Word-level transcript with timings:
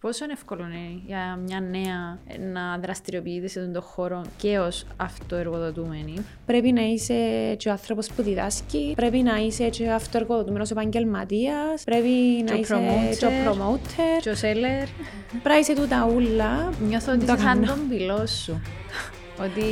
Πόσο 0.00 0.24
εύκολο 0.30 0.64
είναι 0.64 1.02
για 1.06 1.38
μια 1.46 1.60
νέα 1.60 2.18
να 2.52 2.78
δραστηριοποιείται 2.78 3.48
σε 3.48 3.60
τον 3.60 3.82
χώρο 3.82 4.24
και 4.36 4.58
ως 4.58 4.86
αυτοεργοδοτούμενη; 4.96 6.14
Πρέπει 6.46 6.72
να 6.72 6.82
είσαι 6.82 7.14
και 7.58 7.68
ο 7.68 7.72
άνθρωπος 7.72 8.08
που 8.12 8.22
διδάσκει, 8.22 8.92
πρέπει 8.96 9.18
να 9.18 9.36
είσαι 9.36 9.68
και 9.68 9.90
αυτοεργοδοτούμενος 9.90 10.70
επαγγελματίας, 10.70 11.84
πρέπει 11.84 12.44
να 12.48 12.54
είσαι 12.54 12.74
και 13.18 13.26
ο 13.26 13.28
promoter, 13.44 14.20
και 14.20 14.30
ο 14.30 14.32
seller. 14.32 14.88
Πρέπει 15.28 15.48
να 15.48 15.58
είσαι 15.58 15.74
τούτα 15.74 16.10
ούλα. 16.14 16.72
Νιώθω 16.88 17.12
ότι 17.12 17.24
είσαι 17.24 17.36
σαν 17.36 17.64
τον 17.64 17.88
πυλό 17.88 18.26
σου. 18.26 18.60
ότι, 19.40 19.62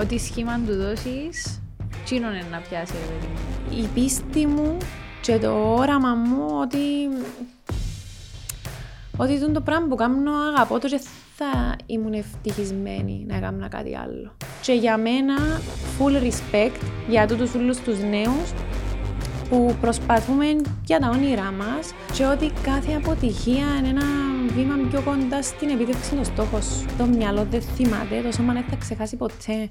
ότι 0.00 0.18
σχήμα 0.18 0.60
του 0.66 0.76
δώσεις, 0.76 1.62
τσίνον 2.04 2.32
να 2.50 2.58
πιάσει. 2.68 2.94
Η 3.70 3.86
πίστη 3.94 4.46
μου 4.46 4.76
και 5.20 5.38
το 5.38 5.74
όραμα 5.74 6.14
μου 6.14 6.46
ότι 6.60 6.78
ότι 9.22 9.52
το 9.52 9.60
πράγμα 9.60 9.86
που 9.86 9.94
κάνω 9.94 10.30
αγαπώ 10.52 10.78
το 10.78 10.88
και 10.88 11.00
θα 11.36 11.76
ήμουν 11.86 12.12
ευτυχισμένη 12.12 13.24
να 13.28 13.38
κάνω 13.38 13.68
κάτι 13.68 13.96
άλλο. 13.96 14.36
Και 14.62 14.72
για 14.72 14.96
μένα, 14.96 15.34
full 15.98 16.22
respect 16.22 16.80
για 17.08 17.26
τούτους 17.26 17.54
όλους 17.54 17.78
τους 17.78 17.98
νέους 17.98 18.52
που 19.48 19.76
προσπαθούμε 19.80 20.46
για 20.84 20.98
τα 20.98 21.08
όνειρά 21.14 21.52
μας 21.52 21.94
και 22.12 22.24
ότι 22.24 22.52
κάθε 22.62 22.92
αποτυχία 22.94 23.66
είναι 23.78 23.88
ένα 23.88 24.06
βήμα 24.56 24.88
πιο 24.90 25.02
κοντά 25.02 25.42
στην 25.42 25.68
επίτευξη 25.68 26.14
των 26.14 26.24
στόχων 26.24 26.62
σου. 26.62 26.86
Το 26.98 27.04
μυαλό 27.04 27.46
δεν 27.50 27.62
θυμάται, 27.62 28.22
το 28.24 28.32
σώμα 28.32 28.52
δεν 28.52 28.64
θα 28.70 28.76
ξεχάσει 28.76 29.16
ποτέ. 29.16 29.70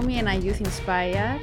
Ακόμη 0.00 0.18
ένα 0.18 0.32
Youth 0.32 0.66
Inspire. 0.66 1.38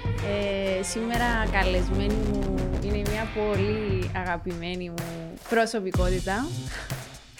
Ε, 0.79 0.83
σήμερα 0.83 1.25
καλεσμένη 1.51 2.13
μου 2.13 2.69
είναι 2.83 2.97
μια 2.97 3.27
πολύ 3.35 4.11
αγαπημένη 4.15 4.89
μου 4.89 5.33
προσωπικότητα. 5.49 6.47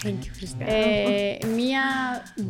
Thank 0.04 0.08
you, 0.08 0.68
ε, 0.68 1.38
μια 1.56 1.82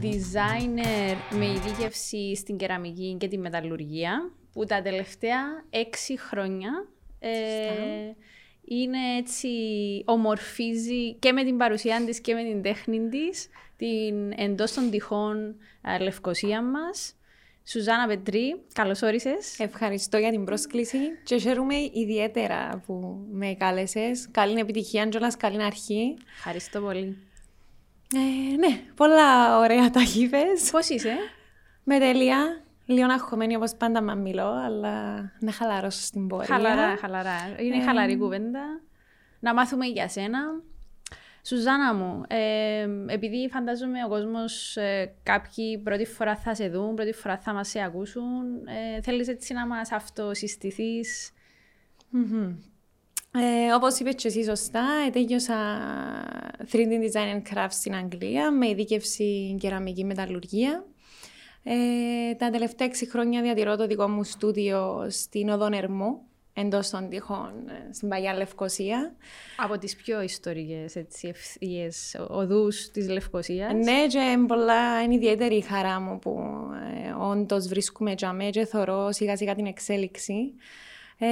designer 0.02 1.16
με 1.38 1.46
ειδίκευση 1.46 2.36
στην 2.36 2.58
κεραμική 2.58 3.16
και 3.20 3.28
τη 3.28 3.38
μεταλλουργία 3.38 4.32
που 4.54 4.66
τα 4.66 4.82
τελευταία 4.82 5.64
έξι 5.70 6.20
χρόνια 6.20 6.88
ε, 7.20 7.30
είναι 8.64 9.18
έτσι 9.18 9.48
ομορφίζει 10.06 11.14
και 11.14 11.32
με 11.32 11.44
την 11.44 11.58
παρουσία 11.58 12.04
της 12.06 12.20
και 12.20 12.34
με 12.34 12.44
την 12.44 12.62
τέχνη 12.62 13.10
της 13.10 13.50
την 13.78 14.32
εντός 14.36 14.74
των 14.74 14.90
τυχών 14.90 15.56
ε, 15.82 16.04
λευκοσία 16.04 16.62
μας 16.62 17.17
Σουζάνα 17.70 18.08
Πετρή, 18.08 18.62
καλώς 18.74 19.02
όρισες. 19.02 19.60
Ευχαριστώ 19.60 20.18
για 20.18 20.32
την 20.32 20.46
πρόσκληση 20.46 20.98
και 21.24 21.38
χαίρομαι 21.38 21.76
ιδιαίτερα 21.94 22.84
που 22.86 23.26
με 23.32 23.56
κάλεσες. 23.60 24.28
Καλή 24.32 24.60
επιτυχία, 24.60 25.10
Τζόλα, 25.10 25.34
καλή 25.38 25.64
αρχή. 25.64 26.18
Ευχαριστώ 26.36 26.82
πολύ. 26.82 27.18
Ε, 28.16 28.56
ναι, 28.56 28.82
πολλά 28.96 29.58
ωραία 29.58 29.90
τα 29.90 30.02
είπε. 30.16 30.38
Πώς 30.72 30.90
είσαι, 30.90 31.16
Με 31.84 32.00
τέλεια. 32.00 32.64
Λίγο 32.86 33.12
αγχωμένη 33.12 33.56
όπως 33.56 33.76
πάντα 33.76 34.04
μα 34.04 34.16
μιλώ, 34.16 34.52
αλλά 34.52 35.16
να 35.40 35.52
χαλαρώσω 35.52 36.02
στην 36.02 36.28
πορεία. 36.28 36.56
Χαλαρά, 36.56 36.98
χαλαρά. 36.98 37.36
Είναι 37.60 37.78
ε... 37.78 37.84
χαλαρή 37.84 38.18
κουβέντα. 38.18 38.82
Να 39.40 39.54
μάθουμε 39.54 39.86
για 39.86 40.10
σένα. 40.10 40.40
Σουζάνα 41.48 41.94
μου, 41.94 42.24
ε, 42.28 42.88
επειδή 43.08 43.50
φαντάζομαι 43.50 44.04
ο 44.06 44.08
κόσμος 44.08 44.78
ε, 44.78 45.14
κάποιοι 45.24 45.78
πρώτη 45.78 46.06
φορά 46.06 46.36
θα 46.36 46.56
σε 46.56 46.70
δουν, 46.70 46.96
πρώτη 46.96 47.14
φορά 47.14 47.38
θα 47.38 47.54
μας 47.54 47.70
σε 47.70 47.84
ακούσουν, 47.84 48.68
ε, 48.68 49.02
θέλεις 49.02 49.28
έτσι 49.28 49.54
να 49.54 49.68
μας 49.68 49.92
αυτοσυστηθείς; 49.92 51.32
Mm-hmm. 52.14 52.56
Ε, 53.32 53.74
Όπως 53.74 54.00
είπες 54.00 54.16
και 54.16 54.28
εσύ 54.28 54.44
σωστά, 54.44 55.10
τέλειωσα 55.12 55.56
3D 56.72 56.76
Design 56.76 57.36
and 57.36 57.54
Crafts 57.54 57.68
στην 57.70 57.96
Αγγλία 57.96 58.52
με 58.52 58.68
ειδίκευση 58.68 59.58
κεραμική 59.60 60.04
μεταλλουργία. 60.04 60.86
Ε, 61.64 62.36
τα 62.36 62.50
τελευταία 62.50 62.88
6 62.88 62.92
χρόνια 63.10 63.42
διατηρώ 63.42 63.76
το 63.76 63.88
δικό 63.88 64.08
μου 64.08 64.24
στούντιο 64.24 65.08
στην 65.10 65.50
Οδόν 65.50 65.74
Ερμού, 65.74 66.27
εντός 66.60 66.90
των 66.90 67.10
τυχών 67.10 67.52
ε, 67.68 67.94
στην 67.94 68.10
Παγιά 68.10 68.34
Λευκοσία. 68.34 69.16
Από 69.58 69.78
τις 69.78 69.96
πιο 69.96 70.22
ιστορικές 70.22 70.96
ευθείε 71.22 71.90
οδούς 72.28 72.92
της 72.92 73.10
Λευκοσίας. 73.10 73.74
Ναι, 73.74 74.08
και 74.08 74.20
πολλά 74.48 75.04
είναι 75.04 75.14
ιδιαίτερη 75.14 75.56
η 75.56 75.62
χαρά 75.62 76.00
μου 76.00 76.20
που 76.20 76.40
ε, 77.06 77.12
όντως 77.12 77.68
βρίσκουμε 77.68 78.16
τζαμέ 78.16 78.50
και 78.50 78.66
θωρώ 78.66 79.12
σιγά 79.12 79.38
σιγά 79.38 79.56
την 79.56 79.66
εξέλιξη. 79.66 80.54
Ε, 81.18 81.28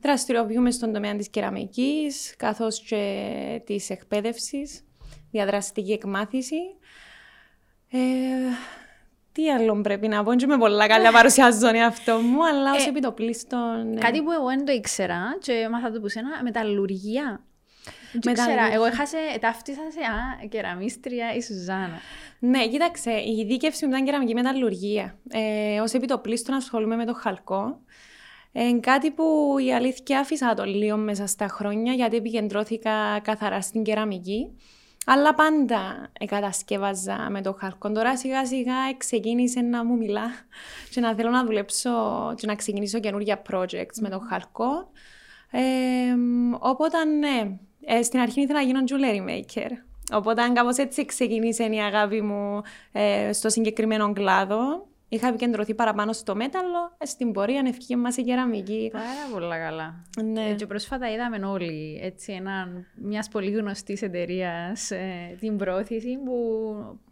δραστηριοποιούμε 0.00 0.70
στον 0.70 0.92
τομέα 0.92 1.16
της 1.16 1.28
κεραμικής 1.28 2.34
καθώς 2.36 2.80
και 2.80 3.62
της 3.64 3.90
εκπαίδευσης, 3.90 4.84
διαδραστική 5.30 5.92
εκμάθηση. 5.92 6.60
Ε, 7.90 7.98
τι 9.38 9.50
άλλο 9.50 9.80
πρέπει 9.80 10.08
να 10.08 10.22
πω, 10.22 10.34
και 10.34 10.46
με 10.46 10.56
πολλά 10.56 10.86
καλά 10.86 11.12
παρουσιάζω 11.12 11.60
τον 11.60 11.74
εαυτό 11.74 12.18
μου, 12.18 12.46
αλλά 12.46 12.72
ως 12.72 12.86
ε, 12.86 12.88
επιτοπλίστων... 12.88 13.90
Ναι. 13.92 14.00
Κάτι 14.00 14.22
που 14.22 14.32
εγώ 14.32 14.46
δεν 14.46 14.64
το 14.64 14.72
ήξερα 14.72 15.36
και 15.40 15.68
μάθα 15.70 15.90
το 15.90 16.00
που 16.00 16.08
σένα, 16.08 16.28
μεταλλουργία. 16.42 17.44
Δεν 18.12 18.32
ήξερα, 18.32 18.72
εγώ 18.72 18.84
έχασε, 18.84 19.16
ταύτισα 19.40 19.80
σε 19.90 20.00
α, 20.00 20.46
κεραμίστρια 20.48 21.34
η 21.34 21.42
Σουζάνα. 21.42 21.98
Ναι, 22.38 22.68
κοίταξε, 22.68 23.10
η 23.10 23.44
δίκευση 23.46 23.86
μου 23.86 23.92
ήταν 23.92 24.04
κεραμική 24.04 24.34
μεταλλουργία. 24.34 25.18
Ε, 25.28 25.80
ως 25.80 25.92
επιτοπλίστων 25.92 26.54
ασχολούμαι 26.54 26.96
με 26.96 27.04
το 27.04 27.14
χαλκό. 27.14 27.80
Ε, 28.52 28.72
κάτι 28.80 29.10
που 29.10 29.56
η 29.66 29.74
αλήθεια 29.74 30.20
άφησα 30.20 30.54
το 30.54 30.64
λίγο 30.64 30.96
μέσα 30.96 31.26
στα 31.26 31.48
χρόνια, 31.48 31.92
γιατί 31.92 32.16
επικεντρώθηκα 32.16 33.20
καθαρά 33.22 33.60
στην 33.60 33.82
κεραμική. 33.82 34.56
Αλλά 35.10 35.34
πάντα 35.34 36.10
κατασκεύαζα 36.26 37.26
με 37.30 37.42
το 37.42 37.56
χαλκό. 37.58 37.92
Τώρα 37.92 38.16
σιγά 38.16 38.46
σιγά 38.46 38.74
ξεκίνησε 38.96 39.60
να 39.60 39.84
μου 39.84 39.96
μιλά 39.96 40.30
και 40.90 41.00
να 41.00 41.14
θέλω 41.14 41.30
να 41.30 41.44
δουλέψω 41.44 41.90
και 42.36 42.46
να 42.46 42.54
ξεκινήσω 42.54 43.00
καινούργια 43.00 43.42
projects 43.50 43.98
με 44.00 44.08
το 44.08 44.22
χαλκό. 44.28 44.90
Ε, 45.50 45.60
οπότε 46.58 47.04
ναι, 47.04 47.58
ε, 47.84 48.02
στην 48.02 48.20
αρχή 48.20 48.40
ήθελα 48.40 48.58
να 48.58 48.64
γίνω 48.64 48.80
jewelry 48.88 49.28
maker. 49.30 49.70
Οπότε 50.12 50.42
κάπως 50.52 50.76
έτσι 50.76 51.04
ξεκίνησε 51.04 51.64
η 51.64 51.78
αγάπη 51.78 52.22
μου 52.22 52.62
ε, 52.92 53.32
στο 53.32 53.48
συγκεκριμένο 53.48 54.12
κλάδο. 54.12 54.86
Είχα 55.08 55.28
επικεντρωθεί 55.28 55.74
παραπάνω 55.74 56.12
στο 56.12 56.34
μέταλλο, 56.36 56.96
στην 57.02 57.32
πορεία 57.32 57.62
ευκήγε 57.66 57.96
μας 57.96 58.16
η 58.16 58.22
κεραμική. 58.22 58.90
Πάρα 58.92 59.32
πολύ 59.32 59.48
καλά. 59.48 60.04
Ναι. 60.22 60.48
Ε, 60.48 60.54
και 60.54 60.66
πρόσφατα 60.66 61.12
είδαμε 61.12 61.46
όλοι 61.46 62.00
έτσι, 62.02 62.32
έναν, 62.32 62.86
μιας 62.94 63.28
πολύ 63.28 63.50
γνωστής 63.50 64.02
εταιρείας 64.02 64.90
ε, 64.90 65.36
την 65.40 65.56
πρόθεση 65.56 66.18
που 66.24 66.34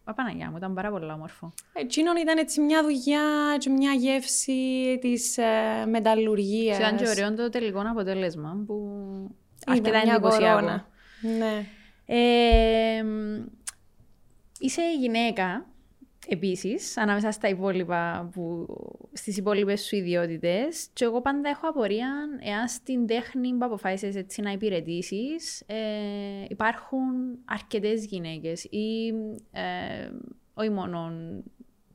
Απαναγιά 0.09 0.51
μου, 0.51 0.57
ήταν 0.57 0.75
πάρα 0.75 0.91
πολύ 0.91 1.11
όμορφο. 1.11 1.53
Εκείνον 1.73 2.17
ήταν 2.17 2.39
έτσι 2.39 2.61
μια 2.61 2.83
δουλειά 2.83 3.57
και 3.59 3.71
μια 3.71 3.93
γεύση 3.93 4.99
της 5.01 5.39
ε, 5.39 5.87
μεταλλουργίας. 5.87 6.79
Ήταν 6.79 6.97
και 6.97 7.09
ωραίο 7.09 7.35
το 7.35 7.49
τελικό 7.49 7.83
αποτέλεσμα 7.91 8.65
που 8.67 8.77
αρκετά 9.67 9.99
εντυπωσιακό. 9.99 10.85
Ναι. 11.39 11.67
Ε, 12.07 13.05
είσαι 14.59 14.83
γυναίκα 15.01 15.67
Επίσης, 16.29 16.97
ανάμεσα 16.97 17.31
στα 17.31 17.49
υπόλοιπα 17.49 18.31
που, 18.33 18.67
στις 19.13 19.37
υπόλοιπες 19.37 19.85
σου 19.85 19.97
ιδιότητες. 19.97 20.89
και 20.93 21.05
εγώ 21.05 21.21
πάντα 21.21 21.49
έχω 21.49 21.69
απορία 21.69 22.09
εάν 22.41 22.69
στην 22.69 23.07
τέχνη 23.07 23.53
που 23.53 23.65
αποφάσισες 23.65 24.17
έτσι 24.17 24.41
να 24.41 24.51
υπηρετήσεις, 24.51 25.61
ε, 25.61 26.45
υπάρχουν 26.49 27.39
αρκετές 27.45 28.05
γυναίκες 28.05 28.65
ή 28.65 29.07
ε, 29.51 30.11
όχι 30.55 30.71
μόνο 30.71 31.13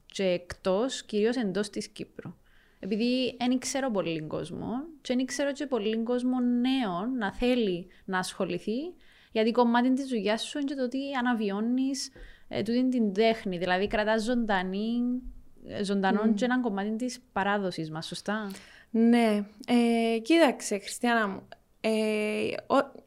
και 0.06 0.24
εκτός, 0.24 1.04
κυρίως 1.04 1.36
εντός 1.36 1.70
της 1.70 1.88
Κύπρου. 1.88 2.34
Επειδή 2.80 3.36
δεν 3.40 3.60
ξέρω 3.60 3.92
πολύ 3.92 4.22
κόσμο 4.22 4.72
και 5.02 5.16
δεν 5.16 5.26
ξέρω 5.26 5.52
και 5.52 5.66
πολύ 5.66 6.04
κόσμο 6.04 6.40
νέων 6.40 7.18
να 7.18 7.34
θέλει 7.34 7.88
να 8.06 8.18
ασχοληθεί, 8.18 8.94
γιατί 9.32 9.52
κομμάτι 9.52 9.94
της 9.94 10.08
δουλειάς 10.08 10.42
σου 10.42 10.58
είναι 10.58 10.68
και 10.68 10.76
το 10.76 10.84
ότι 10.84 11.00
αναβιώνεις 11.20 12.10
ε, 12.54 12.64
τούτη 12.64 12.90
την 12.90 13.14
τέχνη. 13.14 13.58
Δηλαδή 13.58 13.88
κρατάς 13.88 14.24
ζωντανή, 14.24 15.22
ε, 15.68 15.84
ζωντανό 15.84 16.22
mm. 16.26 16.34
και 16.36 16.46
ένα 16.46 16.62
κομμάτι 16.62 16.96
της 16.96 17.20
παράδοσης 17.32 17.92
μας, 17.92 18.08
σωστά; 18.08 18.52
Ναι. 18.90 19.44
Ε, 19.68 20.18
κοίταξε, 20.20 20.78
Χριστιανά 20.78 21.28
μου. 21.28 21.48
Ε, 21.82 21.92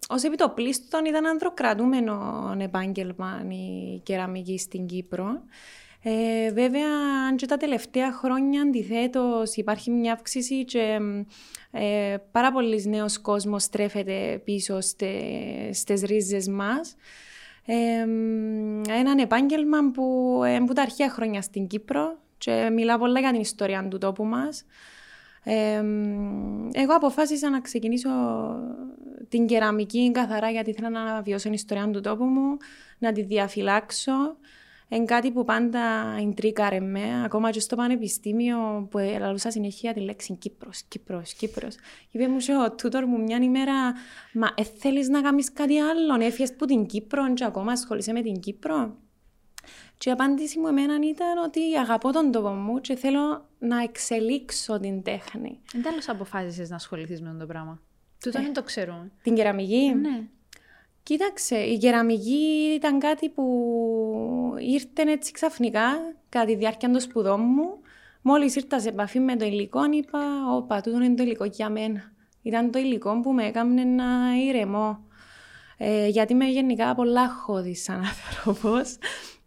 Ω 0.09 0.27
επιτοπλίστων 0.27 1.05
ήταν 1.05 1.27
ανδροκρατούμενο 1.27 2.57
επάγγελμα 2.59 3.47
η 3.49 3.99
κεραμική 4.03 4.59
στην 4.59 4.87
Κύπρο. 4.87 5.43
Ε, 6.03 6.53
βέβαια, 6.53 6.89
αν 7.29 7.37
και 7.37 7.47
τα 7.47 7.57
τελευταία 7.57 8.13
χρόνια 8.13 8.63
αντιθέτως 8.63 9.55
υπάρχει 9.55 9.91
μια 9.91 10.13
αύξηση 10.13 10.65
και 10.65 10.99
ε, 11.71 12.17
πάρα 12.33 12.53
πολλοί 12.53 12.85
νέος 12.89 13.21
κόσμος 13.21 13.63
στρέφεται 13.63 14.41
πίσω 14.45 14.81
στε, 14.81 15.13
στις 15.73 16.03
ρίζες 16.03 16.49
μας. 16.49 16.95
Ε, 17.67 18.01
έναν 18.99 19.19
επάγγελμα 19.19 19.91
που 19.91 20.41
ε, 20.47 20.59
που 20.67 20.73
τα 20.73 20.83
αρχαία 20.83 21.11
χρόνια 21.11 21.43
στην 21.43 21.67
Κύπρο 21.67 22.19
και 22.39 22.71
μιλά 22.73 22.99
πολλά 22.99 23.21
για 23.21 23.31
την 23.31 23.41
ιστορία 23.41 23.89
του 23.89 23.99
τόπου 23.99 24.25
μας. 24.25 24.65
εγώ 26.73 26.95
αποφάσισα 26.95 27.51
να 27.51 27.61
ξεκινήσω 27.61 28.11
την 29.29 29.47
κεραμική 29.47 30.11
καθαρά 30.11 30.51
γιατί 30.51 30.71
ήθελα 30.71 30.91
να 30.91 31.01
αναβιώσω 31.01 31.43
την 31.45 31.53
ιστορία 31.53 31.91
του 31.91 32.01
τόπου 32.01 32.25
μου, 32.25 32.57
να 32.99 33.13
τη 33.13 33.23
διαφυλάξω 33.23 34.37
είναι 34.89 35.05
κάτι 35.05 35.33
που 35.33 35.45
πάντα 35.45 36.17
εντρίκαρε 36.21 36.81
με, 36.81 37.25
ακόμα 37.25 37.51
και 37.51 37.61
στο 37.61 37.77
πανεπιστήμιο 37.77 38.89
που 38.91 38.99
έλαβα 38.99 39.51
συνέχεια 39.51 39.93
τη 39.93 40.01
λέξη 40.01 40.35
Κύπρος, 40.35 40.83
Κύπρος, 40.89 41.33
Κύπρος. 41.33 41.75
Και 41.75 42.19
είπε 42.19 42.29
μου 42.29 42.41
σε 42.41 42.57
ο 42.57 42.75
τούτορ 42.75 43.05
μου 43.07 43.23
μια 43.23 43.37
ημέρα, 43.37 43.93
μα 44.33 44.51
ε, 44.55 44.63
θέλεις 44.63 45.09
να 45.09 45.21
κάνεις 45.21 45.53
κάτι 45.53 45.79
άλλο, 45.79 46.25
έφυγες 46.25 46.55
που 46.55 46.65
την 46.65 46.87
Κύπρο 46.87 47.33
και 47.33 47.45
ακόμα 47.45 47.73
ασχολείσαι 47.73 48.13
με 48.13 48.23
την 48.23 48.41
Κύπρο. 48.41 48.97
Και 49.99 50.09
η 50.09 50.13
απάντηση 50.13 50.59
μου 50.59 50.67
εμένα 50.67 50.95
ήταν 50.95 51.39
ότι 51.45 51.61
αγαπώ 51.79 52.13
τον 52.13 52.31
τόπο 52.31 52.49
μου 52.49 52.81
και 52.81 52.97
θέλω 52.97 53.49
να 53.59 53.83
εξελίξω 53.83 54.81
την 54.81 55.03
τέχνη. 55.03 55.61
Εν 55.75 55.83
τέλος 55.83 56.09
αποφάσισες 56.09 56.69
να 56.69 56.77
ασχοληθείς 56.77 57.21
με 57.21 57.29
αυτό 57.29 57.41
το 57.41 57.47
πράγμα. 57.47 57.81
Τούτο 58.21 58.39
ε, 58.39 58.43
δεν 58.43 58.53
το 58.53 58.63
ξέρουμε. 58.63 59.11
Την 59.23 59.35
κεραμική; 59.35 59.95
Ναι. 59.95 60.29
Κοίταξε, 61.05 61.57
η 61.57 61.79
κεραμική 61.79 62.73
ήταν 62.75 62.99
κάτι 62.99 63.29
που 63.29 63.45
ήρθε 64.59 65.11
έτσι 65.11 65.33
ξαφνικά 65.33 66.15
κατά 66.29 66.45
τη 66.45 66.55
διάρκεια 66.55 66.91
των 66.91 67.01
σπουδών 67.01 67.41
μου. 67.41 67.79
Μόλις 68.23 68.57
ήρθα 68.57 68.81
σε 68.81 68.89
επαφή 68.89 69.21
με 69.21 69.37
το 69.37 69.45
υλικό, 69.45 69.81
είπα: 69.93 70.19
Ωπα, 70.57 70.81
τούτο 70.81 71.03
είναι 71.03 71.15
το 71.15 71.23
υλικό 71.23 71.45
για 71.45 71.71
μένα. 71.71 72.13
Ήταν 72.43 72.71
το 72.71 72.79
υλικό 72.79 73.21
που 73.21 73.33
με 73.33 73.47
έκανε 73.47 73.85
να 73.85 74.05
ηρεμώ. 74.49 75.05
Ε, 75.79 76.07
γιατί 76.09 76.33
είμαι 76.33 76.45
γενικά 76.45 76.95
πολλά 76.95 77.29
χώδη 77.29 77.75
σαν 77.75 77.97
άνθρωπος. 77.97 78.97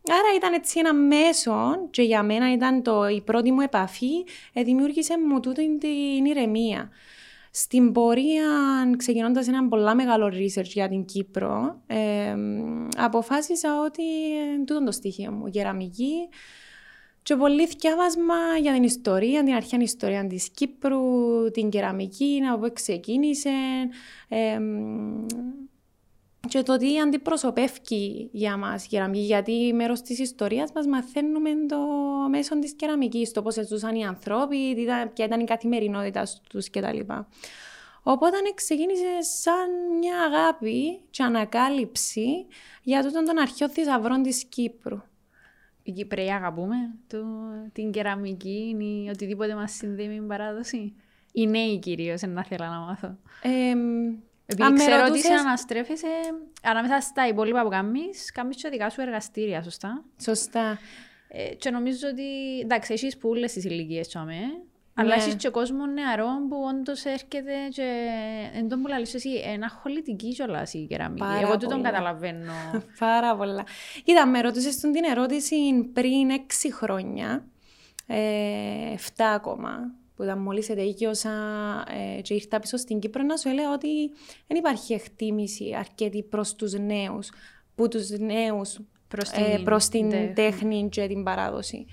Άρα 0.10 0.36
ήταν 0.36 0.54
έτσι 0.54 0.80
ένα 0.80 0.94
μέσο 0.94 1.88
και 1.90 2.02
για 2.02 2.24
μένα 2.24 2.54
ήταν 2.54 2.84
το, 2.84 3.08
η 3.08 3.22
πρώτη 3.22 3.52
μου 3.52 3.62
επαφή, 3.62 4.26
ε, 4.54 4.64
δημιούργησε 4.64 5.14
μου 5.20 5.40
τούτη 5.40 5.78
την 5.78 6.26
ηρεμία. 6.26 6.90
Στην 7.60 7.92
πορεία, 7.92 8.50
ξεκινώντας 8.98 9.48
ένα 9.48 9.68
πολύ 9.68 9.96
μεγάλο 9.96 10.26
research 10.26 10.64
για 10.64 10.88
την 10.88 11.06
Κύπρο, 11.06 11.82
ε, 11.88 12.36
αποφάσισα 12.98 13.82
ότι 13.86 14.04
ε, 14.38 14.64
τούτο 14.66 14.84
το 14.84 14.92
στοιχείο 14.92 15.32
μου, 15.32 15.48
γεραμική, 15.48 16.30
και 17.24 17.36
πολύ 17.36 17.68
διάβασμα 17.68 18.36
για 18.62 18.74
την 18.74 18.84
ιστορία, 18.84 19.44
την 19.44 19.54
αρχαία 19.54 19.82
ιστορία 19.82 20.28
της 20.28 20.50
Κύπρου, 20.50 21.02
την 21.52 21.70
κεραμική, 21.70 22.42
από 22.54 22.68
πού 22.68 22.74
ξεκίνησε, 22.74 23.50
ε, 24.28 24.60
και 26.48 26.62
το 26.62 26.78
τι 26.78 27.00
αντιπροσωπεύει 27.00 28.30
για 28.32 28.58
μας 28.58 28.86
η 28.86 28.88
κεραμική, 28.88 29.24
γιατί 29.24 29.74
μέρος 29.74 30.02
της 30.02 30.20
ιστορίας 30.20 30.72
μας 30.76 30.86
μαθαίνουμε 30.88 31.50
το 31.68 31.78
μέσο 32.30 32.60
της 32.60 32.74
κεραμικής, 32.74 33.32
το 33.32 33.42
πώς 33.42 33.56
ζούσαν 33.68 33.96
οι 33.96 34.06
άνθρωποι, 34.06 34.76
ποια 35.14 35.26
ήταν 35.26 35.40
η 35.40 35.44
καθημερινότητα 35.44 36.28
τους 36.50 36.70
κτλ. 36.70 37.00
Οπότε 38.04 38.38
ξεκίνησε 38.56 39.22
σαν 39.22 39.98
μια 40.00 40.20
αγάπη 40.22 41.00
και 41.10 41.24
ανακάλυψη 41.24 42.46
για 42.84 43.04
τούτον 43.04 43.26
τον 43.26 43.38
αρχαίο 43.38 43.70
θησαυρό 43.70 44.22
της 44.22 44.44
Κύπρου. 44.44 45.02
Οι 45.84 45.92
Κυπρέοι 45.92 46.32
αγαπούμε 46.32 46.76
το, 47.08 47.18
την 47.74 47.92
κεραμική 47.92 48.76
ή 48.80 49.10
οτιδήποτε 49.10 49.56
μας 49.56 49.72
συνδέει 49.72 50.08
με 50.08 50.14
την 50.14 50.28
παράδοση. 50.28 50.96
Οι 51.32 51.48
νέοι 51.48 51.80
κυρίως, 51.80 52.22
να 52.22 52.44
θέλω 52.44 52.66
να 52.66 52.80
μάθω. 52.80 53.18
Ε, 53.42 53.76
επειδή 54.48 54.74
ξέρω 54.74 55.06
ότι 55.06 55.20
σε 55.20 55.34
αναστρέφεσαι 55.34 56.08
ανάμεσα 56.64 57.00
στα 57.00 57.28
υπόλοιπα 57.28 57.64
που 57.64 57.70
κάνεις, 57.70 58.32
κάνεις 58.32 58.56
και 58.56 58.70
δικά 58.70 58.90
σου 58.90 59.02
εργαστήρια, 59.02 59.64
σωστά; 59.64 60.04
Σωστά. 60.22 60.80
Ε, 61.28 61.56
και 61.56 61.70
νομίζω 61.70 62.08
ότι, 62.08 62.60
εντάξει, 62.64 62.94
έχεις 62.94 63.18
που 63.18 63.30
όλες 63.30 63.54
τις 63.54 63.64
ηλικίες 63.64 64.08
τσάμε, 64.08 64.34
ναι. 64.34 64.48
αλλά 64.94 65.16
έχεις 65.16 65.36
και 65.36 65.50
κόσμος 65.50 65.88
νεαρό 65.94 66.28
που 66.50 66.58
όντως 66.70 67.06
έρχεται 67.06 67.54
και 67.72 68.08
εν 68.54 68.70
τω 68.70 68.78
που 68.78 68.88
λαλείς 68.88 69.14
εσύ, 69.14 69.30
ένα 69.30 69.70
χολητική 69.70 70.34
κιόλας 70.34 70.74
η 70.74 70.86
κεραμική. 70.90 71.22
Πάρα 71.22 71.40
Εγώ 71.40 71.58
του 71.58 71.68
τον 71.68 71.84
καταλαβαίνω. 71.84 72.54
Πάρα 73.00 73.36
πολλά. 73.36 73.66
Κοίτα, 74.04 74.26
με 74.26 74.42
ρώτησες 74.42 74.76
την 74.76 75.04
ερώτηση 75.10 75.56
πριν 75.94 76.30
έξι 76.30 76.74
χρόνια, 76.74 77.46
ε, 78.08 78.94
7 78.94 79.24
ακόμα, 79.34 79.92
που 80.18 80.24
ήταν 80.24 80.40
μόλι 80.40 80.66
ετέγιωσα 80.68 81.32
ε, 82.18 82.22
και 82.22 82.34
ήρθα 82.34 82.60
πίσω 82.60 82.78
στην 82.78 83.00
Κύπρο 83.00 83.24
να 83.24 83.38
σου 83.38 83.50
έλεγα 83.50 83.74
ότι 83.74 83.88
δεν 84.48 84.58
υπάρχει 84.58 84.94
εκτίμηση 84.94 85.76
αρκετή 85.80 86.24
προς 86.24 86.56
τους 86.56 86.74
νέους, 86.74 87.30
που 87.76 87.88
τους 87.88 88.10
νέους 88.10 88.80
προς 89.64 89.90
την, 89.90 90.10
την 90.10 90.34
τέχνη 90.34 90.90
και 90.90 91.08
την 91.08 91.24
παράδοση. 91.24 91.86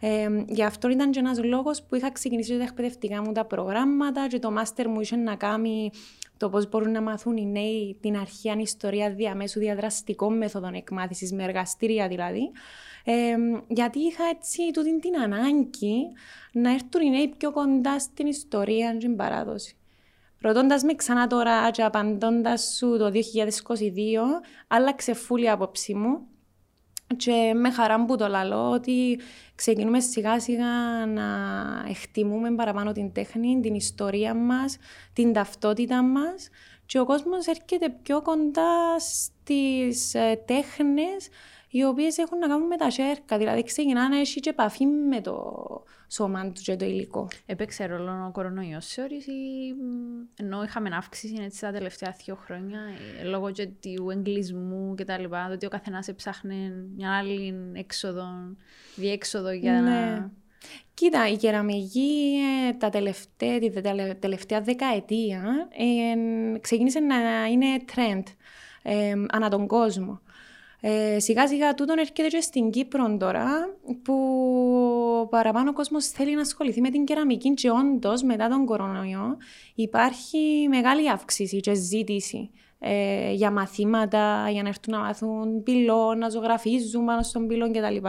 Ε, 0.00 0.28
γι' 0.48 0.62
αυτό 0.62 0.88
ήταν 0.88 1.10
και 1.10 1.18
ένας 1.18 1.44
λόγος 1.44 1.82
που 1.82 1.94
είχα 1.94 2.12
ξεκινήσει 2.12 2.58
τα 2.58 2.62
εκπαιδευτικά 2.62 3.22
μου 3.22 3.32
τα 3.32 3.44
προγράμματα 3.44 4.26
και 4.28 4.38
το 4.38 4.50
μάστερ 4.50 4.88
μου 4.88 5.00
είχε 5.00 5.16
να 5.16 5.36
κάνει 5.36 5.90
το 6.36 6.48
πώς 6.48 6.68
μπορούν 6.68 6.90
να 6.90 7.00
μάθουν 7.02 7.36
οι 7.36 7.46
νέοι 7.46 7.98
την 8.00 8.16
αρχαία 8.16 8.54
ιστορία 8.58 9.10
διαμέσου 9.10 9.58
διαδραστικών 9.58 10.36
μέθοδων 10.36 10.74
εκμάθησης, 10.74 11.32
με 11.32 11.44
εργαστήρια 11.44 12.08
δηλαδή. 12.08 12.50
Ε, 13.08 13.36
γιατί 13.68 13.98
είχα 13.98 14.24
έτσι 14.24 14.70
τούτη 14.72 14.98
την 15.00 15.18
ανάγκη 15.18 16.12
να 16.52 16.72
έρθουν 16.72 17.02
οι 17.02 17.10
νέοι 17.10 17.34
πιο 17.38 17.52
κοντά 17.52 17.98
στην 17.98 18.26
ιστορία 18.26 18.92
και 18.92 18.98
την 18.98 19.16
παράδοση. 19.16 19.76
Ρωτώντας 20.40 20.82
με 20.82 20.94
ξανά 20.94 21.26
τώρα 21.26 21.70
και 21.70 21.82
απαντώντας 21.82 22.74
σου 22.76 22.96
το 22.98 23.10
2022, 23.10 23.18
άλλαξε 24.66 25.14
φούλη 25.14 25.50
απόψη 25.50 25.94
μου 25.94 26.26
και 27.16 27.52
με 27.54 27.70
χαρά 27.70 28.04
που 28.04 28.16
το 28.16 28.28
λαλώ 28.28 28.70
ότι 28.70 29.20
ξεκινούμε 29.54 30.00
σιγά 30.00 30.40
σιγά 30.40 31.06
να 31.06 31.24
εκτιμούμε 31.88 32.54
παραπάνω 32.54 32.92
την 32.92 33.12
τέχνη, 33.12 33.60
την 33.60 33.74
ιστορία 33.74 34.34
μας, 34.34 34.76
την 35.12 35.32
ταυτότητα 35.32 36.02
μας 36.02 36.48
και 36.86 36.98
ο 36.98 37.04
κόσμος 37.04 37.46
έρχεται 37.46 37.88
πιο 38.02 38.22
κοντά 38.22 38.98
στις 38.98 40.14
ε, 40.14 40.42
τέχνες 40.44 41.28
οι 41.76 41.84
οποίες 41.84 42.18
έχουν 42.18 42.38
να 42.38 42.48
κάνουν 42.48 42.66
με 42.66 42.76
τα 42.76 42.90
σέρκα. 42.90 43.38
Δηλαδή, 43.38 43.62
ξεκινάνε 43.62 44.18
έχει 44.18 44.40
και 44.40 44.50
επαφή 44.50 44.86
με 44.86 45.20
το 45.20 45.34
σώμα 46.08 46.52
τους 46.52 46.62
και 46.62 46.76
το 46.76 46.84
υλικό. 46.84 47.28
Έπαιξε 47.46 47.86
ρόλο 47.86 48.24
ο 48.26 48.30
κορονοϊός, 48.30 48.86
θεωρεί, 48.86 49.22
ενώ 50.36 50.62
είχαμε 50.62 50.88
αύξηση 50.92 51.36
έτσι, 51.40 51.60
τα 51.60 51.72
τελευταία 51.72 52.16
δύο 52.24 52.34
χρόνια, 52.34 52.80
ε, 53.20 53.24
λόγω 53.24 53.50
και 53.50 53.66
του 53.66 54.10
εγκλισμού 54.10 54.94
κτλ. 54.96 55.24
Ότι 55.52 55.66
ο 55.66 55.68
καθένας 55.68 56.08
έψαχνε 56.08 56.54
μια 56.96 57.16
άλλη 57.16 57.54
έξοδο, 57.72 58.24
διέξοδο 58.94 59.50
για 59.50 59.72
ναι. 59.72 59.90
να. 59.90 60.30
Κοίτα, 60.94 61.28
η 61.28 61.36
κεραμική 61.36 62.38
ε, 62.68 62.72
τα 62.72 62.88
τελευταία, 62.88 63.58
τη 63.58 63.70
τελευταία 64.18 64.60
δεκαετία 64.60 65.68
ε, 65.78 66.58
ξεκίνησε 66.58 66.98
να 67.00 67.46
είναι 67.46 67.66
trend 67.94 68.22
ε, 68.82 69.12
ανά 69.28 69.48
τον 69.48 69.66
κόσμο. 69.66 70.20
Ε, 70.88 71.18
σιγά 71.18 71.48
σιγά 71.48 71.74
τούτον 71.74 71.98
έρχεται 71.98 72.28
και 72.28 72.40
στην 72.40 72.70
Κύπρο 72.70 73.16
τώρα 73.16 73.76
που 74.02 74.16
παραπάνω 75.30 75.70
ο 75.70 75.72
κόσμος 75.72 76.06
θέλει 76.06 76.34
να 76.34 76.40
ασχοληθεί 76.40 76.80
με 76.80 76.90
την 76.90 77.04
κεραμική 77.04 77.54
και 77.54 77.70
όντως 77.70 78.22
μετά 78.22 78.48
τον 78.48 78.66
κορονοϊό 78.66 79.36
υπάρχει 79.74 80.66
μεγάλη 80.68 81.10
αύξηση 81.10 81.60
και 81.60 81.74
ζήτηση 81.74 82.50
ε, 82.78 83.32
για 83.32 83.50
μαθήματα, 83.50 84.48
για 84.50 84.62
να 84.62 84.68
έρθουν 84.68 84.94
να 84.94 84.98
μάθουν 84.98 85.62
πυλό, 85.62 86.14
να 86.14 86.28
ζωγραφίζουν 86.28 87.04
πάνω 87.04 87.22
στον 87.22 87.46
πυλό 87.46 87.70
κτλ. 87.70 88.08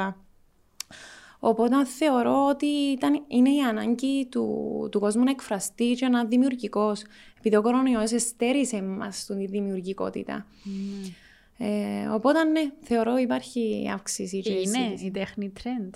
Οπότε 1.39 1.85
θεωρώ 1.85 2.45
ότι 2.45 2.65
ήταν, 2.65 3.23
είναι 3.27 3.49
η 3.49 3.59
ανάγκη 3.59 4.27
του, 4.31 4.87
του 4.91 4.99
κόσμου 4.99 5.23
να 5.23 5.31
εκφραστεί 5.31 5.91
και 5.91 6.07
να 6.07 6.19
είναι 6.19 6.27
δημιουργικός. 6.27 7.03
Επειδή 7.37 7.55
ο 7.55 7.61
κορονοϊός 7.61 8.11
εστέρισε 8.11 8.81
μα 8.81 9.07
την 9.27 9.47
δημιουργικότητα. 9.47 10.45
Mm. 10.65 11.11
Ε, 11.57 12.07
οπότε 12.07 12.43
ναι, 12.43 12.71
θεωρώ 12.81 13.17
υπάρχει 13.17 13.89
αύξηση. 13.93 14.39
Και 14.39 14.53
είναι 14.53 14.93
η 14.99 15.11
τέχνη 15.11 15.53
trend. 15.63 15.89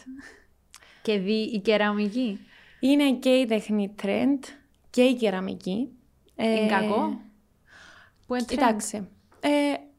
και 1.02 1.18
δι, 1.18 1.42
η 1.42 1.60
κεραμική. 1.60 2.40
Είναι 2.80 3.14
και 3.14 3.30
η 3.30 3.46
τέχνη 3.46 3.96
trend 4.04 4.40
και 4.90 5.02
η 5.02 5.14
κεραμική. 5.14 5.88
Είναι 6.36 6.60
ε, 6.60 6.68
κακό. 6.68 7.22
Που 8.28 8.36
είναι 8.36 8.46
Κοιτάξτε, 8.46 9.08
ε, 9.40 9.50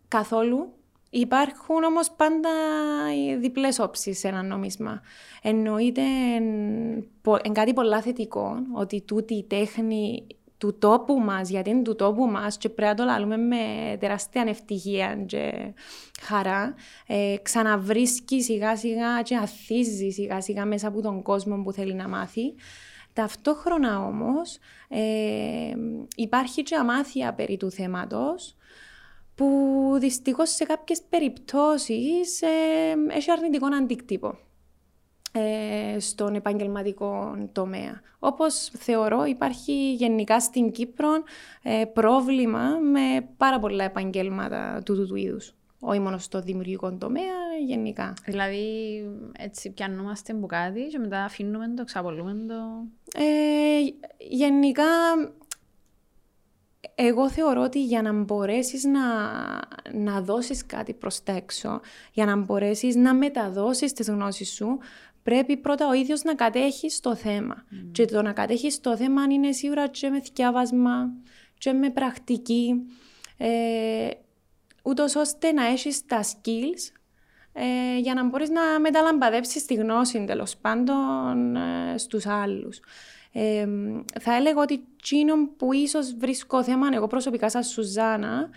καθόλου. 0.09 0.73
Υπάρχουν 1.15 1.85
όμως 1.85 2.11
πάντα 2.11 2.51
οι 3.17 3.37
διπλές 3.37 3.79
όψεις 3.79 4.19
σε 4.19 4.29
ένα 4.29 4.43
νόμισμα. 4.43 5.03
Εννοείται 5.43 6.03
εν, 7.43 7.53
κάτι 7.53 7.73
πολλά 7.73 8.03
θετικό, 8.03 8.57
ότι 8.73 9.01
τούτη 9.03 9.35
η 9.35 9.45
τέχνη 9.45 10.27
του 10.63 10.79
τόπου 10.79 11.19
μας, 11.19 11.49
γιατί 11.49 11.71
είναι 11.71 11.83
του 11.83 11.95
τόπου 11.95 12.27
μας 12.27 12.57
και 12.57 12.69
πρέπει 12.69 12.91
να 12.91 12.97
το 12.97 13.05
λαλούμε 13.05 13.37
με 13.37 13.97
τεράστια 14.01 14.45
ευτυχία 14.47 15.25
και 15.27 15.75
χαρά. 16.21 16.75
Ε, 17.07 17.37
ξαναβρίσκει 17.43 18.43
σιγά 18.43 18.77
σιγά 18.77 19.23
και 19.23 19.37
αθίζει 19.37 20.11
σιγά 20.11 20.41
σιγά 20.41 20.65
μέσα 20.65 20.89
από 20.89 21.01
τον 21.01 21.23
κόσμο 21.23 21.63
που 21.63 21.73
θέλει 21.73 21.95
να 21.95 22.09
μάθει. 22.09 22.55
Ταυτόχρονα 23.13 24.07
όμως 24.07 24.59
ε, 24.89 25.01
υπάρχει 26.17 26.63
και 26.63 26.77
αμάθεια 26.77 27.35
περί 27.35 27.57
του 27.57 27.71
θέματος 27.71 28.57
που 29.35 29.47
δυστυχώς 29.99 30.51
σε 30.51 30.65
κάποιες 30.65 31.03
περιπτώσεις 31.09 32.43
ε, 32.43 32.47
έχει 33.09 33.31
αρνητικό 33.31 33.67
αντίκτυπο. 33.67 34.39
Ε, 35.33 35.99
στον 36.01 36.35
επαγγελματικό 36.35 37.37
τομέα. 37.53 38.01
Όπως 38.19 38.71
θεωρώ 38.79 39.25
υπάρχει 39.25 39.95
γενικά 39.95 40.41
στην 40.41 40.71
Κύπρο 40.71 41.11
ε, 41.63 41.85
πρόβλημα 41.85 42.79
με 42.79 43.29
πάρα 43.37 43.59
πολλά 43.59 43.85
επαγγέλματα 43.85 44.83
του 44.85 45.07
του 45.07 45.17
είδους. 45.17 45.55
Όχι 45.85 46.01
μόνο 46.01 46.19
στο 46.19 46.41
δημιουργικό 46.41 46.93
τομέα, 46.93 47.35
γενικά. 47.67 48.13
Δηλαδή, 48.25 48.65
έτσι 49.39 49.71
πιανόμαστε 49.71 50.33
μπουκάτι 50.33 50.87
και 50.87 50.99
μετά 50.99 51.25
αφήνουμε 51.25 51.75
το, 51.77 51.85
ξαπολούμε 51.85 52.33
το... 52.49 52.55
Ε, 53.21 53.95
γενικά, 54.19 54.85
εγώ 56.95 57.31
θεωρώ 57.31 57.63
ότι 57.63 57.85
για 57.85 58.03
να 58.03 58.13
μπορέσεις 58.13 58.85
να, 58.85 59.01
να 59.93 60.21
δώσεις 60.21 60.67
κάτι 60.67 60.95
προς 60.95 61.23
τα 61.23 61.33
έξω, 61.33 61.81
για 62.13 62.25
να 62.25 62.37
μπορέσεις 62.37 62.97
να 62.97 63.15
μεταδώσεις 63.15 63.93
τις 63.93 64.09
γνώσεις 64.09 64.53
σου, 64.53 64.79
πρέπει 65.23 65.57
πρώτα 65.57 65.89
ο 65.89 65.93
ίδιος 65.93 66.23
να 66.23 66.35
κατέχεις 66.35 67.01
το 67.01 67.15
θέμα. 67.15 67.65
Και 67.93 68.05
το 68.05 68.23
να 68.23 68.33
κατέχεις 68.33 68.81
το 68.81 68.97
θέμα 68.97 69.23
είναι 69.31 69.53
σίγουρα 69.53 69.89
και 69.89 70.09
με 70.09 70.21
θυκιάβασμα 70.21 71.13
και 71.59 71.73
με 71.73 71.91
πρακτική, 71.91 72.75
ε, 73.37 74.09
ούτως 74.83 75.17
ώστε 75.17 75.53
να 75.53 75.67
έχεις 75.67 76.07
τα 76.07 76.23
skills 76.23 76.93
ε, 77.53 77.99
για 77.99 78.15
να 78.15 78.25
μπορείς 78.25 78.51
να 78.51 78.81
μεταλαμπαδεύσεις 78.81 79.65
τη 79.65 79.75
γνώση 79.75 80.25
τέλος 80.25 80.57
πάντων 80.57 81.57
ε, 81.57 81.99
στους 81.99 82.27
άλλους. 82.27 82.81
Ε, 83.33 83.67
θα 84.21 84.35
έλεγα 84.35 84.61
ότι 84.61 84.87
εκείνο 85.01 85.49
που 85.57 85.73
ίσως 85.73 86.15
βρίσκω 86.15 86.63
θέμα 86.63 86.89
εγώ 86.93 87.07
προσωπικά 87.07 87.51
σαν 87.51 87.63
Σουζάνα 87.63 88.51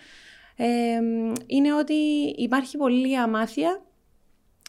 ε, 0.56 1.00
είναι 1.46 1.74
ότι 1.74 1.94
υπάρχει 2.36 2.76
πολλή 2.76 3.18
αμάθεια 3.18 3.80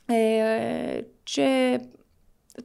ε, 0.08 1.02
και 1.24 1.80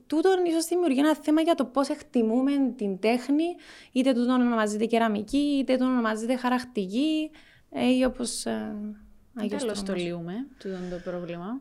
τούτον 0.07 0.45
ίσως 0.45 0.67
δημιουργεί 0.67 0.99
ένα 0.99 1.17
θέμα 1.17 1.41
για 1.41 1.55
το 1.55 1.65
πώς 1.65 1.89
εκτιμούμε 1.89 2.53
την 2.77 2.99
τέχνη, 2.99 3.45
είτε 3.93 4.13
τούτον 4.13 4.41
ονομάζεται 4.41 4.85
κεραμική, 4.85 5.59
είτε 5.61 5.73
τούτον 5.73 5.93
ονομάζεται 5.93 6.37
χαρακτική, 6.37 7.31
ε, 7.71 7.95
ή 7.95 8.05
όπως. 8.05 8.47
Ε, 8.47 8.77
Τέλος 9.49 9.83
το 9.83 9.95
λύουμε, 9.95 10.47
τούτον 10.59 10.91
το 10.91 10.97
πρόβλημα, 11.11 11.61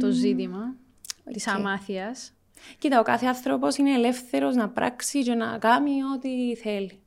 το 0.00 0.10
ζήτημα 0.10 0.74
okay. 0.74 1.32
της 1.32 1.46
αμάθειας. 1.46 2.32
Κοίτα, 2.78 3.00
ο 3.00 3.02
κάθε 3.02 3.26
άνθρωπος 3.26 3.76
είναι 3.76 3.92
ελεύθερος 3.92 4.54
να 4.54 4.68
πράξει 4.68 5.22
και 5.22 5.34
να 5.34 5.58
κάνει 5.58 6.04
ό,τι 6.14 6.56
θέλει. 6.56 7.00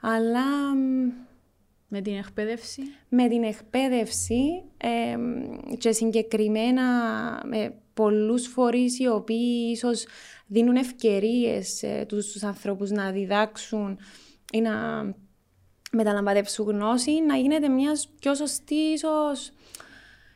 Αλλά 0.00 0.44
με 1.92 2.00
την 2.00 2.16
εκπαίδευση. 2.16 2.82
Με 3.08 3.28
την 3.28 3.42
εκπαίδευση 3.42 4.62
ε, 4.76 5.16
και 5.78 5.92
συγκεκριμένα 5.92 6.82
με 7.46 7.74
πολλούς 7.94 8.46
φορείς 8.46 8.98
οι 8.98 9.06
οποίοι 9.06 9.70
ίσως 9.72 10.06
δίνουν 10.46 10.76
ευκαιρίες 10.76 11.82
ε, 11.82 12.04
τους, 12.08 12.42
ανθρώπους 12.42 12.90
να 12.90 13.10
διδάξουν 13.10 13.98
ή 14.52 14.60
να 14.60 14.72
μεταλαμβαδεύσουν 15.92 16.66
γνώση, 16.66 17.20
να 17.26 17.36
γίνεται 17.36 17.68
μια 17.68 17.92
πιο 18.20 18.34
σωστή 18.34 18.74
ίσως 18.74 19.52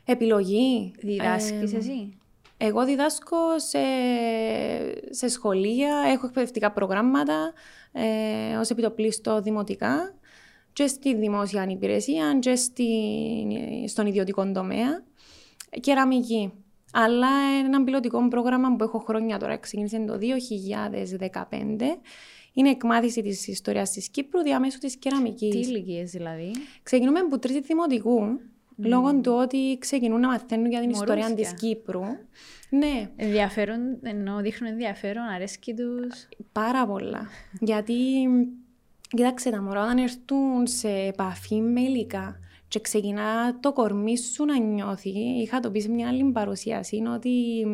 επιλογή. 0.04 0.92
Διδάσκεις 0.98 1.72
ε, 1.72 1.76
εσύ; 1.76 2.18
Εγώ 2.56 2.84
διδάσκω 2.84 3.58
σε, 3.58 3.78
σε 5.10 5.28
σχολεία, 5.28 6.04
έχω 6.12 6.26
εκπαιδευτικά 6.26 6.72
προγράμματα 6.72 7.52
ε, 7.92 8.56
ως 8.56 8.70
επιτοπλίστο 8.70 9.42
δημοτικά 9.42 10.14
και 10.74 10.86
στη 10.86 11.14
δημόσια 11.14 11.66
υπηρεσία 11.68 12.38
και 12.40 12.54
στη, 12.56 12.88
στον 13.88 14.06
ιδιωτικό 14.06 14.52
τομέα. 14.52 15.04
Κεραμική. 15.80 16.52
Αλλά 16.92 17.28
ένα 17.64 17.84
πιλωτικό 17.84 18.28
πρόγραμμα 18.28 18.76
που 18.76 18.84
έχω 18.84 18.98
χρόνια 18.98 19.38
τώρα, 19.38 19.56
ξεκίνησε 19.56 20.04
το 20.06 20.18
2015, 20.18 21.48
είναι 22.52 22.70
εκμάθηση 22.70 23.22
της 23.22 23.48
ιστορίας 23.48 23.90
της 23.90 24.08
Κύπρου 24.08 24.42
διαμέσου 24.42 24.78
της 24.78 24.96
κεραμικής. 24.96 25.50
Τι 25.50 25.58
ηλικίες 25.58 26.10
δηλαδή; 26.10 26.50
Ξεκινούμε 26.82 27.18
από 27.18 27.38
τρίτη 27.38 27.60
δημοτικού, 27.60 28.20
mm. 28.20 28.38
λόγω 28.76 29.20
του 29.20 29.32
ότι 29.32 29.76
ξεκινούν 29.80 30.20
να 30.20 30.28
μαθαίνουν 30.28 30.70
για 30.70 30.80
την 30.80 30.90
ιστορία 30.90 31.34
της 31.34 31.54
Κύπρου. 31.54 32.02
Ναι. 32.70 33.10
Ενδιαφέρον, 33.16 33.98
ενώ 34.02 34.40
δείχνουν 34.40 34.70
ενδιαφέρον, 34.70 35.22
αρέσκει 35.22 35.74
τους. 35.74 36.28
Πάρα 36.52 36.86
πολλά. 36.86 37.28
Γιατί 37.60 37.94
Κοίταξε 39.14 39.50
τα 39.50 39.62
μωρά 39.62 39.82
όταν 39.82 39.98
έρθουν 39.98 40.66
σε 40.66 40.88
επαφή 40.88 41.60
με 41.60 41.80
υλικά 41.80 42.38
και 42.68 42.80
ξεκινά 42.80 43.60
το 43.60 43.72
κορμί 43.72 44.18
σου 44.18 44.44
να 44.44 44.58
νιώθει, 44.58 45.10
είχα 45.10 45.60
το 45.60 45.70
πει 45.70 45.80
σε 45.80 45.88
μια 45.88 46.08
άλλη 46.08 46.32
παρουσίαση, 46.32 46.96
είναι 46.96 47.08
ότι, 47.08 47.66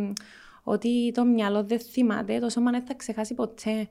ότι 0.62 1.12
το 1.14 1.24
μυαλό 1.24 1.64
δεν 1.64 1.80
θυμάται, 1.80 2.38
το 2.38 2.48
σώμα 2.48 2.70
δεν 2.70 2.86
θα 2.86 2.94
ξεχάσει 2.94 3.34
ποτέ. 3.34 3.88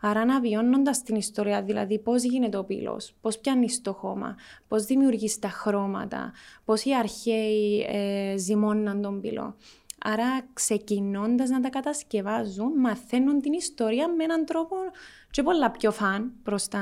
Άρα 0.00 0.20
αναβιώνοντα 0.20 0.90
την 1.04 1.16
ιστορία, 1.16 1.62
δηλαδή 1.62 1.98
πώς 1.98 2.22
γίνεται 2.22 2.56
ο 2.56 2.64
πύλος, 2.64 3.14
πώς 3.20 3.38
πιάνει 3.38 3.66
το 3.82 3.92
χώμα, 3.92 4.36
πώς 4.68 4.84
δημιουργείς 4.84 5.38
τα 5.38 5.48
χρώματα, 5.48 6.32
πώς 6.64 6.84
οι 6.84 6.94
αρχαίοι 6.94 7.86
ε, 7.88 8.36
ζυμώναν 8.36 9.02
τον 9.02 9.20
πύλο. 9.20 9.56
Άρα 10.04 10.46
ξεκινώντας 10.52 11.48
να 11.48 11.60
τα 11.60 11.68
κατασκευάζουν, 11.68 12.72
μαθαίνουν 12.80 13.40
την 13.40 13.52
ιστορία 13.52 14.08
με 14.08 14.24
έναν 14.24 14.44
τρόπο 14.44 14.76
και 15.32 15.42
πολλά 15.42 15.70
πιο 15.70 15.90
φαν 15.90 16.32
προς 16.42 16.68
τα 16.68 16.80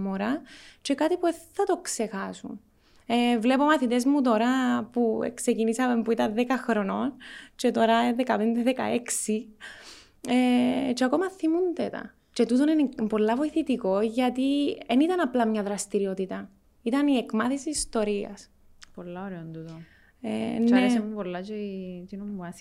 μωρά 0.00 0.42
και 0.80 0.94
κάτι 0.94 1.16
που 1.16 1.26
θα 1.52 1.64
το 1.64 1.76
ξεχάσουν. 1.76 2.60
Ε, 3.06 3.38
βλέπω 3.38 3.64
μαθητές 3.64 4.04
μου 4.04 4.22
τώρα 4.22 4.82
που 4.84 5.20
ξεκινήσαμε 5.34 6.02
που 6.02 6.10
ήταν 6.10 6.34
10 6.36 6.42
χρονών 6.58 7.14
και 7.56 7.70
τώρα 7.70 8.14
15-16 8.26 8.36
ε, 10.28 10.92
και 10.92 11.04
ακόμα 11.04 11.30
θυμούνται 11.30 11.88
τα. 11.88 12.14
Και 12.32 12.46
τούτο 12.46 12.70
είναι 12.70 13.06
πολλά 13.08 13.36
βοηθητικό 13.36 14.00
γιατί 14.00 14.78
δεν 14.86 15.00
ήταν 15.00 15.20
απλά 15.20 15.46
μια 15.46 15.62
δραστηριότητα. 15.62 16.50
Ήταν 16.82 17.06
η 17.06 17.16
εκμάθηση 17.16 17.70
ιστορίας. 17.70 18.50
Πολλά 18.94 19.24
ωραίο 19.24 19.46
τούτο. 19.52 19.80
Ε, 20.20 20.58
ναι. 20.58 20.76
άρεσε 20.76 21.02
μου 21.02 21.14
πολλά 21.14 21.40
και 21.40 21.54
τι 22.08 22.16
μου 22.16 22.36
μας 22.36 22.58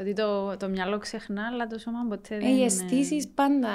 είπες. 0.00 0.14
Δηλαδή 0.14 0.14
το, 0.14 0.56
το 0.56 0.68
μυαλό 0.68 0.98
ξεχνά, 0.98 1.46
αλλά 1.52 1.66
το 1.66 1.78
σώμα 1.78 2.06
ποτέ 2.08 2.34
ε, 2.34 2.38
δεν... 2.38 2.56
οι 2.56 2.64
αισθήσει 2.64 3.28
πάντα... 3.34 3.68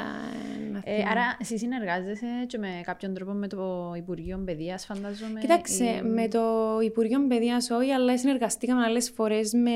Ε, 0.84 1.04
άρα, 1.12 1.38
εσύ 1.40 1.58
συνεργάζεσαι 1.58 2.28
και 2.48 2.58
με 2.58 2.68
κάποιον 2.84 3.14
τρόπο 3.14 3.32
με 3.32 3.48
το 3.48 3.94
Υπουργείο 3.98 4.42
Παιδείας, 4.46 4.86
φαντάζομαι. 4.86 5.40
Κοίταξε, 5.40 5.84
ή... 5.84 6.02
με 6.02 6.28
το 6.28 6.42
Υπουργείο 6.84 7.28
Παιδείας 7.28 7.70
όχι, 7.70 7.92
αλλά 7.92 8.18
συνεργαστήκαμε 8.18 8.84
άλλες 8.84 9.12
φορές 9.16 9.54
με 9.54 9.72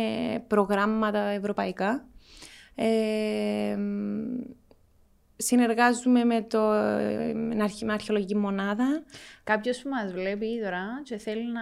προγράμματα 0.48 1.20
ευρωπαϊκά. 1.20 2.06
Ε, 2.75 3.77
συνεργάζομαι 5.38 6.24
με 6.24 6.41
το 6.41 6.60
με 7.86 7.94
αρχαιολογική 7.94 8.36
μονάδα. 8.36 9.03
Κάποιος 9.44 9.82
που 9.82 9.89
μας 9.89 10.12
βλέπει 10.12 10.60
τώρα 10.63 11.01
και 11.03 11.17
θέλει 11.17 11.51
να. 11.51 11.62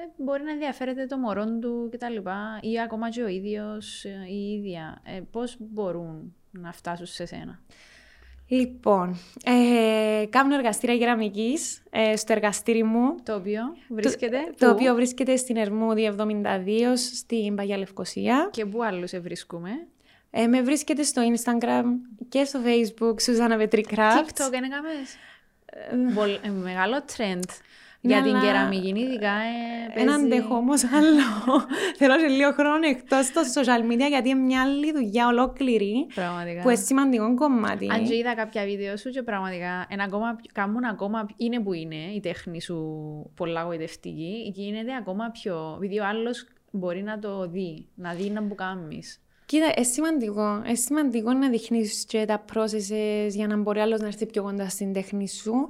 Ε, 0.00 0.06
μπορεί 0.16 0.42
να 0.42 0.50
ενδιαφέρεται 0.50 1.06
το 1.06 1.18
μωρό 1.18 1.44
του 1.60 1.88
κτλ. 1.92 2.16
ή 2.60 2.80
ακόμα 2.80 3.10
και 3.10 3.22
ο 3.22 3.28
ίδιος 3.28 4.04
ή 4.04 4.10
η 4.28 4.52
ίδια. 4.52 5.00
Ε, 5.04 5.20
Πώς 5.30 5.56
μπορούν 5.58 6.34
να 6.50 6.72
φτάσουν 6.72 7.06
σε 7.06 7.26
σένα; 7.26 7.60
Λοιπόν, 8.48 9.16
ε, 9.44 10.24
κάνω 10.26 10.54
εργαστήρια 10.54 10.98
κεραμική 10.98 11.58
ε, 11.90 12.16
στο 12.16 12.32
εργαστήρι 12.32 12.82
μου. 12.82 13.14
Το 13.22 13.34
οποίο 13.34 13.62
βρίσκεται. 13.88 14.38
Το, 14.56 14.66
το 14.66 14.72
οποίο 14.72 14.94
βρίσκεται 14.94 15.36
στην 15.36 15.56
Ερμούδη 15.56 16.14
72 16.18 16.26
στην 16.94 17.54
Παγιά 17.54 17.78
Λευκοσία. 17.78 18.48
Και 18.52 18.66
πού 18.66 18.84
άλλου 18.84 19.06
βρίσκουμε; 19.22 19.70
Ε, 20.30 20.46
με 20.46 20.62
βρίσκεται 20.62 21.02
στο 21.02 21.22
Instagram 21.34 21.84
και 22.28 22.44
στο 22.44 22.60
Facebook, 22.64 23.20
Σουζάνα 23.20 23.56
Πετρή 23.56 23.86
Crafts. 23.90 23.96
TikTok 23.96 24.52
είναι 24.54 24.68
καμές. 24.68 25.16
Ε, 26.42 26.48
μεγάλο 26.48 27.04
trend. 27.16 27.42
Για 28.00 28.22
την 28.22 28.40
κεραμική, 28.40 28.88
ειδικά. 28.88 29.30
Ε, 29.96 30.00
Ένα 30.00 30.14
αντέχω 30.14 30.54
όμως 30.54 30.84
άλλο. 30.84 31.66
Θέλω 31.98 32.18
σε 32.18 32.26
λίγο 32.26 32.52
χρόνο 32.52 32.86
εκτός 32.88 33.26
στο 33.26 33.40
social 33.54 33.92
media, 33.92 34.08
γιατί 34.08 34.28
είναι 34.28 34.40
μια 34.40 34.62
άλλη 34.62 34.92
δουλειά 34.92 35.26
ολόκληρη. 35.26 36.06
Πραγματικά. 36.14 36.62
Που 36.62 36.68
είναι 36.68 36.78
σημαντικό 36.78 37.34
κομμάτι. 37.34 37.88
Αν 37.90 38.04
και 38.04 38.16
είδα 38.16 38.34
κάποια 38.34 38.64
βίντεο 38.64 38.96
σου, 38.96 39.10
και 39.10 39.22
πραγματικά 39.22 39.86
ακόμα, 40.04 40.40
κάνουν 40.52 40.84
ακόμα. 40.84 41.26
είναι 41.36 41.60
που 41.60 41.72
είναι 41.72 41.96
η 42.14 42.20
τέχνη 42.20 42.60
σου 42.60 42.76
πολλά 43.34 43.62
γοητευτική, 43.62 44.52
και 44.54 44.62
γίνεται 44.62 44.94
ακόμα 44.94 45.30
πιο. 45.30 45.74
Επειδή 45.76 45.98
ο 45.98 46.06
άλλος 46.06 46.46
μπορεί 46.70 47.02
να 47.02 47.18
το 47.18 47.48
δει, 47.48 47.86
να 47.94 48.12
δει 48.12 48.30
να 48.30 48.42
που 48.42 48.54
κάνεις. 48.54 49.20
Κοίτα, 49.48 49.72
είναι 49.76 49.86
σημαντικό. 49.86 50.62
Είναι 50.64 50.74
σημαντικό 50.74 51.32
να 51.32 51.48
δείχνεις 51.48 52.04
και 52.04 52.24
τα 52.24 52.44
processes 52.54 53.28
για 53.28 53.46
να 53.46 53.56
μπορεί 53.56 53.80
άλλος 53.80 54.00
να 54.00 54.06
έρθει 54.06 54.26
πιο 54.26 54.42
κοντά 54.42 54.68
στην 54.68 54.92
τέχνη 54.92 55.28
σου. 55.28 55.68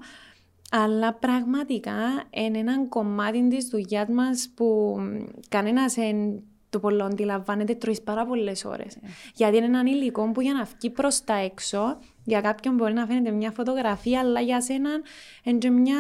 Αλλά 0.71 1.15
πραγματικά 1.15 1.95
είναι 2.31 2.59
ένα 2.59 2.87
κομμάτι 2.89 3.49
της 3.49 3.69
δουλειάς 3.69 4.09
μας 4.09 4.49
που 4.55 4.97
κανένας 5.49 5.97
το 6.71 6.79
πολλό 6.79 7.05
αντιλαμβάνεται 7.05 7.75
τρώει 7.75 8.01
πάρα 8.05 8.27
πολλές 8.27 8.65
ώρες. 8.65 8.97
Yeah. 8.97 9.05
Ε. 9.05 9.09
Γιατί 9.35 9.57
είναι 9.57 9.67
ένα 9.67 9.83
υλικό 9.87 10.31
που 10.33 10.41
για 10.41 10.53
να 10.53 10.65
βγει 10.65 10.91
προς 10.91 11.25
τα 11.25 11.35
έξω, 11.35 11.99
για 12.25 12.41
κάποιον 12.41 12.75
μπορεί 12.75 12.93
να 12.93 13.07
φαίνεται 13.07 13.31
μια 13.31 13.51
φωτογραφία, 13.51 14.21
αλλά 14.21 14.41
για 14.41 14.61
σένα 14.61 14.91
είναι 15.43 15.71
μια 15.71 15.99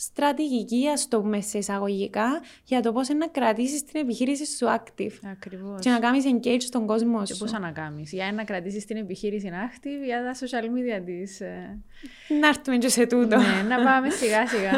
στρατηγική, 0.00 0.88
ας 0.88 1.08
το 1.08 1.20
πούμε 1.20 1.40
σε 1.40 1.58
εισαγωγικά, 1.58 2.42
για 2.64 2.80
το 2.80 2.92
πώς 2.92 3.08
να 3.08 3.26
κρατήσεις 3.28 3.84
την 3.84 4.00
επιχείρηση 4.00 4.56
σου 4.56 4.66
active. 4.66 5.12
Ακριβώς. 5.30 5.80
Και 5.80 5.90
να 5.90 5.98
κάνεις 5.98 6.24
engage 6.26 6.60
στον 6.62 6.86
κόσμο 6.86 7.22
Και 7.22 7.34
σου. 7.34 7.38
πώς 7.38 7.52
να 7.52 7.70
κάνεις. 7.70 8.12
Για 8.12 8.32
να 8.32 8.44
κρατήσεις 8.44 8.84
την 8.84 8.96
επιχείρηση 8.96 9.50
active 9.52 10.04
για 10.04 10.22
τα 10.22 10.46
social 10.46 10.64
media 10.64 11.02
της. 11.04 11.40
Να 12.40 12.48
έρθουμε 12.48 12.76
και 12.78 12.88
σε 12.88 13.06
τούτο. 13.06 13.36
ναι, 13.36 13.76
να 13.76 13.84
πάμε 13.84 14.10
σιγά 14.10 14.46
σιγά. 14.46 14.72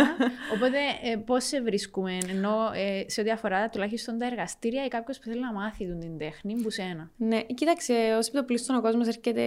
Οπότε, 0.54 0.78
ε, 1.02 1.16
πώς 1.16 1.44
σε 1.44 1.60
βρίσκουμε, 1.60 2.18
ενώ 2.28 2.70
ε, 2.74 3.04
σε 3.08 3.20
ό,τι 3.20 3.30
αφορά 3.30 3.68
τουλάχιστον 3.68 4.18
τα 4.18 4.26
εργαστήρια 4.26 4.84
ή 4.84 4.88
κάποιος 4.88 5.18
που 5.18 5.24
θέλει 5.24 5.40
να 5.40 5.52
μάθει 5.52 5.86
τον 5.86 6.00
την 6.00 6.18
τέχνη, 6.18 6.54
που 6.62 6.70
σένα. 6.70 7.10
Ναι, 7.16 7.40
κοίταξε, 7.42 7.92
ω 7.92 8.18
επιτοπλίστων 8.18 8.76
ο 8.76 8.80
κόσμος 8.80 9.06
έρχεται, 9.08 9.42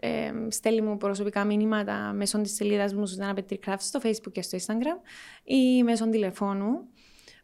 ε, 0.00 0.32
στέλνει 0.48 0.80
μου 0.80 0.96
προσωπικά 0.96 1.44
μηνύματα 1.44 2.12
μέσω 2.14 2.40
της 2.40 2.54
σελίδας 2.54 2.94
μου 2.94 3.06
Σουζάνα 3.06 3.34
Πετρικράφ 3.34 3.82
στο 3.82 4.00
Facebook 4.02 4.32
και 4.32 4.42
στο 4.42 4.58
Instagram 4.58 4.82
ή 5.44 5.82
μέσω 5.82 6.08
τηλεφώνου. 6.10 6.88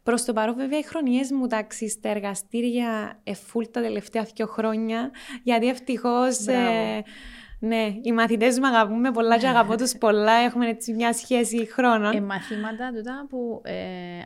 Προς 0.03 0.25
το 0.25 0.33
παρόν, 0.33 0.55
βέβαια, 0.55 0.79
οι 0.79 0.83
χρονιές 0.83 1.31
μου 1.31 1.47
τάξει 1.47 1.89
στα 1.89 2.09
εργαστήρια 2.09 3.19
εφούλ 3.23 3.65
τα 3.71 3.81
τελευταία 3.81 4.27
δύο 4.35 4.45
χρόνια, 4.45 5.11
γιατί 5.43 5.67
ευτυχώς. 5.67 6.43
Μπράβο. 6.43 7.03
Ναι, 7.63 7.95
οι 8.01 8.11
μαθητές 8.11 8.59
μου 8.59 8.67
αγαπούν 8.67 8.99
με 8.99 9.11
πολλά 9.11 9.37
και 9.37 9.47
αγαπώ 9.47 9.77
τους 9.77 9.97
πολλά. 9.97 10.31
Έχουμε 10.31 10.67
έτσι 10.67 10.93
μια 10.93 11.13
σχέση 11.13 11.65
χρόνων. 11.65 12.15
Ε, 12.15 12.21
μαθήματα 12.21 12.91
τούτα 12.95 13.25
που 13.29 13.61
ε, 13.63 13.73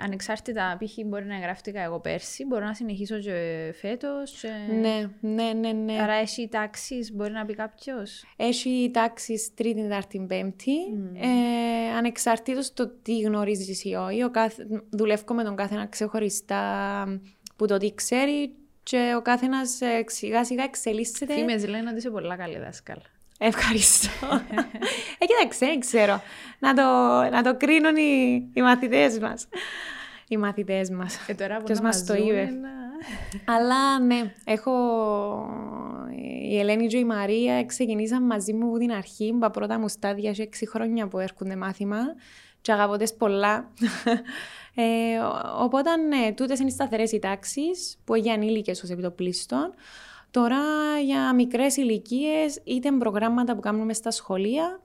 ανεξάρτητα, 0.04 0.78
π.χ. 0.80 0.94
μπορεί 1.06 1.26
να 1.26 1.36
εγγράφτηκα 1.36 1.82
εγώ 1.82 2.00
πέρσι, 2.00 2.46
μπορώ 2.46 2.66
να 2.66 2.74
συνεχίσω 2.74 3.20
και 3.20 3.72
φέτος. 3.80 4.44
Ναι, 4.82 5.10
ναι, 5.20 5.54
ναι, 5.54 5.72
ναι. 5.72 6.02
Άρα 6.02 6.14
έχει 6.14 6.48
τάξεις, 6.48 7.14
μπορεί 7.14 7.32
να 7.32 7.46
πει 7.46 7.54
κάποιος; 7.54 8.24
Έχει 8.36 8.90
τάξεις 8.94 9.54
Τρίτη, 9.54 9.82
Τετάρτη, 9.82 10.26
Πέμπτη. 10.28 10.78
Ε, 11.14 11.96
Ανεξαρτήτως 11.98 12.74
το 12.74 12.88
τι 13.02 13.20
γνωρίζεις 13.20 13.84
ή 13.84 13.94
όχι. 13.94 14.24
Ο 14.24 14.30
κάθε, 14.30 14.68
δουλεύω 14.90 15.34
με 15.34 15.44
τον 15.44 15.56
κάθε 15.56 15.76
ένα 15.76 15.86
ξεχωριστά 15.86 17.06
που 17.56 17.68
το 17.68 17.78
τι 17.78 17.94
ξέρει 17.94 18.54
και 18.84 19.14
ο 19.18 19.22
κάθε 19.22 19.46
ένα 19.46 19.62
σιγά 20.06 20.44
σιγά 20.44 20.64
εξελίσσεται. 20.64 21.34
Φήμες 21.34 21.68
λένε 21.68 21.90
ότι 21.90 21.98
είσαι 21.98 22.10
πολλά 22.10 22.36
καλή 22.36 22.60
δάσκαλα. 22.60 23.02
Ευχαριστώ. 23.40 24.26
ε, 25.20 25.26
κοίταξε, 25.26 25.66
δεν 25.66 25.80
ξέρω. 25.80 26.22
Να 26.60 26.74
το, 26.74 26.82
να 27.36 27.44
το 27.44 27.58
κρίνουν 27.58 27.96
οι, 27.96 28.44
οι 28.54 28.62
μαθητές 28.62 29.20
μας. 29.20 29.48
Οι 30.28 30.38
μαθητές 30.38 30.90
μας. 30.90 31.18
Ε, 31.28 31.34
τώρα 31.34 31.58
που 31.58 31.64
Ποιος 31.64 31.80
να 31.80 31.84
μας 31.86 31.96
μας 31.96 32.06
το 32.06 32.14
δουν, 32.16 32.28
είπε. 32.28 32.50
να- 32.62 33.54
Αλλά 33.56 34.00
ναι, 34.00 34.34
έχω... 34.46 34.72
Η 36.50 36.60
Ελένη 36.60 36.88
και 36.88 36.98
η 36.98 37.06
Μαρία 37.06 37.66
ξεκινήσαν 37.66 38.24
μαζί 38.24 38.54
μου 38.54 38.68
από 38.68 38.78
την 38.78 38.92
αρχή. 38.92 39.38
Τα 39.40 39.52
πρώτα 39.52 39.80
μου 39.80 39.88
στάδια 39.88 40.34
σε 40.34 40.50
6 40.52 40.64
χρόνια 40.70 41.08
που 41.08 41.20
έρχονται 41.20 41.56
μάθημα. 41.56 41.98
Και 42.62 42.72
αγαπώ 42.72 42.98
τις 42.98 43.14
πολλά. 43.14 43.72
ε, 44.76 45.18
ο- 45.20 45.64
οπότε, 45.64 45.96
ναι, 45.96 46.32
τούτες 46.36 46.60
είναι 46.60 46.68
οι 46.70 46.72
σταθερές 46.72 47.12
οι 47.12 47.20
τάξεις 47.20 47.98
που 48.06 48.16
για 48.16 48.34
ανήλικες 48.34 48.84
ως 48.84 48.90
επιτοπλίστων. 48.90 49.74
Τώρα 50.36 51.00
για 51.06 51.34
μικρές 51.34 51.78
ηλικίες 51.78 52.62
είτε 52.64 52.92
προγράμματα 52.92 53.56
που 53.56 53.60
κάνουμε 53.62 53.94
στα 53.94 54.12
σχολεία, 54.12 54.80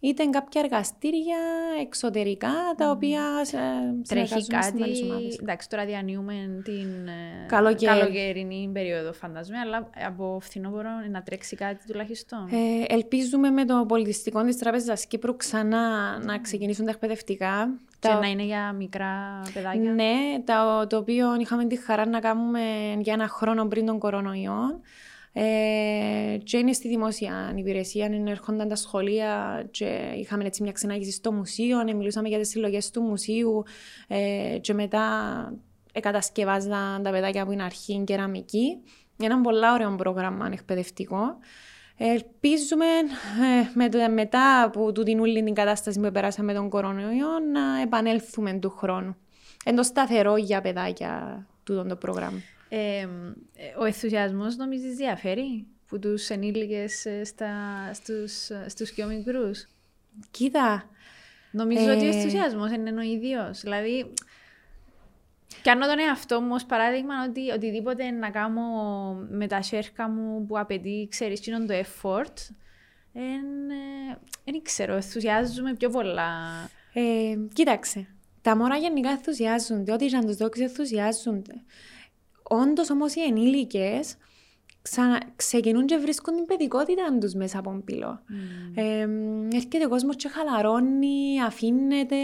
είτε 0.00 0.24
κάποια 0.24 0.60
εργαστήρια 0.64 1.36
εξωτερικά, 1.80 2.52
τα 2.76 2.90
οποία 2.90 3.22
ε, 3.40 3.56
Τρέχει 4.08 4.26
συνεργαζόμαστε 4.26 4.72
με 4.72 4.78
κάτι. 4.78 4.82
άλλες 4.82 5.02
ομάδες. 5.02 5.38
Εντάξει, 5.38 5.68
τώρα 5.68 5.84
διανύουμε 5.84 6.60
την 6.64 7.06
ε, 7.06 7.46
Καλοκαίρι. 7.46 7.98
καλοκαιρινή 7.98 8.70
περίοδο, 8.72 9.12
φαντάζομαι, 9.12 9.58
αλλά 9.58 9.90
από 10.06 10.38
φθινόπωρο 10.40 10.90
να 11.10 11.22
τρέξει 11.22 11.56
κάτι 11.56 11.86
τουλάχιστον. 11.86 12.48
Ε, 12.50 12.94
ελπίζουμε 12.94 13.50
με 13.50 13.64
το 13.64 13.84
πολιτιστικό 13.88 14.44
της 14.44 14.58
Τράπεζας 14.58 15.06
Κύπρου 15.06 15.36
ξανά 15.36 16.18
να 16.24 16.38
ξεκινήσουν 16.38 16.84
τα 16.84 16.90
εκπαιδευτικά. 16.90 17.68
Και 18.06 18.12
Τα- 18.12 18.20
να 18.20 18.26
είναι 18.26 18.42
για 18.42 18.72
μικρά 18.72 19.40
παιδάκια. 19.54 19.92
Ναι, 19.92 20.42
τα, 20.44 20.86
το 20.88 20.96
οποίο 20.96 21.36
είχαμε 21.40 21.64
τη 21.66 21.76
χαρά 21.76 22.08
να 22.08 22.20
κάνουμε 22.20 22.60
για 22.98 23.12
ένα 23.12 23.28
χρόνο 23.28 23.66
πριν 23.66 23.86
τον 23.86 23.98
κορονοϊό. 23.98 24.80
Ε, 25.38 26.36
και 26.44 26.56
είναι 26.56 26.72
στη 26.72 26.88
δημόσια 26.88 27.52
υπηρεσία, 27.56 28.06
είναι, 28.06 28.30
έρχονταν 28.30 28.68
τα 28.68 28.76
σχολεία 28.76 29.64
και 29.70 30.12
είχαμε 30.18 30.44
έτσι 30.44 30.62
μια 30.62 30.72
ξενάγηση 30.72 31.10
στο 31.10 31.32
μουσείο, 31.32 31.80
ε, 31.80 31.92
μιλούσαμε 31.92 32.28
για 32.28 32.38
τις 32.38 32.48
συλλογές 32.48 32.90
του 32.90 33.02
μουσείου 33.02 33.62
ε, 34.08 34.58
και 34.60 34.74
μετά 34.74 35.02
εκατασκευάζαν 35.92 37.02
τα 37.02 37.10
παιδάκια 37.10 37.42
από 37.42 37.50
την 37.50 37.62
αρχή 37.62 38.02
κεραμική. 38.06 38.76
Ένα 39.22 39.40
πολύ 39.40 39.70
ωραίο 39.74 39.94
πρόγραμμα 39.96 40.48
εκπαιδευτικό. 40.52 41.38
Ελπίζουμε 41.98 42.84
ε, 42.84 43.70
με 43.74 43.88
το- 43.88 44.10
μετά 44.10 44.62
από 44.62 44.92
την 44.92 45.20
όλη 45.20 45.42
την 45.44 45.54
κατάσταση 45.54 46.00
που 46.00 46.10
περάσαμε 46.12 46.52
τον 46.54 46.68
κορονοϊό 46.68 47.28
να 47.52 47.80
επανέλθουμε 47.82 48.52
του 48.52 48.70
χρόνου. 48.70 49.16
Είναι 49.66 49.76
το 49.76 49.82
σταθερό 49.82 50.36
για 50.36 50.60
παιδάκια 50.60 51.46
τούτο 51.64 51.84
το 51.84 51.96
πρόγραμμα. 51.96 52.38
Ε, 52.68 52.78
ε, 53.00 53.06
ο 53.80 53.84
ενθουσιασμός 53.84 54.56
νομίζεις 54.56 54.96
διαφέρει 54.96 55.66
που 55.88 55.98
τους 55.98 56.28
ενήλικες 56.28 57.04
ε, 57.04 57.24
στα, 57.24 57.50
στους, 57.92 58.48
ε, 58.50 58.64
στους 58.68 58.90
πιο 58.92 59.06
μικρούς; 59.06 59.66
Κοίτα, 60.30 60.84
Νομίζω 61.50 61.90
Ε. 61.90 61.94
ότι 61.94 62.04
ο 62.04 62.08
ενθουσιασμός 62.08 62.70
είναι 62.70 62.90
ο 62.90 63.00
ίδιος. 63.00 63.60
Δηλαδή, 63.60 64.12
κάνω 65.62 65.86
τον 65.86 65.98
εαυτό 65.98 66.40
μου 66.40 66.50
ως 66.52 66.64
παράδειγμα 66.64 67.14
ότι 67.28 67.50
οτιδήποτε 67.50 68.10
να 68.10 68.30
κάνω 68.30 68.62
με 69.30 69.46
τα 69.46 69.62
σέρκα 69.62 70.08
μου 70.08 70.46
που 70.46 70.58
απαιτεί, 70.58 71.06
ξέρεις, 71.10 71.38
εκείνο 71.38 71.64
το 71.64 71.74
effort, 71.74 72.54
δεν 74.44 74.62
ξέρω, 74.62 74.94
ενθουσιάζομαι 74.94 75.74
πιο 75.74 75.90
πολλά. 75.90 76.30
ε, 76.92 77.36
κοίταξε. 77.52 78.06
Τα 78.42 78.56
μωρά 78.56 78.76
γενικά 78.76 79.10
ενθουσιάζονται. 79.10 79.92
Ό,τι 79.92 80.06
και 80.06 80.16
αν 80.16 80.26
τους 80.26 80.36
δόξεις 80.36 80.64
ενθουσιάζονται. 80.64 81.54
Όντως 82.42 82.90
όμως 82.90 83.14
οι 83.14 83.20
ενήλικες 83.20 84.16
ξανα... 84.88 85.22
ξεκινούν 85.36 85.86
και 85.86 85.96
βρίσκουν 85.96 86.34
την 86.34 86.44
παιδικότητα 86.46 87.18
τους 87.20 87.34
μέσα 87.34 87.58
από 87.58 87.82
πυλό. 87.84 88.20
Ε, 88.74 89.06
έρχεται 89.52 89.84
ο 89.84 89.88
κόσμος 89.88 90.16
και 90.16 90.28
χαλαρώνει, 90.28 91.42
αφήνεται, 91.46 92.16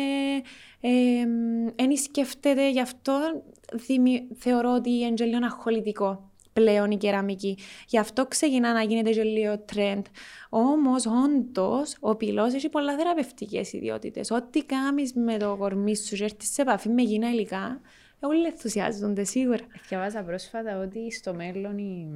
δεν 1.77 1.97
σκέφτεται. 1.97 2.71
Γι' 2.71 2.81
αυτό 2.81 3.43
δημι... 3.73 4.27
θεωρώ 4.35 4.75
ότι 4.75 4.91
είναι 4.91 5.15
και 5.15 5.25
λίγο 5.25 5.45
αγχολητικό 5.45 6.31
πλέον 6.53 6.91
η 6.91 6.97
κεραμική. 6.97 7.59
Γι' 7.89 7.99
αυτό 7.99 8.27
ξεκινά 8.27 8.73
να 8.73 8.83
γίνεται 8.83 9.11
και 9.11 9.23
λίγο 9.23 9.65
trend. 9.75 10.03
Όμως, 10.49 11.07
όντως, 11.07 11.97
ο 12.01 12.17
πυλός 12.17 12.55
έχει 12.55 12.69
πολλά 12.69 12.97
θεραπευτικές 12.97 13.73
ιδιότητες. 13.73 14.31
Ό,τι 14.31 14.65
κάνεις 14.65 15.13
με 15.15 15.37
το 15.37 15.57
κορμί 15.59 15.97
σου 15.97 16.17
και 16.17 16.25
έρθεις 16.25 16.53
σε 16.53 16.63
επαφή 16.63 16.89
με 16.89 17.03
γίνα 17.03 17.31
υλικά, 17.31 17.81
όλοι 18.21 18.47
ενθουσιάζονται 18.47 19.25
σίγουρα. 19.25 19.65
Διαβάζα 19.89 20.23
πρόσφατα 20.23 20.79
ότι 20.79 21.13
στο 21.13 21.35
μέλλον 21.35 21.79
οι 21.79 22.09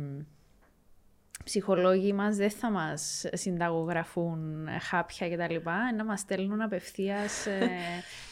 ψυχολόγοι 1.44 2.12
μας 2.12 2.36
δεν 2.36 2.50
θα 2.50 2.70
μας 2.70 3.24
συνταγογραφούν 3.32 4.68
χάπια 4.80 5.28
και 5.28 5.36
τα 5.36 5.50
λοιπά, 5.50 5.92
να 5.96 6.04
μας 6.04 6.20
στέλνουν 6.20 6.60
απευθείας 6.60 7.46
ε, 7.46 7.70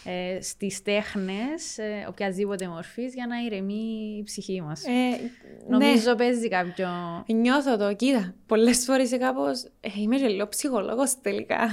ε, 0.34 0.40
στις 0.40 0.82
τέχνες 0.82 1.78
ε, 1.78 2.06
οποιασδήποτε 2.08 2.68
μορφής 2.68 3.14
για 3.14 3.26
να 3.26 3.36
ηρεμεί 3.36 4.16
η 4.18 4.22
ψυχή 4.22 4.62
μας. 4.62 4.84
Ε, 4.84 4.90
ναι. 4.90 5.20
Νομίζω 5.68 6.14
παίζει 6.14 6.48
κάποιο... 6.48 6.88
Νιώθω 7.26 7.76
το, 7.76 7.94
κοίτα, 7.94 8.34
πολλές 8.46 8.84
φορές 8.84 9.12
ε, 9.12 9.16
κάπως, 9.16 9.62
ε, 9.80 9.88
είμαι 9.96 10.16
και 10.16 10.28
λίγο 10.28 10.48
ψυχολόγος 10.48 11.20
τελικά. 11.20 11.60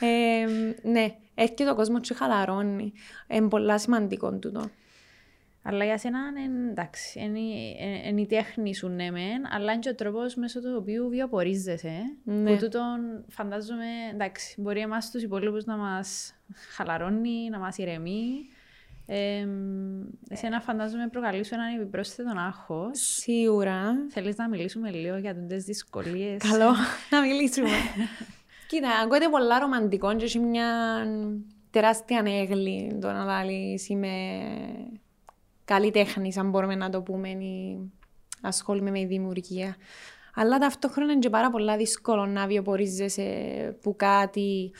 ε, 0.00 0.46
ναι, 0.88 1.14
έρχεται 1.34 1.70
ο 1.70 1.74
κόσμος 1.74 2.00
και 2.00 2.14
χαλαρώνει. 2.14 2.92
Είναι 3.28 3.48
πολλά 3.48 3.78
σημαντικό 3.78 4.32
τούτο. 4.32 4.70
Αλλά 5.70 5.84
για 5.84 5.98
σένα 5.98 6.18
είναι 6.28 6.70
εντάξει, 6.70 7.20
είναι, 7.20 7.38
ε, 7.78 8.08
είναι 8.08 8.20
η 8.20 8.26
τέχνη 8.26 8.74
σου 8.74 8.88
ναι 8.88 9.10
μεν, 9.10 9.42
αλλά 9.50 9.72
είναι 9.72 9.80
και 9.80 9.88
ο 9.88 9.94
τρόπος 9.94 10.34
μέσω 10.34 10.60
του 10.60 10.76
οποίου 10.80 11.08
βιοπορίζεσαι. 11.08 12.00
Ναι. 12.24 12.50
Που 12.50 12.56
τούτον 12.58 13.24
φαντάζομαι, 13.28 13.86
εντάξει, 14.12 14.60
μπορεί 14.60 14.80
εμάς 14.80 15.10
τους 15.10 15.22
υπόλοιπους 15.22 15.64
να 15.64 15.76
μας 15.76 16.34
χαλαρώνει, 16.74 17.48
να 17.50 17.58
μας 17.58 17.78
ηρεμεί. 17.78 18.30
Ε, 19.06 19.46
εσένα 20.28 20.60
φαντάζομαι 20.60 21.08
προκαλείς 21.08 21.46
σου 21.46 21.54
έναν 21.54 21.80
επιπρόσθετο 21.80 22.32
άγχος. 22.46 23.00
Σίγουρα. 23.00 24.06
Θέλεις 24.08 24.36
να 24.36 24.48
μιλήσουμε 24.48 24.90
λίγο 24.90 25.16
για 25.16 25.34
τις 25.34 25.64
δυσκολίες. 25.64 26.42
Καλό 26.50 26.74
να 27.10 27.20
μιλήσουμε. 27.20 27.68
Κοίτα, 28.68 28.88
ακούγεται 29.04 29.28
πολλά 29.28 29.58
ρομαντικό 29.58 30.16
και 30.16 30.24
έχει 30.24 30.38
μια 30.38 30.66
τεράστια 31.70 32.18
ανέγλη 32.18 32.98
το 33.00 33.10
να 33.10 33.24
λάλεις 33.24 33.88
είμαι 33.88 34.08
καλή 35.68 35.90
τέχνη, 35.90 36.32
αν 36.36 36.50
μπορούμε 36.50 36.74
να 36.74 36.90
το 36.90 37.02
πούμε, 37.02 37.28
ή 37.28 37.78
ασχολούμαι 38.42 38.90
με 38.90 39.04
δημιουργία. 39.04 39.76
Αλλά 40.34 40.58
ταυτόχρονα 40.58 41.12
είναι 41.12 41.20
και 41.20 41.30
πάρα 41.30 41.50
πολλά 41.50 41.76
δύσκολο 41.76 42.26
να 42.26 42.46
βιοπορίζεσαι 42.46 43.30
που 43.82 43.96
κάτι 43.96 44.72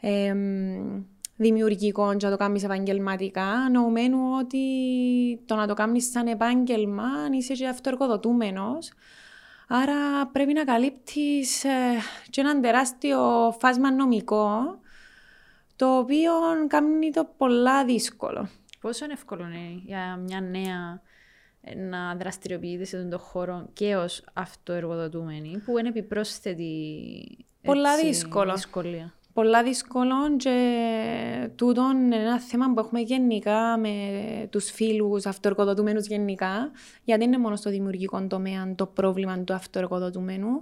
εμ, 0.00 1.02
δημιουργικό 1.36 2.16
και 2.16 2.26
να 2.26 2.30
το 2.32 2.36
κάνεις 2.36 2.64
επαγγελματικά, 2.64 3.68
νοουμένου 3.72 4.18
ότι 4.40 4.64
το 5.46 5.54
να 5.54 5.66
το 5.66 5.74
κάνεις 5.74 6.10
σαν 6.10 6.26
επάγγελμα 6.26 7.08
είσαι 7.32 7.54
και 7.54 7.68
αυτοεργοδοτούμενος. 7.68 8.92
Άρα 9.68 10.26
πρέπει 10.32 10.52
να 10.52 10.64
καλύπτεις 10.64 11.64
ε, 11.64 11.70
και 12.30 12.40
έναν 12.40 12.60
τεράστιο 12.60 13.18
φάσμα 13.60 13.92
νομικό, 13.92 14.78
το 15.76 15.98
οποίο 15.98 16.32
κάνει 16.68 17.10
το 17.10 17.28
πολλά 17.36 17.84
δύσκολο. 17.84 18.48
Πόσο 18.86 19.04
είναι 19.04 19.12
εύκολο 19.12 19.44
είναι 19.44 19.82
για 19.84 20.16
μια 20.16 20.40
νέα 20.40 21.00
να 21.90 22.14
δραστηριοποιείται 22.14 22.84
σε 22.84 23.02
τον 23.02 23.18
χώρο 23.18 23.68
και 23.72 23.96
ως 23.96 24.24
αυτοεργοδοτούμενη, 24.32 25.62
που 25.64 25.78
είναι 25.78 25.88
επιπρόσθετη 25.88 26.66
Πολλά 27.62 27.96
δύσκολο. 27.96 28.52
δυσκολία. 28.52 29.14
Πολλά 29.32 29.62
δύσκολο 29.62 30.36
και 30.36 31.50
τούτο 31.56 31.90
είναι 31.94 32.16
ένα 32.16 32.40
θέμα 32.40 32.72
που 32.72 32.80
έχουμε 32.80 33.00
γενικά 33.00 33.78
με 33.78 33.90
τους 34.50 34.70
φίλους 34.70 35.26
αυτοεργοδοτούμενους 35.26 36.06
γενικά, 36.06 36.70
γιατί 37.04 37.20
δεν 37.20 37.32
είναι 37.32 37.42
μόνο 37.42 37.56
στο 37.56 37.70
δημιουργικό 37.70 38.26
τομέα 38.26 38.74
το 38.74 38.86
πρόβλημα 38.86 39.38
του 39.38 39.54
αυτοεργοδοτούμενου. 39.54 40.60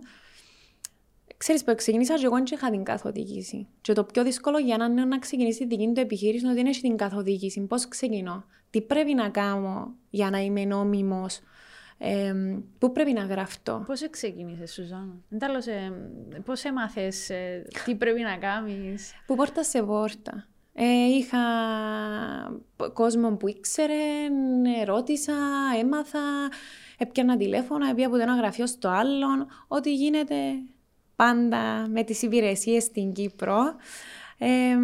Ξέρεις 1.44 1.64
που 1.64 1.74
ξεκινήσα 1.74 2.14
και 2.14 2.24
εγώ 2.24 2.34
δεν 2.34 2.44
είχα 2.52 2.70
την 2.70 2.84
καθοδήγηση. 2.84 3.66
Και 3.80 3.92
το 3.92 4.04
πιο 4.04 4.22
δύσκολο 4.22 4.58
για 4.58 4.74
έναν 4.74 4.94
νέο 4.94 5.04
να 5.04 5.18
ξεκινήσει 5.18 5.58
τη 5.58 5.76
δική 5.76 5.92
του 5.94 6.00
επιχείρηση 6.00 6.38
είναι 6.38 6.52
ότι 6.52 6.62
δεν 6.62 6.70
έχει 6.70 6.80
την 6.80 6.96
καθοδήγηση. 6.96 7.60
Πώς 7.60 7.88
ξεκινώ, 7.88 8.44
τι 8.70 8.80
πρέπει 8.80 9.14
να 9.14 9.28
κάνω 9.28 9.94
για 10.10 10.30
να 10.30 10.38
είμαι 10.38 10.64
νόμιμος, 10.64 11.40
ε, 11.98 12.34
πού 12.78 12.92
πρέπει 12.92 13.12
να 13.12 13.22
γραφτώ; 13.22 13.84
Πώς 13.86 14.10
ξεκίνησες, 14.10 14.72
Σουζάννα; 14.72 15.16
Τέλος, 15.38 15.66
ε, 15.66 15.92
πώς 16.44 16.64
έμαθες 16.64 17.30
ε, 17.30 17.66
τι 17.84 17.94
πρέπει 17.94 18.20
να 18.20 18.36
κάνεις; 18.36 19.12
Που 19.26 19.34
πόρτα 19.34 19.62
σε 19.62 19.82
πόρτα. 19.82 20.46
Ε, 20.72 20.84
είχα 21.18 21.38
κόσμο 22.92 23.36
που 23.36 23.48
ήξερε, 23.48 23.94
ρώτησα, 24.84 25.34
έμαθα, 25.80 26.20
έπιανα 26.98 27.36
τηλέφωνα, 27.36 27.90
έπια 27.90 28.06
από 28.06 28.16
το 28.16 28.22
ένα 28.22 28.34
γραφείο 28.34 28.66
στο 28.66 28.88
άλλο, 28.88 29.26
ό,τι 29.68 29.94
γίνεται 29.94 30.34
πάντα 31.16 31.88
με 31.88 32.02
τις 32.02 32.22
υπηρεσίες 32.22 32.82
στην 32.82 33.12
Κύπρο. 33.12 33.58
Ε, 34.38 34.76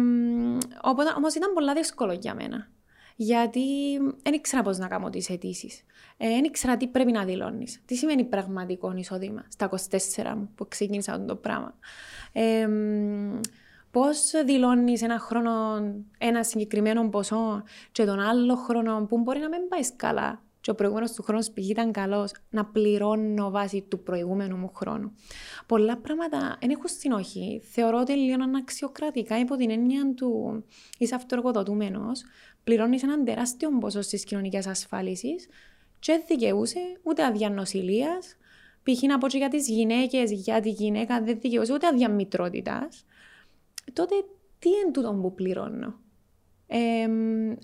οπότε, 0.81 1.13
όμως 1.17 1.35
ήταν 1.35 1.53
πολύ 1.53 1.73
δύσκολο 1.73 2.13
για 2.13 2.35
μένα. 2.35 2.69
Γιατί 3.15 3.97
δεν 4.21 4.33
ήξερα 4.33 4.61
πώς 4.61 4.77
να 4.77 4.87
κάνω 4.87 5.09
τις 5.09 5.29
αιτήσεις. 5.29 5.83
Δεν 6.17 6.43
ήξερα 6.43 6.77
τι 6.77 6.87
πρέπει 6.87 7.11
να 7.11 7.25
δηλώνεις. 7.25 7.81
Τι 7.85 7.95
σημαίνει 7.95 8.23
πραγματικό 8.23 8.93
εισόδημα 8.95 9.45
στα 9.47 9.69
24 10.15 10.35
μου 10.35 10.51
που 10.55 10.67
ξεκίνησα 10.67 11.13
αυτό 11.13 11.25
το 11.25 11.35
πράγμα. 11.35 11.75
Ε, 12.31 12.67
Πώς 13.91 14.31
δηλώνεις 14.45 15.01
ένα 15.01 15.19
χρόνο 15.19 15.51
ένα 16.17 16.43
συγκεκριμένο 16.43 17.09
ποσό 17.09 17.63
και 17.91 18.05
τον 18.05 18.19
άλλο 18.19 18.55
χρόνο 18.55 19.05
που 19.09 19.17
μπορεί 19.17 19.39
να 19.39 19.47
μην 19.47 19.67
πάει 19.67 19.95
καλά 19.95 20.41
και 20.61 20.71
ο 20.71 20.75
προηγούμενο 20.75 21.07
του 21.15 21.23
χρόνου 21.23 21.41
π.χ. 21.41 21.69
ήταν 21.69 21.91
καλό, 21.91 22.29
να 22.49 22.65
πληρώνω 22.65 23.49
βάσει 23.49 23.85
του 23.89 24.03
προηγούμενου 24.03 24.57
μου 24.57 24.71
χρόνου. 24.73 25.11
Πολλά 25.65 25.97
πράγματα 25.97 26.57
δεν 26.59 26.69
έχουν 26.69 26.87
συνοχή. 26.87 27.61
Θεωρώ 27.63 27.99
ότι 27.99 28.11
λίγο 28.11 28.43
αναξιοκρατικά 28.43 29.39
υπό 29.39 29.55
την 29.55 29.69
έννοια 29.69 30.13
του 30.15 30.63
είσαι 30.97 31.15
αυτοεργοδοτούμενο, 31.15 32.11
πληρώνει 32.63 32.99
έναν 33.03 33.25
τεράστιο 33.25 33.77
ποσό 33.77 34.01
στι 34.01 34.17
κοινωνικέ 34.17 34.59
ασφάλισει 34.67 35.35
και 35.99 36.23
δικαιούσε 36.27 36.79
ούτε 37.03 37.25
άδεια 37.25 37.49
νοσηλεία. 37.49 38.19
Π.χ. 38.83 39.01
να 39.01 39.17
πω 39.17 39.27
και 39.27 39.37
για 39.37 39.49
τι 39.49 39.57
γυναίκε, 39.57 40.23
για 40.27 40.59
τη 40.59 40.69
γυναίκα 40.69 41.21
δεν 41.21 41.39
δικαιούσε 41.39 41.73
ούτε 41.73 41.87
άδεια 41.87 42.09
μητρότητα. 42.09 42.89
Τότε 43.93 44.15
τι 44.59 44.69
είναι 44.69 44.91
τούτο 44.91 45.19
που 45.21 45.33
πληρώνω. 45.33 45.99
Ε, 46.67 47.07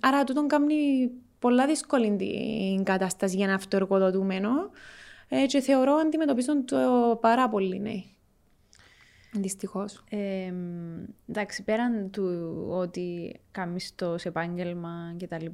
άρα 0.02 0.24
τούτο 0.24 0.46
κάνει 0.46 1.12
πολλά 1.40 1.66
δύσκολη 1.66 2.16
την 2.16 2.84
κατάσταση 2.84 3.36
για 3.36 3.46
ένα 3.46 3.54
αυτοεργοδοτούμενο 3.54 4.50
ε, 5.28 5.46
και 5.46 5.60
θεωρώ 5.60 5.94
αντιμετωπίζουν 5.94 6.66
το 6.66 7.18
πάρα 7.22 7.50
πολύ 7.50 7.80
νέοι. 7.80 8.18
Δυστυχώς. 9.32 10.04
Ε, 10.10 10.54
εντάξει, 11.30 11.64
πέραν 11.64 12.12
του 12.12 12.66
ότι 12.70 13.40
κάνεις 13.52 13.96
το 13.96 14.18
σε 14.18 14.28
επάγγελμα 14.28 15.16
κτλ. 15.20 15.46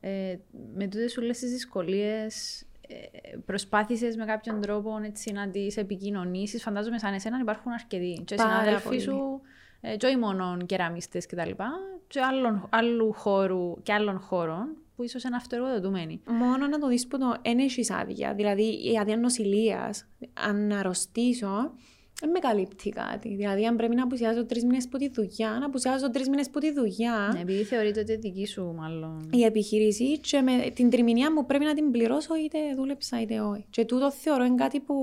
Ε, 0.00 0.36
με 0.74 0.86
τούτες 0.86 1.16
όλες 1.16 1.38
τις 1.38 1.50
δυσκολίες, 1.50 2.62
ε, 2.88 3.36
προσπάθησες 3.36 4.16
με 4.16 4.24
κάποιον 4.24 4.60
τρόπο 4.60 4.98
έτσι, 5.02 5.32
να 5.32 5.48
τις 5.50 5.76
επικοινωνήσεις. 5.76 6.62
Φαντάζομαι 6.62 6.98
σαν 6.98 7.14
εσένα 7.14 7.38
υπάρχουν 7.40 7.72
αρκετοί. 7.72 8.22
Και 8.24 8.38
συνάδελφοί 8.38 8.98
σου, 8.98 9.40
ε, 9.80 9.96
και 9.96 10.06
όχι 10.06 10.16
μόνο 10.16 10.56
κεραμίστε 10.66 11.18
κτλ. 11.18 11.50
Και 12.06 12.20
άλλων, 12.20 12.68
άλλου 12.70 13.12
χώρου 13.12 13.82
και 13.82 13.92
άλλων 13.92 14.18
χώρων 14.18 14.76
που 14.96 15.02
ίσως 15.02 15.22
είναι 15.24 15.36
αυτοεργοδοτούμενοι. 15.36 16.20
Μόνο 16.26 16.66
να 16.66 16.78
το 16.78 16.88
δεις 16.88 17.06
που 17.06 17.18
το 17.18 17.36
δεν 17.42 17.58
έχει 17.58 17.84
άδεια. 17.88 18.34
Δηλαδή, 18.34 18.90
η 18.92 18.98
άδεια 19.00 19.16
νοσηλείας, 19.16 20.06
αν 20.32 20.72
αρρωστήσω, 20.72 21.72
δεν 22.20 22.30
με 22.30 22.38
καλύπτει 22.38 22.88
κάτι. 22.88 23.28
Δηλαδή, 23.28 23.66
αν 23.66 23.76
πρέπει 23.76 23.94
να 23.94 24.02
απουσιάζω 24.02 24.46
τρεις 24.46 24.64
μήνες 24.64 24.84
από 24.84 24.98
τη 24.98 25.08
δουλειά, 25.08 25.56
να 25.60 25.66
απουσιάζω 25.66 26.10
τρεις 26.10 26.28
μήνες 26.28 26.46
από 26.46 26.60
τη 26.60 26.72
δουλειά. 26.72 27.30
Ναι, 27.32 27.40
επειδή 27.40 27.62
θεωρείται 27.62 28.00
ότι 28.00 28.16
δική 28.16 28.46
σου, 28.46 28.74
μάλλον. 28.76 29.30
Η 29.32 29.42
επιχείρηση 29.42 30.18
και 30.18 30.40
με 30.40 30.70
την 30.74 30.90
τριμηνία 30.90 31.32
μου 31.32 31.46
πρέπει 31.46 31.64
να 31.64 31.74
την 31.74 31.90
πληρώσω 31.90 32.36
είτε 32.36 32.58
δούλεψα 32.76 33.20
είτε 33.20 33.40
όχι. 33.40 33.66
Και 33.70 33.84
τούτο 33.84 34.10
θεωρώ 34.12 34.44
είναι 34.44 34.54
κάτι 34.54 34.80
που 34.80 34.94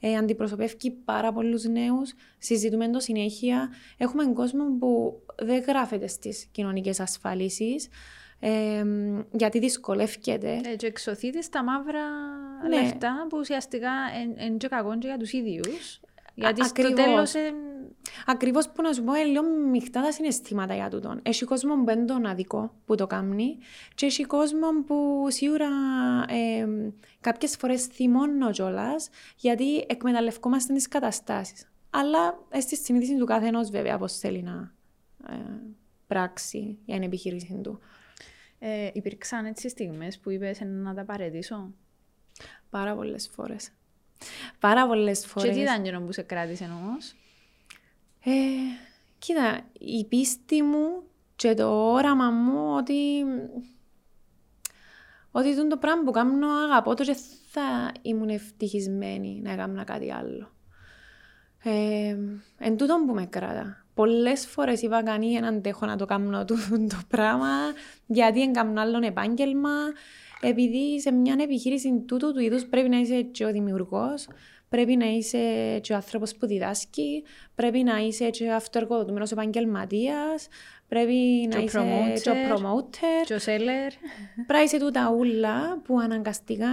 ε, 0.00 0.16
αντιπροσωπεύει 0.16 0.90
πάρα 0.90 1.32
πολλούς 1.32 1.64
νέους. 1.64 2.14
Συζητούμε 2.38 2.88
το 2.88 3.00
συνέχεια. 3.00 3.72
Έχουμε 3.96 4.32
κόσμο 4.32 4.64
που 4.78 5.22
δεν 5.42 5.62
γράφεται 5.66 6.06
στις 6.06 6.46
κοινωνικές 6.52 7.00
ασφαλίσεις. 7.00 7.88
Ε, 8.46 8.84
γιατί 9.32 9.58
δυσκολεύεται. 9.58 10.60
Ε, 10.64 10.76
και 10.76 10.86
εξωθείτε 10.86 11.40
στα 11.40 11.64
μαύρα 11.64 12.02
ναι. 12.68 12.80
λεφτά 12.80 13.26
που 13.28 13.38
ουσιαστικά 13.38 13.90
είναι 14.44 14.56
και 14.56 14.68
κακό 14.68 14.94
για 15.00 15.16
τους 15.18 15.32
ίδιους. 15.32 16.00
Γιατί 16.34 16.60
Α, 16.60 16.64
στο 16.64 16.92
τέλος... 16.92 17.34
Ε... 17.34 17.52
Ακριβώς 18.26 18.68
που 18.68 18.82
να 18.82 18.92
σου 18.92 19.04
πω, 19.04 19.12
ε, 19.12 19.22
λίγο 19.22 19.42
μειχτά 19.70 20.02
τα 20.02 20.12
συναισθήματα 20.12 20.74
για 20.74 20.88
τούτον. 20.88 21.20
Έχει 21.22 21.44
κόσμο 21.44 21.84
που 21.84 21.90
είναι 21.90 22.04
τον 22.04 22.26
αδικό 22.26 22.74
που 22.84 22.94
το 22.94 23.06
κάνει 23.06 23.58
και 23.94 24.06
έχει 24.06 24.24
κόσμο 24.24 24.66
που 24.86 25.26
σίγουρα 25.28 25.68
ε, 26.28 26.66
κάποιες 27.20 27.56
φορές 27.56 27.84
θυμώνω 27.84 28.50
κιόλας 28.50 29.08
γιατί 29.36 29.84
εκμεταλλευκόμαστε 29.88 30.74
τις 30.74 30.88
καταστάσεις. 30.88 31.68
Αλλά 31.90 32.38
στη 32.60 32.76
συνείδηση 32.76 33.16
του 33.16 33.24
κάθε 33.24 33.46
ενός 33.46 33.70
βέβαια 33.70 33.98
πώς 33.98 34.18
θέλει 34.18 34.42
να 34.42 34.74
ε, 35.28 35.34
πράξει 36.06 36.78
για 36.84 36.94
την 36.94 37.04
επιχείρηση 37.04 37.60
του. 37.62 37.80
Ε, 38.66 38.90
υπήρξαν 38.92 39.44
έτσι 39.44 39.68
στιγμές 39.68 40.18
που 40.18 40.30
είπες 40.30 40.60
να 40.60 40.94
τα 40.94 41.04
παρετήσω. 41.04 41.72
Πάρα 42.70 42.94
πολλές 42.94 43.28
φορές. 43.28 43.70
Πάρα 44.58 44.86
πολλές 44.86 45.26
φορές. 45.26 45.48
Και 45.48 45.54
τι 45.54 45.60
ήταν 45.60 45.84
γινό 45.84 46.00
που 46.00 46.12
σε 46.12 46.22
κράτησε 46.22 46.64
όμως; 46.64 47.14
Ε, 48.24 48.30
κοίτα, 49.18 49.60
η 49.78 50.04
πίστη 50.04 50.62
μου 50.62 51.02
και 51.36 51.54
το 51.54 51.92
όραμα 51.92 52.30
μου 52.30 52.74
ότι. 52.76 53.24
Ότι 55.30 55.48
ήταν 55.48 55.68
το 55.68 55.76
πράγμα 55.76 56.04
που 56.04 56.10
κάνω 56.10 56.48
αγαπώ 56.48 56.94
το 56.94 57.04
και 57.04 57.16
θα 57.50 57.92
ήμουν 58.02 58.28
ευτυχισμένη 58.28 59.40
να 59.42 59.56
κάνω 59.56 59.84
κάτι 59.84 60.12
άλλο. 60.12 60.52
Ε, 61.62 62.16
εν 62.58 62.76
τούτο 62.76 63.04
που 63.06 63.14
με 63.14 63.26
κράτα. 63.26 63.83
Πολλές 63.94 64.46
φορές 64.46 64.82
είπα 64.82 65.02
κανεί 65.02 65.32
δεν 65.32 65.44
αντέχω 65.44 65.86
να 65.86 65.96
το 65.96 66.04
κάνω 66.04 66.44
το, 66.44 66.54
το 66.88 66.98
πράγμα 67.08 67.48
γιατί 68.06 68.40
έκανα 68.40 68.80
άλλο 68.80 69.06
επάγγελμα 69.06 69.70
επειδή 70.40 71.00
σε 71.00 71.12
μια 71.12 71.36
επιχείρηση 71.40 72.04
τούτου 72.06 72.32
του 72.32 72.40
είδους 72.40 72.66
πρέπει 72.66 72.88
να 72.88 72.98
είσαι 72.98 73.22
και 73.22 73.44
ο 73.44 73.52
δημιουργός, 73.52 74.28
πρέπει 74.68 74.96
να 74.96 75.06
είσαι 75.06 75.38
και 75.82 75.92
ο 75.92 75.96
άνθρωπος 75.96 76.34
που 76.34 76.46
διδάσκει, 76.46 77.24
πρέπει 77.54 77.82
να 77.82 77.96
είσαι 77.96 78.30
και 78.30 78.48
ο 78.48 78.54
αυτοεργοδοτούμενο 78.54 79.26
επαγγελματίας, 79.32 80.48
πρέπει 80.88 81.48
να 81.52 81.58
είσαι 81.58 82.20
και 82.22 82.30
ο 82.30 82.34
promoter. 82.34 83.24
Και 83.24 83.34
ο 83.34 83.38
seller. 83.38 83.92
Πρέπει 84.34 84.52
να 84.52 84.62
είσαι 84.62 84.78
τούτα 84.78 85.14
ούλα 85.18 85.80
που 85.84 85.98
αναγκαστικά 86.00 86.66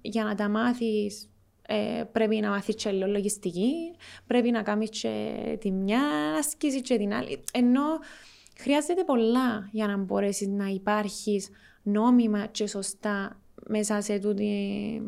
για 0.00 0.24
να 0.24 0.34
τα 0.34 0.48
μάθεις 0.48 1.29
ε, 1.72 2.04
πρέπει 2.12 2.36
να 2.36 2.50
μάθεις 2.50 2.74
και 2.74 2.90
λογιστική, 2.90 3.72
πρέπει 4.26 4.50
να 4.50 4.62
κάνεις 4.62 4.90
και 4.90 5.56
τη 5.60 5.70
μια 5.70 6.00
άσκηση 6.38 6.80
και 6.80 6.96
την 6.96 7.14
άλλη. 7.14 7.44
Ενώ 7.52 7.82
χρειάζεται 8.58 9.04
πολλά 9.04 9.68
για 9.72 9.86
να 9.86 9.96
μπορέσεις 9.96 10.48
να 10.48 10.66
υπάρχεις 10.66 11.48
νόμιμα 11.82 12.46
και 12.46 12.66
σωστά 12.66 13.40
μέσα 13.66 14.00
σε 14.00 14.18
τούτη 14.18 15.02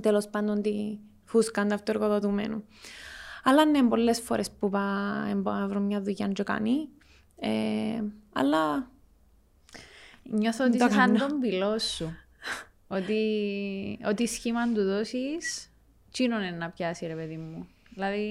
τέλος 0.00 0.28
πάντων 0.28 0.62
τη 0.62 0.98
φούσκα 1.24 1.66
του 1.66 1.74
αυτοεργοδοτουμένου. 1.74 2.64
Αλλά 3.44 3.64
ναι, 3.64 3.82
πολλές 3.82 4.20
φορές 4.20 4.50
που 4.50 4.70
πάω 4.70 5.42
να 5.42 5.66
βρω 5.66 5.80
μια 5.80 6.00
δουλειά 6.00 6.32
να 6.36 6.44
κάνει. 6.44 6.88
Ε, 7.36 8.02
αλλά. 8.32 8.90
Νιώθω 10.22 10.64
ότι 10.64 10.76
είσαι 10.76 10.90
σαν 10.90 11.18
τον 11.18 11.38
πυλό 11.40 11.78
σου. 11.78 12.16
Ότι, 12.86 13.98
ότι 14.06 14.26
σχήμα 14.26 14.72
του 14.72 14.84
δώσεις, 14.84 15.72
τσίνον 16.10 16.42
είναι 16.42 16.56
να 16.56 16.70
πιάσει, 16.70 17.06
ρε 17.06 17.14
παιδί 17.14 17.36
μου. 17.36 17.68
Δηλαδή. 17.94 18.24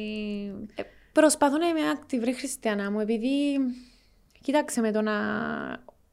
Ε, 0.75 0.83
προσπαθώ 1.11 1.57
να 1.57 1.67
είμαι 1.67 1.79
active, 1.95 2.21
ρε 2.23 2.31
Χριστιανά 2.31 2.91
μου, 2.91 2.99
επειδή. 2.99 3.57
Κοίταξε 4.41 4.81
με 4.81 4.91
το 4.91 5.01
να 5.01 5.13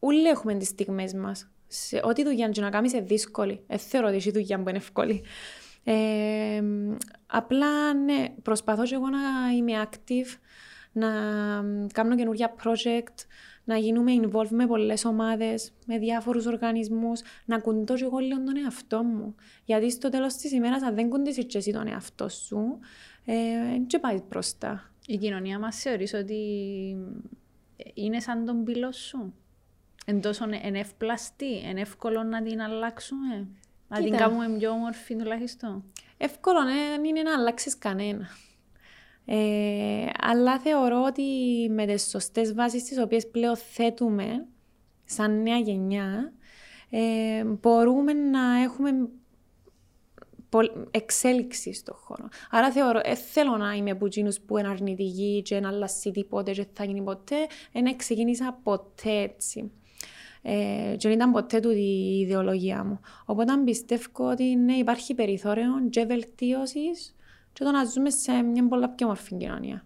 Όλοι 0.04 0.28
έχουμε 0.28 0.54
τις 0.54 0.68
στιγμές 0.68 1.14
μας. 1.14 1.50
Σε 1.66 2.00
ό,τι 2.02 2.24
δουλειά 2.24 2.50
να 2.56 2.70
κάνεις 2.70 2.92
είναι 2.92 3.02
δύσκολη. 3.02 3.64
Δεν 3.66 3.78
θεωρώ 3.78 4.06
ότι 4.06 4.16
έχει 4.16 4.30
δουλειά 4.30 4.62
που 4.62 4.68
είναι 4.68 4.78
εύκολη. 4.78 5.24
Ε, 5.84 6.62
απλά 7.26 7.94
ναι, 7.94 8.28
προσπαθώ 8.42 8.84
και 8.84 8.94
εγώ 8.94 9.08
να 9.08 9.52
είμαι 9.56 9.88
active, 9.88 10.38
να 10.92 11.08
κάνω 11.92 12.16
καινούργια 12.16 12.54
project, 12.64 13.26
να 13.64 13.76
γίνουμε 13.76 14.12
involved 14.22 14.48
με 14.50 14.66
πολλές 14.66 15.04
ομάδες, 15.04 15.72
με 15.86 15.98
διάφορους 15.98 16.46
οργανισμούς, 16.46 17.20
να 17.44 17.58
κουντώ 17.58 17.94
και 17.94 18.04
εγώ 18.04 18.18
λίγο 18.18 18.44
τον 18.44 18.56
εαυτό 18.56 19.02
μου. 19.02 19.34
Γιατί 19.64 19.90
στο 19.90 20.08
τέλος 20.08 20.34
της 20.34 20.52
ημέρας, 20.52 20.82
αν 20.82 20.94
δεν 20.94 21.08
κουντήσει 21.08 21.44
και 21.44 21.58
εσύ 21.58 21.72
τον 21.72 21.86
εαυτό 21.86 22.28
σου, 22.28 22.78
δεν 23.24 23.86
ε, 23.94 23.98
πάει 24.00 24.22
μπροστά. 24.28 24.90
Η 25.06 25.16
κοινωνία 25.16 25.58
μας 25.58 25.76
θεωρείς 25.80 26.14
ότι 26.14 26.36
είναι 27.94 28.20
σαν 28.20 28.44
τον 28.44 28.64
πύλο 28.64 28.92
σου; 28.92 29.34
Εν 30.06 30.20
τόσο 30.20 30.44
ευνεύπλαστη, 30.62 31.58
εν 31.58 31.76
εύκολο 31.76 32.22
να 32.22 32.42
την 32.42 32.60
αλλάξουμε; 32.60 33.48
Να 33.88 34.02
την 34.02 34.16
κάνουμε 34.16 34.56
πιο 34.58 34.70
όμορφη 34.70 35.16
τουλάχιστον; 35.16 35.84
Εύκολο 36.16 36.62
ναι, 36.62 37.08
είναι 37.08 37.22
να 37.22 37.34
αλλάξεις 37.34 37.78
κανένα. 37.78 38.28
Ε, 39.24 40.06
αλλά 40.18 40.58
θεωρώ 40.58 41.02
ότι 41.06 41.22
με 41.70 41.86
τις 41.86 42.08
σωστές 42.08 42.54
βάσεις 42.54 42.84
τις 42.84 42.98
οποίες 42.98 43.30
πλέον 43.30 43.56
θέτουμε 43.56 44.46
σαν 45.04 45.42
νέα 45.42 45.58
γενιά 45.58 46.32
ε, 46.90 47.44
μπορούμε 47.44 48.12
να 48.12 48.62
έχουμε 48.62 48.90
εξέλιξη 50.90 51.72
στον 51.72 51.94
χώρο. 51.94 52.28
Άρα 52.50 52.70
θεωρώ, 52.70 53.00
ε, 53.02 53.14
θέλω 53.14 53.56
να 53.56 53.72
είμαι 53.72 53.90
από 53.90 54.06
εκείνους 54.06 54.40
που 54.40 54.58
είναι 54.58 54.68
αρνητικοί 54.68 55.42
και 55.44 55.60
να 55.60 55.68
αλλάξει 55.68 56.10
τίποτε 56.10 56.52
και 56.52 56.66
θα 56.72 56.84
γίνει 56.84 57.02
ποτέ, 57.02 57.36
δεν 57.72 57.96
ξεκίνησα 57.96 58.60
ποτέ 58.62 59.10
έτσι. 59.10 59.70
Ε, 60.42 60.94
και 60.96 61.08
δεν 61.08 61.12
ήταν 61.12 61.32
ποτέ 61.32 61.60
του 61.60 61.70
η 61.70 62.18
ιδεολογία 62.20 62.84
μου. 62.84 63.00
Οπότε 63.24 63.52
πιστεύω 63.64 64.30
ότι 64.30 64.56
ναι, 64.56 64.74
υπάρχει 64.74 65.14
περιθώριο 65.14 65.88
και 65.90 66.04
βελτίωσης 66.04 67.14
και 67.52 67.64
το 67.64 67.70
να 67.70 67.84
ζούμε 67.84 68.10
σε 68.10 68.42
μια 68.42 68.68
πολλά 68.68 68.88
πιο 68.88 69.06
μορφή 69.06 69.36
κοινωνία. 69.36 69.84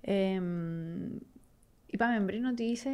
Ε, 0.00 0.40
είπαμε 1.86 2.24
πριν 2.26 2.44
ότι 2.44 2.62
είσαι 2.62 2.90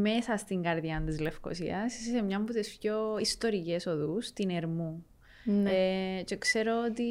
μέσα 0.00 0.36
στην 0.36 0.62
καρδιά 0.62 1.02
της 1.06 1.20
Λευκοσίας, 1.20 1.98
είσαι 1.98 2.10
σε 2.10 2.22
μια 2.22 2.36
από 2.36 2.52
τις 2.52 2.78
πιο 2.78 3.18
ιστορικές 3.20 3.86
οδούς, 3.86 4.32
την 4.32 4.50
Ερμού. 4.50 5.04
Ναι. 5.44 5.70
Ε, 5.70 6.22
και 6.22 6.36
ξέρω 6.36 6.72
ότι 6.88 7.08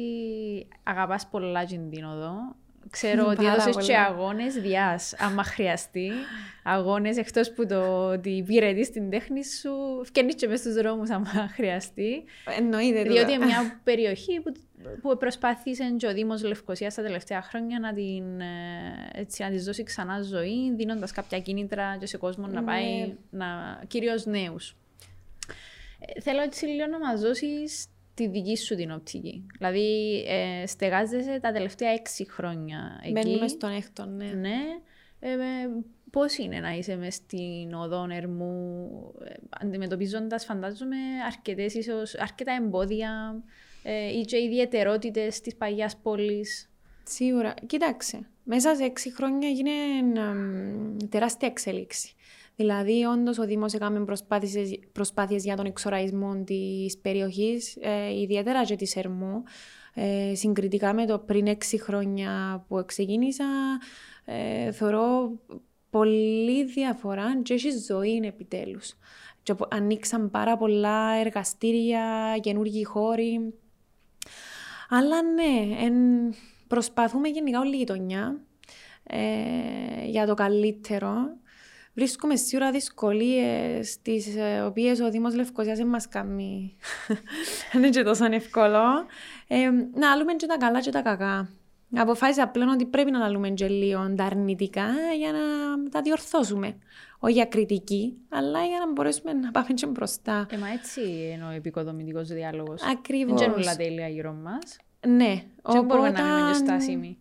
αγαπάς 0.82 1.28
πολλά 1.28 1.64
την 1.64 2.04
οδό. 2.04 2.56
Ξέρω 2.90 3.26
ότι 3.30 3.46
έδωσες 3.46 3.86
και 3.86 3.96
αγώνες 3.96 4.54
διάς, 4.54 5.14
άμα 5.18 5.42
χρειαστεί. 5.42 6.10
Αγώνες 6.62 7.16
εκτός 7.16 7.52
που 7.52 7.66
το 7.66 8.08
ότι 8.08 8.30
υπηρετείς 8.30 8.90
την 8.90 9.10
τέχνη 9.10 9.44
σου, 9.44 10.04
φκένει 10.04 10.34
και 10.34 10.46
μέσα 10.46 10.62
στους 10.62 10.74
δρόμους, 10.74 11.10
άμα 11.10 11.26
χρειαστεί. 11.56 12.24
Εννοείται. 12.58 13.02
Διότι 13.02 13.32
είναι 13.32 13.44
μια 13.44 13.80
περιοχή 13.84 14.40
που, 14.40 14.52
που 15.02 15.16
προσπάθησε 15.16 15.94
και 15.98 16.06
ο 16.06 16.12
Δήμος 16.12 16.42
Λευκοσίας 16.42 16.94
τα 16.94 17.02
τελευταία 17.02 17.42
χρόνια 17.42 17.78
να, 17.78 17.92
την, 17.92 18.40
ε, 18.40 19.10
έτσι, 19.12 19.42
να 19.42 19.50
της 19.50 19.64
δώσει 19.64 19.82
ξανά 19.82 20.22
ζωή, 20.22 20.74
δίνοντας 20.74 21.12
κάποια 21.12 21.40
κίνητρα 21.40 21.96
και 22.00 22.06
σε 22.06 22.16
κόσμο 22.16 22.46
να 22.46 22.64
πάει, 22.64 23.14
ναι. 23.30 23.46
κυρίως 23.86 24.26
νέους. 24.26 24.76
Ε, 25.98 26.20
θέλω 26.20 26.40
έτσι 26.40 26.66
λίγο 26.66 26.86
να 26.86 26.98
μας 26.98 27.20
δώσεις 27.20 27.86
τη 28.14 28.28
δική 28.28 28.56
σου 28.56 28.74
την 28.74 28.90
οπτική. 28.90 29.46
Δηλαδή, 29.58 30.18
ε, 30.28 30.66
στεγάζεσαι 30.66 31.38
τα 31.40 31.52
τελευταία 31.52 31.90
έξι 31.90 32.30
χρόνια 32.30 33.00
εκεί. 33.02 33.12
Μένουμε 33.12 33.48
στον 33.48 33.72
έκτο, 33.72 34.04
ναι. 34.04 34.24
ναι. 34.24 34.58
Ε, 35.20 35.36
πώς 36.10 36.38
είναι 36.38 36.60
να 36.60 36.70
είσαι 36.70 36.96
μες 36.96 37.14
στην 37.14 37.74
οδό 37.74 38.06
Ερμού, 38.10 38.88
ε, 39.24 39.32
αντιμετωπίζοντας, 39.60 40.44
φαντάζομαι, 40.44 40.96
αρκετές 41.26 41.74
ίσως, 41.74 42.14
αρκετά 42.14 42.52
εμπόδια 42.52 43.42
ε, 43.44 43.65
ή 44.14 44.20
και 44.20 44.36
ιδιαιτερότητες 44.36 45.40
της 45.40 45.56
παγιάς 45.56 45.96
πόλης. 45.96 46.70
Σίγουρα. 47.04 47.54
Κοίταξε, 47.66 48.28
μέσα 48.42 48.74
σε 48.74 48.84
έξι 48.84 49.14
χρόνια 49.14 49.48
έγινε 49.48 49.72
τεράστια 51.08 51.48
εξέλιξη. 51.48 52.14
Δηλαδή, 52.56 53.04
όντως, 53.04 53.38
ο 53.38 53.44
Δήμος 53.44 53.72
έκανε 53.72 54.04
προσπάθειες 54.92 55.44
για 55.44 55.56
τον 55.56 55.66
εξοραϊσμό 55.66 56.42
της 56.44 56.98
περιοχής, 56.98 57.76
ε, 57.80 58.20
ιδιαίτερα 58.20 58.64
και 58.64 58.76
της 58.76 58.96
Ερμού. 58.96 59.42
Ε, 59.94 60.34
συγκριτικά 60.34 60.94
με 60.94 61.06
το 61.06 61.18
πριν 61.18 61.46
έξι 61.46 61.82
χρόνια 61.82 62.64
που 62.68 62.84
ξεκίνησα, 62.86 63.44
ε, 64.24 64.72
θεωρώ 64.72 65.30
πολύ 65.90 66.64
διαφορά 66.64 67.42
και 67.42 67.54
έχει 67.54 67.70
ζωή 67.70 68.20
επιτέλους. 68.24 68.94
ανοίξαν 69.68 70.30
πάρα 70.30 70.56
πολλά 70.56 71.12
εργαστήρια, 71.12 72.36
καινούργιοι 72.40 72.84
χώροι. 72.84 73.54
Αλλά 74.88 75.22
ναι, 75.22 75.84
εν, 75.84 75.94
προσπαθούμε 76.66 77.28
γενικά 77.28 77.60
όλη 77.60 77.74
η 77.74 77.78
γειτονιά 77.78 78.40
ε, 79.02 80.06
για 80.06 80.26
το 80.26 80.34
καλύτερο. 80.34 81.14
Βρίσκουμε 81.94 82.36
σίγουρα 82.36 82.70
δυσκολίες, 82.70 84.02
τις 84.02 84.36
ε, 84.36 84.60
οποίες 84.60 85.00
ο 85.00 85.10
Δήμος 85.10 85.34
Λευκοσίας 85.34 85.78
δεν 85.78 85.86
μας 85.86 86.08
κάνει. 86.08 86.76
Δεν 87.72 87.82
είναι 87.82 88.02
τόσο 88.02 88.24
εύκολο. 88.24 88.82
Ε, 89.46 89.70
να 89.94 90.12
αλλούμε 90.12 90.34
και 90.34 90.46
τα 90.46 90.56
καλά 90.56 90.80
και 90.80 90.90
τα 90.90 91.02
κακά. 91.02 91.48
Αποφάσισα 91.94 92.48
πλέον 92.48 92.68
ότι 92.68 92.84
πρέπει 92.84 93.10
να 93.10 93.24
αλλούμε 93.24 93.50
και 93.50 93.68
λίγο 93.68 94.14
τα 94.16 94.24
αρνητικά 94.24 94.86
για 95.18 95.32
να 95.32 95.38
τα 95.90 96.02
διορθώσουμε. 96.02 96.76
Όχι 97.18 97.32
για 97.32 97.44
κριτική, 97.44 98.16
αλλά 98.28 98.64
για 98.64 98.78
να 98.78 98.92
μπορέσουμε 98.92 99.32
να 99.32 99.50
πάμε 99.50 99.66
και 99.74 99.86
μπροστά. 99.86 100.46
Ε, 100.50 100.56
μα 100.56 100.68
έτσι 100.68 101.00
είναι 101.00 101.44
ο 101.44 101.50
επικοδομητικός 101.50 102.28
διάλογος. 102.28 102.82
Ακριβώς. 102.82 103.40
Δεν 103.40 103.52
είναι 103.52 103.74
τέλεια 103.76 104.08
γύρω 104.08 104.32
μας. 104.32 104.76
Ναι. 105.06 105.42
Και 105.72 105.80
μπορούμε 105.80 106.10
να 106.10 106.22
μείνουμε 106.24 106.52
στάσιμοι. 106.52 107.18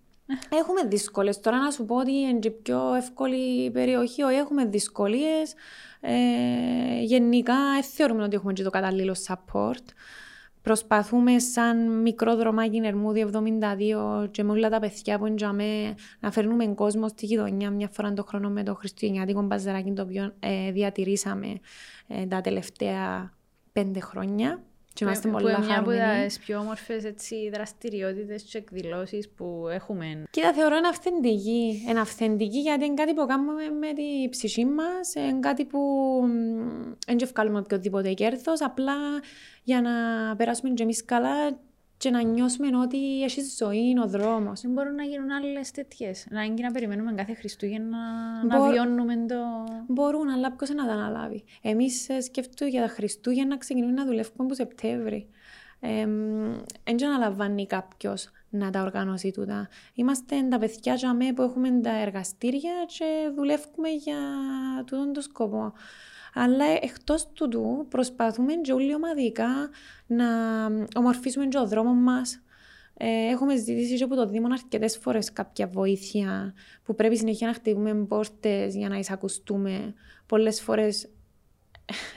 Έχουμε 0.49 0.83
δυσκολίε. 0.83 1.33
Τώρα 1.41 1.57
να 1.57 1.71
σου 1.71 1.85
πω 1.85 1.95
ότι 1.95 2.11
είναι 2.11 2.39
η 2.43 2.51
πιο 2.51 2.93
εύκολη 2.93 3.71
περιοχή, 3.71 4.21
όχι 4.21 4.35
έχουμε 4.35 4.65
δυσκολίες. 4.65 5.53
Ε, 6.01 7.01
γενικά, 7.01 7.55
δεν 7.73 7.83
θεωρούμε 7.83 8.23
ότι 8.23 8.35
έχουμε 8.35 8.53
και 8.53 8.63
το 8.63 8.69
κατάλληλο 8.69 9.15
support. 9.27 9.85
Προσπαθούμε 10.65 11.39
σαν 11.39 12.01
μικρό 12.01 12.35
δρομάκι 12.35 12.81
Ερμούδη 12.83 13.29
72 13.31 14.27
και 14.31 14.43
με 14.43 14.51
όλα 14.51 14.69
τα 14.69 14.79
παιδιά 14.79 15.19
που 15.19 15.25
είναι 15.25 15.95
να 16.19 16.31
φέρνουμε 16.31 16.63
κόσμο 16.67 17.07
στη 17.07 17.25
γειτονιά 17.25 17.71
μια 17.71 17.89
φορά 17.91 18.13
το 18.13 18.23
χρόνο 18.23 18.49
με 18.49 18.63
το 18.63 18.75
Χριστουγεννιάτικο 18.75 19.41
μπαζαράκι 19.41 19.91
το 19.91 20.01
οποίο 20.01 20.33
ε, 20.39 20.71
διατηρήσαμε 20.71 21.59
ε, 22.07 22.25
τα 22.25 22.41
τελευταία 22.41 23.33
πέντε 23.71 23.99
χρόνια. 23.99 24.63
Και 24.95 25.03
είμαστε 25.03 25.29
πολύ 25.29 25.51
χαρούμενοι. 25.51 25.67
Μια 25.67 25.79
από 25.79 26.25
τις 26.25 26.39
πιο 26.39 26.59
όμορφες 26.59 27.03
δραστηριότητες 27.51 28.43
και 28.43 28.57
εκδηλώσεις 28.57 29.29
που 29.29 29.67
έχουμε. 29.71 30.23
Κοίτα, 30.29 30.53
θεωρώ 30.53 30.75
είναι 30.75 30.87
αυθεντική. 30.87 31.85
Είναι 31.89 31.99
αυθεντική 31.99 32.59
γιατί 32.59 32.85
είναι 32.85 32.93
κάτι 32.93 33.13
που 33.13 33.25
κάνουμε 33.25 33.69
με 33.79 33.93
τη 33.93 34.29
ψυχή 34.29 34.65
μας, 34.65 35.13
είναι 35.15 35.39
κάτι 35.39 35.65
που 35.65 35.79
δεν 37.07 37.17
ευκάλουμε 37.21 37.59
οποιοδήποτε 37.59 38.13
κέρδο, 38.13 38.53
απλά 38.59 38.95
για 39.63 39.81
να 39.81 39.91
περάσουμε 40.35 40.73
και 40.73 40.83
εμείς 40.83 41.05
καλά 41.05 41.59
και 41.97 42.09
να 42.09 42.21
νιώσουμε 42.21 42.77
ότι 42.77 43.23
έχει 43.23 43.41
ζωή 43.57 43.99
ο 44.03 44.07
δρόμος. 44.07 44.61
Δεν 44.61 44.71
μπορούν 44.71 44.95
να 44.95 45.03
γίνουν 45.03 45.31
άλλες 45.31 45.71
τέτοιες. 45.71 46.25
Να 46.29 46.41
είναι 46.41 46.61
να 46.61 46.71
περιμένουμε 46.71 47.13
κάθε 47.13 47.33
Χριστούγεννα 47.33 47.97
να, 48.43 48.57
Μπορ... 48.57 48.67
να 48.67 48.71
βιώνουμε 48.73 49.15
το. 49.15 49.35
Μπορούν, 49.87 50.29
αλλά 50.29 50.51
ποιος 50.51 50.69
να 50.69 50.85
τα 50.85 50.93
αναλάβει. 50.93 51.43
Εμείς 51.61 52.09
ε, 52.09 52.21
σκέφτομαι 52.21 52.71
για 52.71 52.81
τα 52.81 52.87
Χριστούγεννα 52.87 53.49
να 53.49 53.57
ξεκινούμε 53.57 53.91
να 53.91 54.05
δουλεύουμε 54.05 54.43
από 54.43 54.53
Σεπτέμβρη. 54.53 55.29
Δεν 56.83 56.97
ε, 56.99 57.05
αναλαμβάνει 57.05 57.65
κάποιος 57.65 58.29
να 58.49 58.69
τα 58.69 58.81
οργανώσει 58.81 59.31
τούτα. 59.31 59.69
Είμαστε 59.93 60.47
τα 60.49 60.59
παιδιά 60.59 60.95
που 61.35 61.41
έχουμε 61.41 61.79
τα 61.83 62.01
εργαστήρια 62.01 62.73
και 62.97 63.05
δουλεύουμε 63.35 63.89
για 63.89 64.17
τούτον 64.85 65.13
τον 65.13 65.23
σκοπό. 65.23 65.73
Αλλά 66.37 66.65
εκτός 66.81 67.27
τούτου 67.33 67.85
προσπαθούμε 67.89 68.53
και 68.53 68.73
όλοι 68.73 68.95
ομαδικά 68.95 69.69
να 70.07 70.25
ομορφήσουμε 70.95 71.45
και 71.45 71.57
ο 71.57 71.67
δρόμος 71.67 71.97
μας. 71.97 72.39
Ε, 72.97 73.07
έχουμε 73.07 73.55
ζητήσει 73.55 73.95
και 73.95 74.03
από 74.03 74.15
το 74.15 74.27
Δήμο 74.27 74.47
αρκετές 74.51 74.97
φορές 74.97 75.33
κάποια 75.33 75.67
βοήθεια 75.67 76.53
που 76.83 76.95
πρέπει 76.95 77.17
συνεχεία 77.17 77.47
να 77.47 77.53
χτυπούμε 77.53 77.93
πόρτες 77.93 78.75
για 78.75 78.89
να 78.89 78.97
εισακουστούμε. 78.97 79.93
Πολλές 80.25 80.61
φορές 80.61 81.09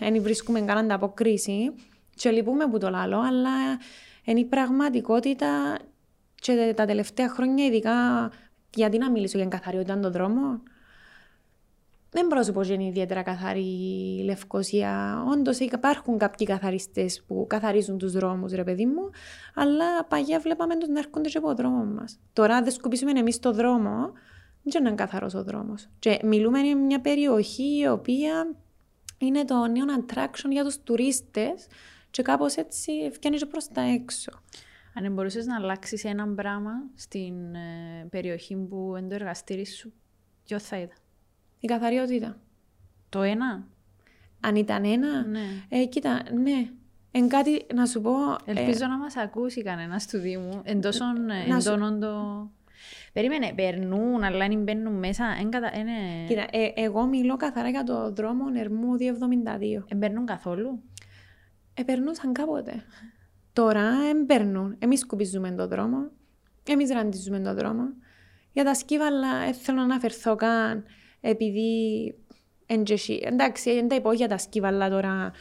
δεν 0.00 0.22
βρίσκουμε 0.22 0.60
καν 0.60 0.78
ανταποκρίση. 0.78 1.74
Και 2.14 2.30
λυπούμε 2.30 2.68
που 2.68 2.78
το 2.78 2.90
λάλο, 2.90 3.20
αλλά 3.20 3.50
είναι 4.24 4.40
η 4.40 4.44
πραγματικότητα 4.44 5.78
και 6.34 6.72
τα 6.76 6.84
τελευταία 6.84 7.28
χρόνια, 7.28 7.64
ειδικά 7.64 8.30
γιατί 8.74 8.98
να 8.98 9.10
μιλήσω 9.10 9.38
για 9.38 9.46
καθαριότητα 9.46 9.98
των 9.98 10.12
δρόμων, 10.12 10.62
δεν 12.10 12.26
πρόσωπο 12.26 12.62
είναι 12.62 12.84
ιδιαίτερα 12.84 13.22
καθαρή 13.22 13.66
η 14.20 14.22
Λευκοσία. 14.24 15.24
Όντως 15.32 15.58
υπάρχουν 15.58 16.18
κάποιοι 16.18 16.46
καθαριστές 16.46 17.22
που 17.26 17.46
καθαρίζουν 17.48 17.98
τους 17.98 18.12
δρόμους, 18.12 18.52
ρε 18.52 18.64
παιδί 18.64 18.86
μου, 18.86 19.10
αλλά 19.54 20.04
παγιά 20.04 20.38
βλέπαμε 20.40 20.76
τους 20.76 20.88
να 20.88 20.98
έρχονται 20.98 21.28
και 21.28 21.38
από 21.38 21.46
το 21.46 21.54
δρόμο 21.54 21.84
μας. 21.84 22.18
Τώρα, 22.32 22.56
αν 22.56 22.64
δεν 22.64 22.72
σκουπίσουμε 22.72 23.10
εμείς 23.10 23.38
το 23.38 23.52
δρόμο, 23.52 24.12
δεν 24.62 24.84
είναι 24.84 24.94
καθαρός 24.94 25.34
ο 25.34 25.44
δρόμος. 25.44 25.88
Και 25.98 26.18
μιλούμε 26.22 26.60
για 26.60 26.76
μια 26.76 27.00
περιοχή 27.00 27.78
η 27.78 27.88
οποία 27.88 28.56
είναι 29.18 29.44
το 29.44 29.66
νέο 29.66 29.84
attraction 30.00 30.50
για 30.50 30.64
τους 30.64 30.82
τουρίστες 30.82 31.66
και 32.10 32.22
κάπως 32.22 32.56
έτσι 32.56 32.92
φτιάχνει 33.12 33.46
προς 33.46 33.68
τα 33.68 33.80
έξω. 33.80 34.30
Αν 34.94 35.12
μπορούσες 35.12 35.46
να 35.46 35.56
αλλάξεις 35.56 36.04
ένα 36.04 36.28
πράγμα 36.28 36.72
στην 36.94 37.54
ε, 37.54 38.06
περιοχή 38.10 38.56
που 38.56 38.94
είναι 38.98 39.08
το 39.08 39.14
εργαστήρι 39.14 39.66
σου, 39.66 39.92
Ποιο 40.48 40.58
θα 40.58 40.78
ήταν; 40.78 40.96
Η 41.60 41.66
καθαριότητα. 41.66 42.36
Το 43.08 43.22
ένα. 43.22 43.66
Αν 44.40 44.56
ήταν 44.56 44.84
ένα. 44.84 45.26
Ναι. 45.26 45.40
Ε, 45.68 45.84
κοίτα, 45.84 46.22
ναι. 46.42 46.68
Εν 47.10 47.28
κάτι 47.28 47.66
να 47.74 47.86
σου 47.86 48.00
πω. 48.00 48.12
ε, 48.44 48.52
Ελπίζω 48.60 48.86
να 48.86 48.98
μας 48.98 49.16
ακούσει 49.16 49.62
κανένας 49.62 50.06
του 50.06 50.18
Δήμου. 50.18 50.60
Εν 50.64 50.80
τόσο 50.80 51.04
ε, 51.04 51.48
να 51.48 51.60
σου- 51.60 51.68
εντόνων 51.70 52.00
το... 52.00 52.50
Περίμενε, 53.12 53.52
περνούν, 53.54 54.22
αλλά 54.22 54.44
αν 54.44 54.62
μπαίνουν 54.62 54.92
μέσα, 54.98 55.24
εν 55.40 55.50
κατα... 55.50 55.72
είναι... 55.78 55.92
Κοίτα, 56.28 56.46
ε, 56.50 56.72
εγώ 56.74 57.06
μιλώ 57.06 57.36
καθαρά 57.36 57.68
για 57.68 57.84
το 57.84 58.12
δρόμο 58.12 58.48
Νερμού 58.48 58.96
272. 59.78 59.84
Εν 59.88 59.96
μπαίνουν 59.98 60.26
καθόλου; 60.26 60.82
Επερνούσαν 61.74 62.32
κάποτε. 62.32 62.82
Τώρα 63.52 63.90
εμπέρνουν. 64.10 64.76
Εμείς 64.78 65.00
σκουπίζουμε 65.00 65.50
τον 65.50 65.68
δρόμο. 65.68 66.10
Εμείς 66.68 66.90
ραντίζουμε 66.90 67.40
τον 67.40 67.54
δρόμο. 67.56 67.82
Για 68.52 68.64
τα 68.64 68.74
σκύβαλα 68.74 69.38
δεν 69.44 69.54
θέλω 69.54 69.76
να 69.78 69.84
αναφερθώ 69.84 70.34
καν 70.36 70.84
επειδή 71.20 72.14
εντζεσί. 72.66 73.20
Εντάξει, 73.22 73.74
δεν 73.74 73.88
τα 73.88 73.94
υπόγεια 73.94 74.28
τα 74.28 74.38
σκύβαλα 74.38 74.90
τώρα. 74.90 75.32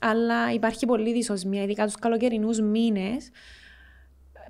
Αλλά 0.00 0.52
υπάρχει 0.52 0.86
πολλή 0.86 1.12
δυσοσμία, 1.12 1.62
ειδικά 1.62 1.84
τους 1.84 1.94
καλοκαιρινούς 1.94 2.60
μήνες. 2.60 3.30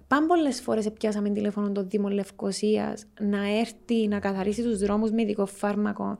Πάνε 0.08 0.26
πολλές 0.26 0.60
φορές 0.60 0.92
πιάσαμε 0.92 1.30
τηλέφωνο 1.30 1.72
τον 1.72 1.88
Δήμο 1.88 2.08
Λευκοσίας 2.08 3.06
να 3.20 3.58
έρθει 3.58 4.08
να 4.08 4.18
καθαρίσει 4.18 4.62
τους 4.62 4.78
δρόμους 4.78 5.10
με 5.10 5.22
ειδικό 5.22 5.46
φάρμακο 5.46 6.18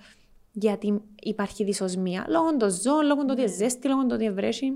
γιατί 0.53 1.01
υπάρχει 1.23 1.65
δυσοσμία. 1.65 2.27
Λόγω 2.29 2.57
των 2.57 2.71
ζώων, 2.71 3.07
λόγω 3.07 3.21
του 3.21 3.29
ότι 3.31 3.41
είναι 3.41 3.51
ζέστη, 3.51 3.89
λόγω 3.89 4.01
του 4.01 4.11
ότι 4.13 4.25
είναι 4.25 4.33
βρέχει. 4.33 4.73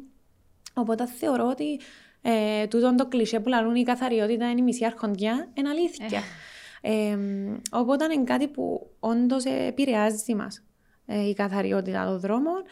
Οπότε 0.75 1.07
θεωρώ 1.07 1.49
ότι 1.49 1.81
ε, 2.23 2.67
τούτο 2.67 2.95
το 2.95 3.07
κλισέ 3.07 3.41
που 3.41 3.49
λαλούν 3.49 3.75
η 3.75 3.83
καθαριότητα 3.83 4.51
είναι 4.51 4.61
η 4.61 4.63
μισή 4.63 4.85
αρχοντιά, 4.85 5.51
είναι 5.55 5.69
αλήθεια. 5.69 6.23
Ε, 6.81 7.19
οπότε 7.71 8.05
είναι 8.05 8.25
κάτι 8.25 8.49
που 8.49 8.91
όντως 9.01 9.45
επηρεάζει 9.45 10.35
μας 10.35 10.65
ε, 11.07 11.29
η 11.29 11.35
καθαριότητα 11.35 12.05
των 12.05 12.21
δρόμων. 12.21 12.63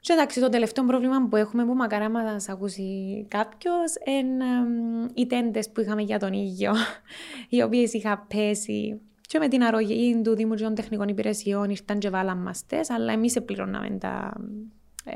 Και 0.00 0.12
εντάξει, 0.12 0.40
το 0.40 0.48
τελευταίο 0.48 0.84
πρόβλημα 0.84 1.28
που 1.30 1.36
έχουμε, 1.36 1.64
που 1.64 1.74
μακάρι 1.74 2.02
να 2.02 2.10
μας 2.10 2.48
ακούσει 2.48 3.26
κάποιος, 3.30 3.94
είναι 4.04 4.44
εμ, 4.44 5.06
οι 5.14 5.26
τέντες 5.26 5.70
που 5.70 5.80
είχαμε 5.80 6.02
για 6.02 6.18
τον 6.18 6.32
ήλιο, 6.32 6.72
οι 7.48 7.62
οποίες 7.62 7.92
είχα 7.92 8.26
πέσει. 8.28 9.00
Και 9.20 9.38
με 9.38 9.48
την 9.48 9.62
αρρωγή 9.62 10.20
του 10.24 10.34
Δήμου 10.34 10.54
και 10.54 10.62
των 10.62 10.74
Τεχνικών 10.74 11.08
Υπηρεσιών 11.08 11.70
ήρθαν 11.70 11.98
και 11.98 12.10
βάλαν 12.10 12.38
μας 12.38 12.66
τες, 12.66 12.90
αλλά 12.90 13.12
εμείς 13.12 13.36
επληρώναμε 13.36 13.96
τα, 14.00 14.32
ε, 15.04 15.14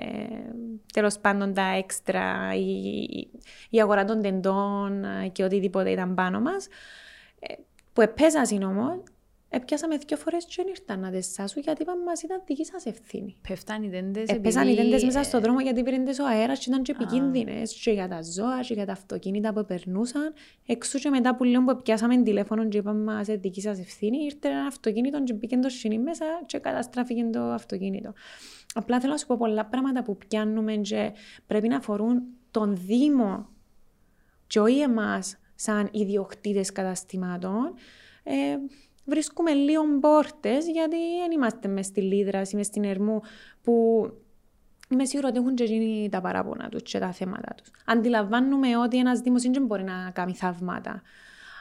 τέλος 0.93 1.19
πάντων 1.19 1.55
τα 1.55 1.63
έξτρα, 1.63 2.55
η, 2.55 3.29
η 3.71 3.81
αγορά 3.81 4.05
των 4.05 4.23
τεντών 4.23 5.05
ε, 5.05 5.29
και 5.29 5.45
οτιδήποτε 5.45 5.91
ήταν 5.91 6.15
πάνω 6.15 6.41
μας. 6.41 6.69
Ε, 7.41 7.55
που 7.93 8.01
επέζασαν 8.01 8.63
όμως, 8.63 9.03
έπιασαμε 9.49 9.97
δύο 9.97 10.17
φορές 10.17 10.45
και 10.45 10.53
δεν 10.57 10.67
ήρθαν 10.69 11.01
να 11.01 11.11
δεσάσουν 11.11 11.63
γιατί 11.63 11.83
είπαν 11.83 12.03
μας 12.03 12.23
ήταν 12.23 12.43
δική 12.47 12.65
σας 12.65 12.87
ευθύνη. 12.87 13.37
Πέφταν 13.49 13.83
οι 13.83 13.91
τέντες 13.91 14.29
Έπαιζαν 14.29 14.67
οι 14.69 14.71
επειδή- 14.71 14.87
τέντες 14.89 15.05
μέσα 15.05 15.23
στον 15.23 15.41
δρόμο 15.41 15.61
γιατί 15.61 15.83
πήραν 15.83 16.07
ο 16.09 16.27
αέρας 16.27 16.59
και 16.59 16.65
ήταν 16.69 16.83
και 16.83 16.93
επικίνδυνες 16.93 17.81
και 17.83 17.91
για 17.91 18.09
τα 18.09 18.23
ζώα 18.23 18.61
και 18.61 18.75
για 18.75 18.87
τα 18.87 18.93
αυτοκίνητα 18.93 19.53
που 19.53 19.65
περνούσαν. 19.65 20.33
Εξού 20.67 20.99
και 20.99 21.11
μετά 21.11 21.37
που 21.37 21.45
λέω 21.45 21.65
που 21.65 21.77
πιάσαμε 21.83 22.23
τηλέφωνο 22.23 22.69
και 22.69 22.79
είπαμε 22.79 23.03
μας 23.13 23.29
«Ε, 23.29 23.35
δική 23.35 23.61
σας 23.61 23.79
ευθύνη, 23.79 24.25
ήρθε 24.25 24.49
ένα 24.49 24.67
αυτοκίνητο 24.67 25.23
και 25.23 25.33
μπήκε 25.33 25.57
το 25.57 25.69
σινί 25.69 25.99
μέσα 25.99 26.25
και 26.47 26.59
καταστράφηκε 26.59 27.25
το 27.33 27.41
αυτοκίνητο. 27.43 28.13
Απλά 28.75 29.01
θέλω 29.01 29.13
να 29.13 29.19
σου 29.19 29.27
πω 29.27 29.37
πολλά 29.37 29.65
πράγματα 29.67 30.03
που 30.03 30.17
πιάνουμε 30.17 30.77
και 30.77 31.13
πρέπει 31.47 31.69
να 31.69 31.77
αφορούν 31.77 32.23
τον 32.51 32.77
Δήμο 32.77 33.49
και 34.47 34.61
όχι 34.61 34.79
εμάς 34.81 35.37
σαν 35.61 35.89
ιδιοκτήτες 35.93 36.73
καταστημάτων. 36.73 37.75
Ε, 38.23 38.57
βρίσκουμε 39.05 39.53
λίγο 39.53 39.83
πόρτες 40.01 40.69
γιατί 40.69 40.97
δεν 41.21 41.31
είμαστε 41.31 41.69
μες 41.69 41.87
στη 41.87 42.01
Λίδραση, 42.01 42.57
μες 42.57 42.67
στην 42.67 42.85
Ερμού 42.85 43.21
που 43.63 44.05
είμαι 44.91 45.05
σίγουρη 45.05 45.29
ότι 45.29 45.39
έχουν 45.39 45.55
και 45.55 45.65
γίνει 45.65 46.09
τα 46.09 46.21
παράπονα 46.21 46.69
τους 46.69 46.83
και 46.83 46.99
τα 46.99 47.13
θέματα 47.13 47.55
τους. 47.55 47.71
Αντιλαμβάνουμε 47.87 48.77
ότι 48.77 48.99
ένας 48.99 49.21
Δήμος 49.21 49.43
δεν 49.43 49.67
μπορεί 49.67 49.83
να 49.83 50.11
κάνει 50.13 50.35
θαύματα. 50.35 51.03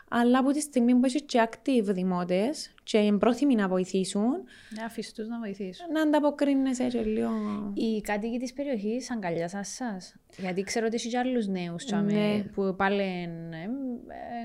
Αλλά 0.09 0.39
από 0.39 0.51
τη 0.51 0.59
στιγμή 0.59 0.95
που 0.95 1.05
έχει 1.05 1.21
και 1.21 1.47
active 1.49 1.83
δημότες 1.83 2.73
και 2.83 2.97
είναι 2.97 3.17
πρόθυμοι 3.17 3.55
να 3.55 3.67
βοηθήσουν, 3.67 4.31
Να 4.77 4.85
αφήσεις 4.85 5.13
τους 5.13 5.27
να 5.27 5.39
βοηθήσουν. 5.39 5.85
να 5.93 6.01
ανταποκρίνεσαι 6.01 6.83
και 6.87 7.01
λίγο... 7.01 7.29
Οι 7.73 8.01
κάτοικοι 8.01 8.37
της 8.39 8.53
περιοχής 8.53 9.11
αγκαλιάσαν 9.11 9.63
σας. 9.63 10.15
Γιατί 10.37 10.61
ξέρω 10.61 10.85
ότι 10.85 10.95
έχει 10.95 11.09
και 11.09 11.17
άλλους 11.17 11.47
νέους 11.47 11.85
τσάμε, 11.85 12.11
Ναι. 12.13 12.43
που 12.53 12.73
πάλι 12.77 13.01
είναι 13.03 13.57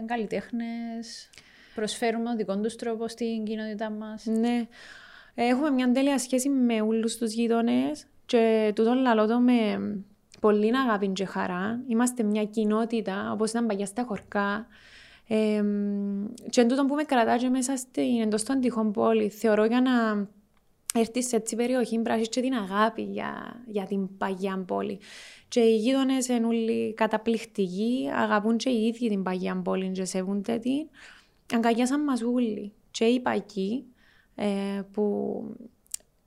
ε, 0.03 0.05
καλλιτέχνες, 0.07 1.31
προσφέρουν 1.75 2.27
ο 2.27 2.37
δικό 2.37 2.61
τους 2.61 2.77
τρόπο 2.77 3.09
στην 3.09 3.45
κοινότητά 3.45 3.91
μας. 3.91 4.25
Ναι. 4.27 4.67
Έχουμε 5.35 5.71
μια 5.71 5.93
τέλεια 5.93 6.19
σχέση 6.19 6.49
με 6.49 6.81
όλους 6.81 7.17
τους 7.17 7.33
γείτονες 7.33 8.07
και 8.27 8.73
τούτο 8.75 8.95
λαλώ 8.95 9.27
το 9.27 9.39
με 9.41 9.55
πολύ 10.41 10.77
αγάπη 10.77 11.09
και 11.09 11.25
χαρά. 11.25 11.81
Είμαστε 11.89 12.23
μια 12.23 12.45
κοινότητα, 12.45 13.33
όπως 13.33 13.51
ήταν 13.51 13.67
παγιά 13.67 13.87
στα 13.87 14.03
χωρκά. 14.03 14.67
Ε, 15.29 15.65
και 16.51 16.61
εν 16.61 16.69
τούτο 16.69 16.85
που 16.85 16.95
με 16.95 17.03
κρατά 17.03 17.37
και 17.37 17.49
μέσα 17.49 17.77
στην, 17.77 18.21
εντός 18.21 18.43
των 18.43 18.61
τυχών 18.61 18.93
πόλη. 18.93 19.29
Θεωρώ 19.29 19.65
για 19.65 19.81
να 19.81 20.29
έρθεις 21.01 21.29
σε 21.29 21.37
έτσι 21.37 21.57
περιοχή 21.57 21.93
πρέπει 21.93 22.09
να 22.09 22.15
έχεις 22.15 22.29
και 22.29 22.41
την 22.41 22.55
αγάπη 22.55 23.03
για, 23.03 23.63
για 23.67 23.85
την 23.85 24.17
παγιά 24.17 24.65
πόλη. 24.67 24.99
Και 25.49 25.61
οι 25.61 25.77
γείτονες 25.77 26.29
είναι 26.29 26.47
όλοι 26.47 26.95
καταπληκτικοί, 26.95 28.11
αγαπούν 28.15 28.57
και 28.57 28.71
οι 28.71 28.87
ίδιοι 28.87 29.09
την 29.09 29.23
παγιά 29.23 29.57
πόλη 29.65 29.91
και 29.91 30.05
σέβονται 30.05 30.59
την. 30.59 30.89
Αγκαλιάσαν 31.55 32.05
μας 32.05 32.23
όλοι. 32.23 32.73
Και 32.91 33.05
οι 33.05 33.21
παγιοί 33.21 33.85
ε, 34.35 34.83
που 34.93 35.43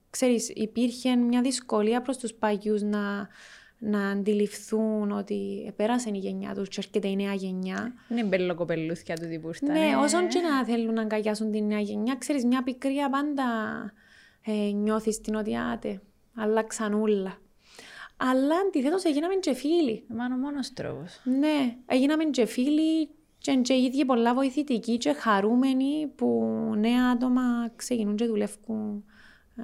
ξέρεις, 0.09 0.49
υπήρχε 0.49 1.15
μια 1.15 1.41
δυσκολία 1.41 2.01
προς 2.01 2.17
τους 2.17 2.33
παγιούς 2.33 2.81
να, 2.81 3.27
να 3.79 4.09
αντιληφθούν 4.09 5.11
ότι 5.11 5.71
πέρασε 5.75 6.09
η 6.13 6.17
γενιά 6.17 6.53
τους 6.53 6.67
και 6.69 6.75
έρχεται 6.77 7.07
η 7.07 7.15
νέα 7.15 7.33
γενιά. 7.33 7.93
Είναι 8.09 8.23
μπελοκοπελούθια 8.23 9.15
του 9.15 9.27
τύπου 9.27 9.47
ήρθαν. 9.47 9.71
Ναι, 9.71 9.87
ε. 9.87 9.95
όσον 9.95 10.27
και 10.27 10.39
να 10.39 10.65
θέλουν 10.65 10.93
να 10.93 11.01
αγκαλιάσουν 11.01 11.51
την 11.51 11.65
νέα 11.65 11.79
γενιά, 11.79 12.15
ξέρεις, 12.15 12.45
μια 12.45 12.63
πικρία 12.63 13.09
πάντα 13.09 13.43
ε, 14.45 14.71
νιώθεις 14.71 15.21
την 15.21 15.35
ότι 15.35 15.57
άτε, 15.57 16.01
αλλάξαν 16.35 16.93
όλα. 16.93 17.37
Αλλά 18.17 18.55
αντιθέτως 18.67 19.03
έγιναμε 19.03 19.35
και 19.35 19.53
φίλοι. 19.53 20.03
Μα 20.07 20.25
είναι 20.25 20.33
ο 20.33 20.37
μόνος 20.37 20.73
τρόπος. 20.73 21.21
Ναι, 21.23 21.75
έγιναμε 21.85 22.23
και 22.23 22.45
φίλοι 22.45 23.09
και, 23.37 23.53
και 23.55 23.73
οι 23.73 23.83
ίδιοι 23.83 24.05
πολλά 24.05 24.33
βοηθητικοί 24.33 24.97
και 24.97 25.13
χαρούμενοι 25.13 26.07
που 26.15 26.49
νέα 26.77 27.09
άτομα 27.09 27.41
ξεκινούν 27.75 28.15
και 28.15 28.25
δουλεύουν 28.25 29.03
ε, 29.55 29.63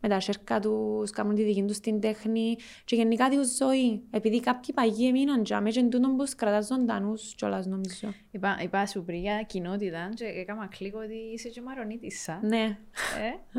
με 0.00 0.08
τα 0.08 0.20
σέρκα 0.20 0.60
τους, 0.60 1.10
κάνουν 1.10 1.34
τη 1.34 1.42
δική 1.42 1.62
τους 1.62 1.80
την 1.80 2.00
τέχνη 2.00 2.56
και 2.84 2.96
γενικά 2.96 3.28
τη 3.28 3.36
ζωή. 3.58 4.02
Επειδή 4.10 4.40
κάποιοι 4.40 4.74
παγιοί 4.74 5.06
έμειναν 5.08 5.42
τζάμε 5.42 5.70
και 5.70 5.82
τούτον 5.82 6.16
που 6.16 6.22
τους 6.24 6.34
κρατάς 6.34 6.66
ζωντανούς 6.66 7.34
κιόλας 7.34 7.66
νομίζω. 7.66 8.14
Είπα, 8.30 8.58
είπα 8.62 8.86
σου 8.86 9.04
πριν 9.04 9.20
για 9.20 9.42
κοινότητα 9.46 10.08
και 10.14 10.24
έκανα 10.24 10.68
κλικ 10.78 10.94
ότι 10.96 11.14
είσαι 11.34 11.48
και 11.48 11.60
μαρονίτισσα. 11.60 12.40
Ναι. 12.42 12.78
Ε, 13.18 13.58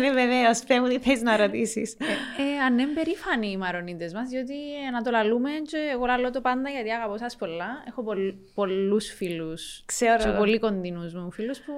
Ναι, 0.00 0.10
βεβαίως. 0.10 0.64
Πες 0.64 0.78
μου 0.78 0.88
τι 0.88 0.98
θες 0.98 1.22
να 1.22 1.36
ρωτήσεις. 1.36 1.96
ε, 2.38 2.64
αν 2.66 2.78
είναι 2.78 2.92
περήφανοι 2.92 3.50
οι 3.50 3.56
μαρονίτες 3.56 4.12
μας, 4.12 4.28
διότι 4.28 4.54
ε, 4.86 4.90
να 4.90 5.02
το 5.02 5.10
λαλούμε 5.10 5.50
και 5.66 5.76
εγώ 5.92 6.06
λαλώ 6.06 6.30
το 6.30 6.40
πάντα 6.40 6.68
γιατί 6.70 6.90
αγαπώ 6.90 7.16
σας 7.18 7.36
πολλά. 7.36 7.84
Έχω 7.88 8.02
πολλ, 8.02 8.34
πολλούς 8.54 9.06
φίλους 9.12 9.82
Ξέρω. 9.86 10.22
και 10.22 10.30
πολύ 10.38 10.58
κοντινούς 10.58 11.14
μου 11.14 11.30
φίλους 11.32 11.58
που 11.58 11.72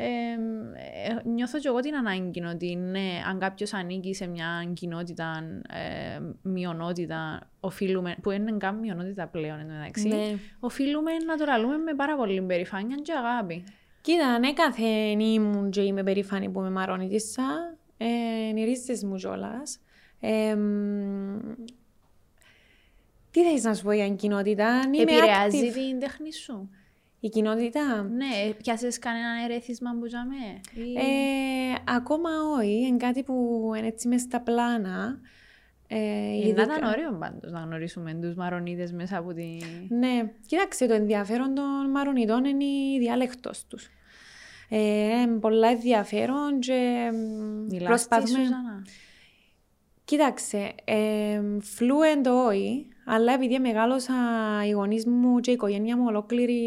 ε, 0.00 0.04
ε, 0.04 1.28
νιώθω 1.28 1.58
και 1.58 1.68
εγώ 1.68 1.80
την 1.80 1.94
ανάγκη 1.94 2.44
ότι 2.44 2.74
ναι, 2.76 3.22
αν 3.28 3.38
κάποιος 3.38 3.72
ανήκει 3.72 4.14
σε 4.14 4.26
μια 4.26 4.70
κοινότητα, 4.72 5.42
ε, 5.72 6.18
μειονότητα, 6.42 7.48
οφείλουμε, 7.60 8.16
που 8.22 8.30
είναι 8.30 8.52
καν 8.58 8.76
μειονότητα 8.78 9.26
πλέον 9.26 9.58
εντωμεταξύ, 9.60 10.08
Ναι. 10.08 10.38
οφείλουμε 10.60 11.10
να 11.26 11.36
το 11.36 11.44
λαλούμε 11.44 11.76
με 11.76 11.94
πάρα 11.94 12.16
πολύ 12.16 12.42
περηφάνεια 12.42 12.96
και 12.96 13.12
αγάπη. 13.12 13.64
Κοίτα, 14.00 14.26
ανέκαθεν 14.28 15.20
ήμουν 15.20 15.70
και 15.70 15.80
είμαι 15.80 16.02
περήφανη 16.02 16.48
που 16.50 16.60
με 16.60 16.70
μαρονίτησα. 16.70 17.76
Ε, 17.96 18.06
είναι 18.48 18.60
οι 18.60 18.64
ρίζες 18.64 19.04
μου 19.04 19.14
κιόλας. 19.16 19.78
Ε, 20.20 20.54
μ, 20.54 21.38
τι 23.30 23.42
θες 23.50 23.62
να 23.62 23.74
σου 23.74 23.82
πω 23.84 23.92
για 23.92 24.04
την 24.04 24.16
κοινότητα; 24.16 24.66
αν 24.66 24.92
Είμαι 24.92 25.02
Επηρεάζει 25.02 25.68
active. 25.68 25.72
την 25.72 25.98
τέχνη 26.00 26.32
σου. 26.32 26.70
Η 27.20 27.28
κοινότητα. 27.28 28.02
Ναι, 28.02 28.52
πιάσες 28.62 28.98
κανένα 28.98 29.44
ερέθισμα 29.44 29.90
που 30.00 30.06
τζαμε. 30.06 30.36
Ή... 30.74 30.92
Ε, 30.92 31.74
ακόμα 31.96 32.30
όχι. 32.58 32.86
Είναι 32.86 32.96
κάτι 32.96 33.22
που 33.22 33.62
είναι 33.76 33.86
έτσι 33.86 34.08
μες 34.08 34.20
στα 34.20 34.40
πλάνα. 34.40 35.20
Ε, 35.90 35.96
Ε, 35.98 36.36
ειδικά- 36.36 36.66
να 36.66 36.74
ήταν 36.76 36.88
ωραίο 36.90 37.12
πάντως 37.18 37.52
να 37.52 37.60
γνωρίσουμε 37.60 38.14
τους 38.14 38.34
μαρονίτες 38.34 38.92
μέσα 38.92 39.18
από 39.18 39.32
τη... 39.34 39.46
Ναι, 39.88 40.32
κοίταξε, 40.46 40.86
το 40.86 40.94
ενδιαφέρον 40.94 41.54
των 41.54 41.90
Μαρονιτών 41.90 42.44
είναι 42.44 42.64
η 42.64 42.98
διάλεκτος 42.98 43.66
τους. 43.66 43.88
Ε, 44.68 45.20
είναι 45.20 45.38
πολλά 45.38 45.68
ενδιαφέρον 45.68 46.58
και 46.60 47.10
μ, 47.12 47.66
Μιλάς 47.70 47.88
προσπαθούμε... 47.88 48.38
τη 48.38 48.44
Σουζανά. 48.44 48.86
Κοίταξε, 50.04 50.74
ε, 50.84 51.40
fluent 51.78 52.26
όχι, 52.48 52.88
αλλά 53.08 53.32
επειδή 53.32 53.58
μεγάλωσα 53.58 54.14
οι 54.66 54.70
γονείς 54.70 55.06
μου 55.06 55.40
και 55.40 55.50
η 55.50 55.54
οικογένεια 55.54 55.96
μου 55.96 56.04
ολόκληρη 56.06 56.60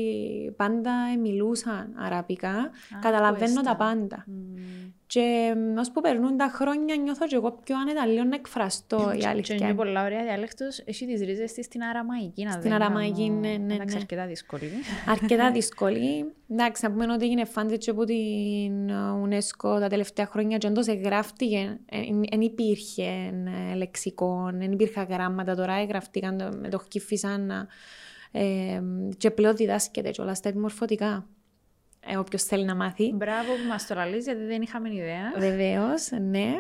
πάντα 0.58 0.92
μιλούσαν 1.22 1.94
αραπικά, 1.98 2.70
καταλαβαίνω 3.02 3.62
τα 3.62 3.76
πάντα. 3.76 4.26
Mm. 4.28 4.92
Και 5.12 5.54
ώσπου 5.78 6.02
περνούν 6.02 6.38
τα 6.38 6.52
χρόνια 6.54 6.96
νιώθω 6.96 7.28
και 7.28 7.36
εγώ 7.36 7.60
πιο 7.64 7.76
άνετα 7.78 8.06
λίγο 8.06 8.24
να 8.24 8.36
εκφραστώ 8.36 9.14
η 9.22 9.26
αλήθεια. 9.26 9.56
Και 9.56 9.64
είναι 9.64 9.74
πολλά 9.74 10.06
ωραία 10.06 10.24
διάλεκτος, 10.24 10.80
έχει 10.86 11.06
τις 11.06 11.22
ρίζες 11.22 11.54
της 11.54 11.66
στην 11.66 11.84
αραμαϊκή. 11.84 12.44
Να 12.44 12.52
στην 12.52 12.74
αραμαϊκή, 12.74 13.30
ναι, 13.30 13.50
ναι, 13.50 13.58
ναι. 13.58 13.74
Εντάξει, 13.74 13.96
αρκετά 13.96 14.26
δύσκολη. 14.26 14.70
αρκετά 15.08 15.52
δύσκολη. 15.58 16.34
Εντάξει, 16.50 16.86
να 16.86 16.92
πούμε 16.92 17.14
ότι 17.14 17.26
έγινε 17.26 17.46
φάντζετ 17.46 17.90
από 17.90 18.04
την 18.04 18.92
UNESCO 19.26 19.80
τα 19.80 19.88
τελευταία 19.88 20.26
χρόνια 20.26 20.58
και 20.58 20.68
όντως 20.68 20.88
εγγράφτηκε, 20.88 21.80
δεν 22.30 22.42
υπήρχε 22.42 23.34
ε, 23.72 23.76
λεξικό, 23.76 24.50
δεν 24.54 24.72
υπήρχαν 24.72 25.08
γράμματα, 25.10 25.56
τώρα 25.56 25.74
εγγραφτήκαν, 25.74 26.31
με 26.36 26.70
το 26.70 26.78
χκύφισαν 26.78 27.68
ε, 28.32 28.82
και 29.18 29.32
πλέον 29.32 29.56
διδάσκεται 29.56 30.12
όλα 30.20 30.34
στα 30.34 30.50
επιμορφωτικά 30.50 31.28
ε, 32.06 32.18
όποιος 32.18 32.44
θέλει 32.44 32.66
να 32.66 32.76
μάθει. 32.76 33.12
Μπράβο 33.14 33.52
που 33.54 33.68
μας 33.70 33.88
το 33.88 33.96
λαλείς, 33.96 34.26
γιατί 34.26 34.44
δεν 34.44 34.62
είχαμε 34.62 34.94
ιδέα. 34.94 35.34
Βεβαίως, 35.38 36.10
ναι. 36.12 36.54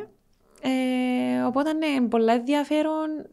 Ε, 0.61 1.41
οπότε 1.41 1.69
είναι 1.69 2.07
πολύ 2.07 2.31
ενδιαφέρον 2.31 3.27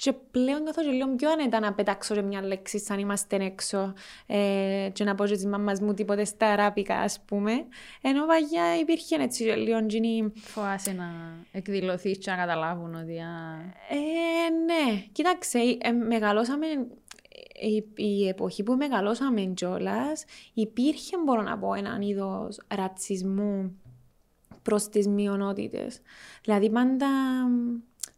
και 0.00 0.12
πλέον 0.12 0.62
νιώθω 0.62 0.82
και 0.82 0.90
λίγο 0.90 1.14
πιο 1.14 1.30
άνετα 1.30 1.60
να 1.60 1.72
πετάξω 1.72 2.14
και 2.14 2.22
μια 2.22 2.42
λέξη 2.42 2.78
σαν 2.78 2.98
είμαστε 2.98 3.36
έξω 3.36 3.92
ε, 4.26 4.88
και 4.92 5.04
να 5.04 5.14
πω 5.14 5.26
και 5.26 5.34
της 5.34 5.46
μάμας 5.46 5.80
μου 5.80 5.94
τίποτε 5.94 6.24
στα 6.24 6.46
αράπικα 6.46 6.98
ας 6.98 7.20
πούμε. 7.24 7.52
Ενώ 8.00 8.26
παγιά 8.26 8.78
υπήρχε 8.80 9.16
έτσι 9.16 9.42
λίγο 9.42 9.78
γίνει... 9.88 10.32
Φοβάσαι 10.36 10.92
να 10.92 11.06
εκδηλωθείς 11.52 12.18
και 12.18 12.30
να 12.30 12.36
καταλάβουν 12.36 12.94
ότι... 12.94 13.16
Ε, 13.88 14.50
ναι, 14.64 15.04
κοίταξε, 15.12 15.58
ε, 15.58 15.90
μεγαλώσαμε 15.90 16.66
η, 17.60 18.02
η 18.04 18.28
εποχή 18.28 18.62
που 18.62 18.74
μεγαλώσαμε 18.74 19.40
κιόλας, 19.40 20.24
υπήρχε, 20.54 21.16
μπορώ 21.24 21.42
να 21.42 21.58
πω, 21.58 21.74
έναν 21.74 22.00
είδος 22.00 22.60
ρατσισμού 22.68 23.80
προς 24.62 24.88
τις 24.88 25.08
μειονότητες. 25.08 26.00
Δηλαδή, 26.42 26.70
πάντα 26.70 27.06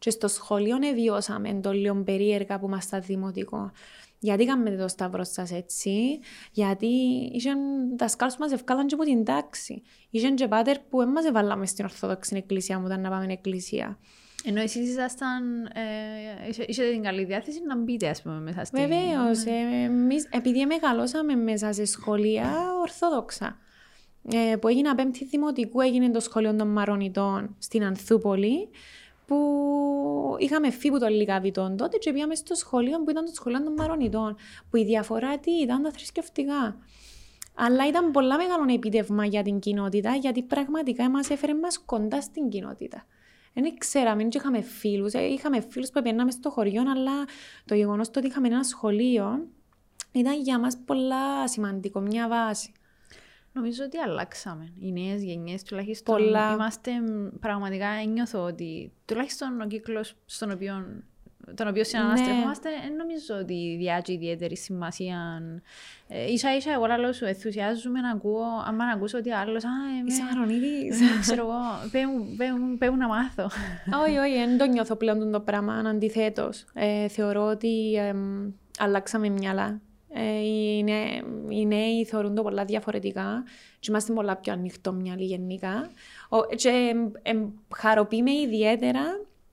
και 0.03 0.11
στο 0.11 0.29
σχολείο 0.29 0.77
βιώσαμε 0.95 1.61
το 1.63 1.73
λίγο 1.73 2.03
περίεργα 2.05 2.59
που 2.59 2.67
ήμασταν 2.67 3.03
δημοτικό. 3.03 3.71
Γιατί 4.19 4.45
κάνουμε 4.45 4.77
το 4.77 4.89
σταυρό 4.89 5.25
σας 5.25 5.53
έτσι, 5.53 6.19
γιατί 6.53 6.87
είχαν 7.33 7.59
τα 7.97 8.09
σκάλους 8.09 8.37
μας 8.37 8.53
ευκάλαν 8.53 8.87
και 8.87 8.95
από 8.95 9.05
την 9.05 9.25
τάξη. 9.25 9.83
Είχαν 10.11 10.35
και 10.35 10.49
πάτερ 10.49 10.79
που 10.79 10.99
δεν 10.99 11.09
μας 11.09 11.25
έβαλαμε 11.25 11.67
στην 11.67 11.85
Ορθόδοξη 11.85 12.37
Εκκλησία 12.37 12.79
μου 12.79 12.85
όταν 12.85 13.01
να 13.01 13.09
πάμε 13.09 13.23
στην 13.23 13.37
Εκκλησία. 13.37 13.99
Ενώ 14.45 14.61
εσείς 14.61 14.89
ήσασταν, 14.89 15.65
ε, 15.65 16.63
είχατε 16.67 16.91
την 16.91 17.03
καλή 17.03 17.25
διάθεση 17.25 17.61
να 17.67 17.77
μπείτε 17.77 18.09
ας 18.09 18.23
πούμε 18.23 18.41
μέσα 18.41 18.65
στην... 18.65 18.81
Βεβαίως, 18.81 19.45
ε, 19.45 19.85
εμείς, 19.85 20.29
επειδή 20.31 20.67
μεγαλώσαμε 20.67 21.35
μέσα 21.35 21.73
σε 21.73 21.85
σχολεία 21.85 22.53
ορθόδοξα. 22.81 23.57
Ε, 24.33 24.57
που 24.57 24.69
έγινα 24.69 24.95
πέμπτη 24.95 25.25
δημοτικού, 25.25 25.81
έγινε 25.81 26.11
το 26.11 26.21
σχολείο 26.21 26.55
των 26.55 26.69
Μαρονιτών 26.69 27.57
στην 27.59 27.85
Ανθούπολη, 27.85 28.69
που 29.33 30.37
είχαμε 30.39 30.71
φύγει 30.71 30.89
από 30.89 30.99
το 30.99 31.07
Λιγαβιτών 31.07 31.77
τότε 31.77 31.97
και 31.97 32.13
πήγαμε 32.13 32.35
στο 32.35 32.55
σχολείο 32.55 33.03
που 33.03 33.11
ήταν 33.11 33.25
το 33.25 33.33
σχολείο 33.35 33.63
των 33.63 33.73
Μαρονιτών, 33.73 34.37
που 34.71 34.77
η 34.77 34.85
διαφορά 34.85 35.39
τι 35.39 35.51
ήταν 35.51 35.83
τα 35.83 35.91
θρησκευτικά. 35.91 36.77
Αλλά 37.55 37.89
ήταν 37.89 38.11
πολλά 38.11 38.37
μεγάλο 38.37 38.65
επίτευγμα 38.75 39.25
για 39.25 39.43
την 39.43 39.59
κοινότητα, 39.59 40.15
γιατί 40.15 40.43
πραγματικά 40.43 41.11
μας 41.11 41.31
έφερε 41.31 41.55
μας 41.55 41.79
κοντά 41.85 42.21
στην 42.21 42.49
κοινότητα. 42.49 43.07
Δεν 43.55 43.79
ξέραμε, 43.79 44.17
δεν 44.17 44.29
είχαμε 44.33 44.61
φίλους. 44.61 45.13
Ε, 45.13 45.23
είχαμε 45.23 45.61
φίλους 45.61 45.91
που 45.91 46.03
πήγαμε 46.03 46.31
στο 46.31 46.51
χωριό, 46.51 46.81
αλλά 46.81 47.25
το 47.65 47.75
γεγονός 47.75 48.09
ότι 48.09 48.27
είχαμε 48.27 48.47
ένα 48.47 48.63
σχολείο 48.63 49.47
ήταν 50.13 50.41
για 50.41 50.59
μας 50.59 50.79
πολλά 50.85 51.49
σημαντικό, 51.49 52.01
μια 52.01 52.29
βάση. 52.29 52.73
Νομίζω 53.53 53.85
ότι 53.85 53.99
αλλάξαμε. 53.99 54.73
Οι 54.79 54.93
νέες 54.93 55.23
γενιές 55.23 55.63
τουλάχιστον. 55.63 56.17
Πολλά. 56.17 56.53
Είμαστε 56.53 56.91
πραγματικά 57.41 57.87
ένιωθω 57.87 58.43
ότι 58.43 58.93
τουλάχιστον 59.05 59.61
ο 59.61 59.67
κύκλος 59.67 60.15
στον 60.27 60.51
οποίο 60.51 61.03
τον 61.55 61.69
οποίο 61.69 61.85
συναναστρεφόμαστε, 61.85 62.69
ναι. 62.71 62.77
δεν 62.83 62.97
νομίζω 62.97 63.35
ότι 63.41 63.77
διάτζει 63.79 64.13
ιδιαίτερη 64.13 64.57
σημασία. 64.57 65.43
Ε, 66.09 66.33
ίσα 66.33 66.57
ίσα 66.57 66.73
εγώ 66.73 66.87
λαλό 66.87 67.13
σου 67.13 67.25
ενθουσιάζομαι 67.25 68.01
να 68.01 68.11
ακούω, 68.11 68.45
άμα 68.67 68.85
να 68.85 68.93
ακούσω 68.93 69.19
ότι 69.19 69.31
άλλος, 69.31 69.65
α, 69.65 69.69
είμαι... 69.99 70.13
Είσαι 70.13 70.23
Μαρονίδης. 70.23 71.01
Ξέρω 71.21 71.43
εγώ, 71.43 71.61
πέμπουν 72.79 72.99
να 72.99 73.09
μάθω. 73.09 73.51
Όχι, 74.05 74.17
όχι, 74.17 74.35
δεν 74.35 74.59
το 74.59 74.65
νιώθω 74.65 74.97
πλέον 74.97 75.33
το 75.33 75.41
πράγμα, 75.41 75.75
αντιθέτως. 75.75 76.65
Ε, 76.75 77.09
θεωρώ 77.09 77.45
ότι 77.47 77.95
ε, 77.95 78.15
αλλάξαμε 78.79 79.29
μυαλά. 79.29 79.81
Ε, 80.15 80.41
οι, 80.41 80.83
νέοι, 80.83 81.23
οι 81.49 81.67
νέοι 81.67 82.05
θεωρούν 82.05 82.35
το 82.35 82.43
πολλά 82.43 82.65
διαφορετικά 82.65 83.45
και 83.79 83.87
είμαστε 83.91 84.13
πολλά 84.13 84.37
πιο 84.37 84.53
ανοιχτό 84.53 84.93
μυαλί 84.93 85.25
γενικά. 85.25 85.91
Ο, 86.29 86.55
και 86.55 86.69
ε, 87.23 87.31
ε, 87.31 87.47
χαροποιούμε 87.77 88.33
ιδιαίτερα 88.33 89.01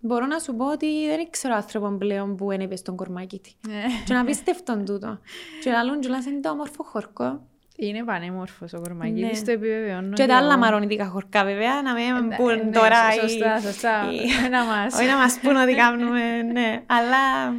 Μπορώ 0.01 0.26
να 0.26 0.39
σου 0.39 0.55
πω 0.55 0.72
ότι 0.72 1.07
δεν 1.07 1.30
ξέρω 1.30 1.55
άνθρωπο 1.55 1.97
πλέον 1.97 2.36
που 2.36 2.51
είναι 2.51 2.76
στον 2.76 2.95
κορμάκι 2.95 3.39
της. 3.39 3.55
Ναι. 3.68 3.84
και 4.05 4.14
να 4.14 4.24
πίστευτον 4.24 4.86
τούτο. 4.86 5.20
και 5.64 5.70
να 5.70 5.84
λούν 5.84 5.99
κιόλας 5.99 6.26
είναι 6.26 6.39
το 6.39 6.49
όμορφο 6.49 6.84
χορκό. 6.84 7.41
Είναι 7.76 8.03
πανέμορφος 8.03 8.74
ο 8.74 8.80
κορμάκι 8.82 9.28
της, 9.30 9.43
το 9.43 9.51
επιβεβαιώνω. 9.51 10.14
Και 10.14 10.26
τα 10.26 10.38
άλλα 10.38 10.57
μαρονιτικά 10.57 11.05
χορκά 11.05 11.43
βέβαια, 11.43 11.82
να 11.82 11.93
με 11.93 12.01
ε, 12.01 12.36
πούν 12.36 12.55
ναι, 12.55 12.72
τώρα. 12.72 13.12
Σωστά, 13.12 13.60
σωστά. 13.60 14.05
Να 14.49 14.66
μας. 14.66 14.93
Όχι 14.93 15.07
να 15.07 15.18
μας 15.18 15.39
πούν 15.39 15.55
ότι 15.55 15.76
κάνουμε, 15.76 16.41
ναι. 16.41 16.84
Αλλά, 16.86 17.49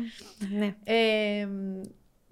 ναι. 0.59 0.75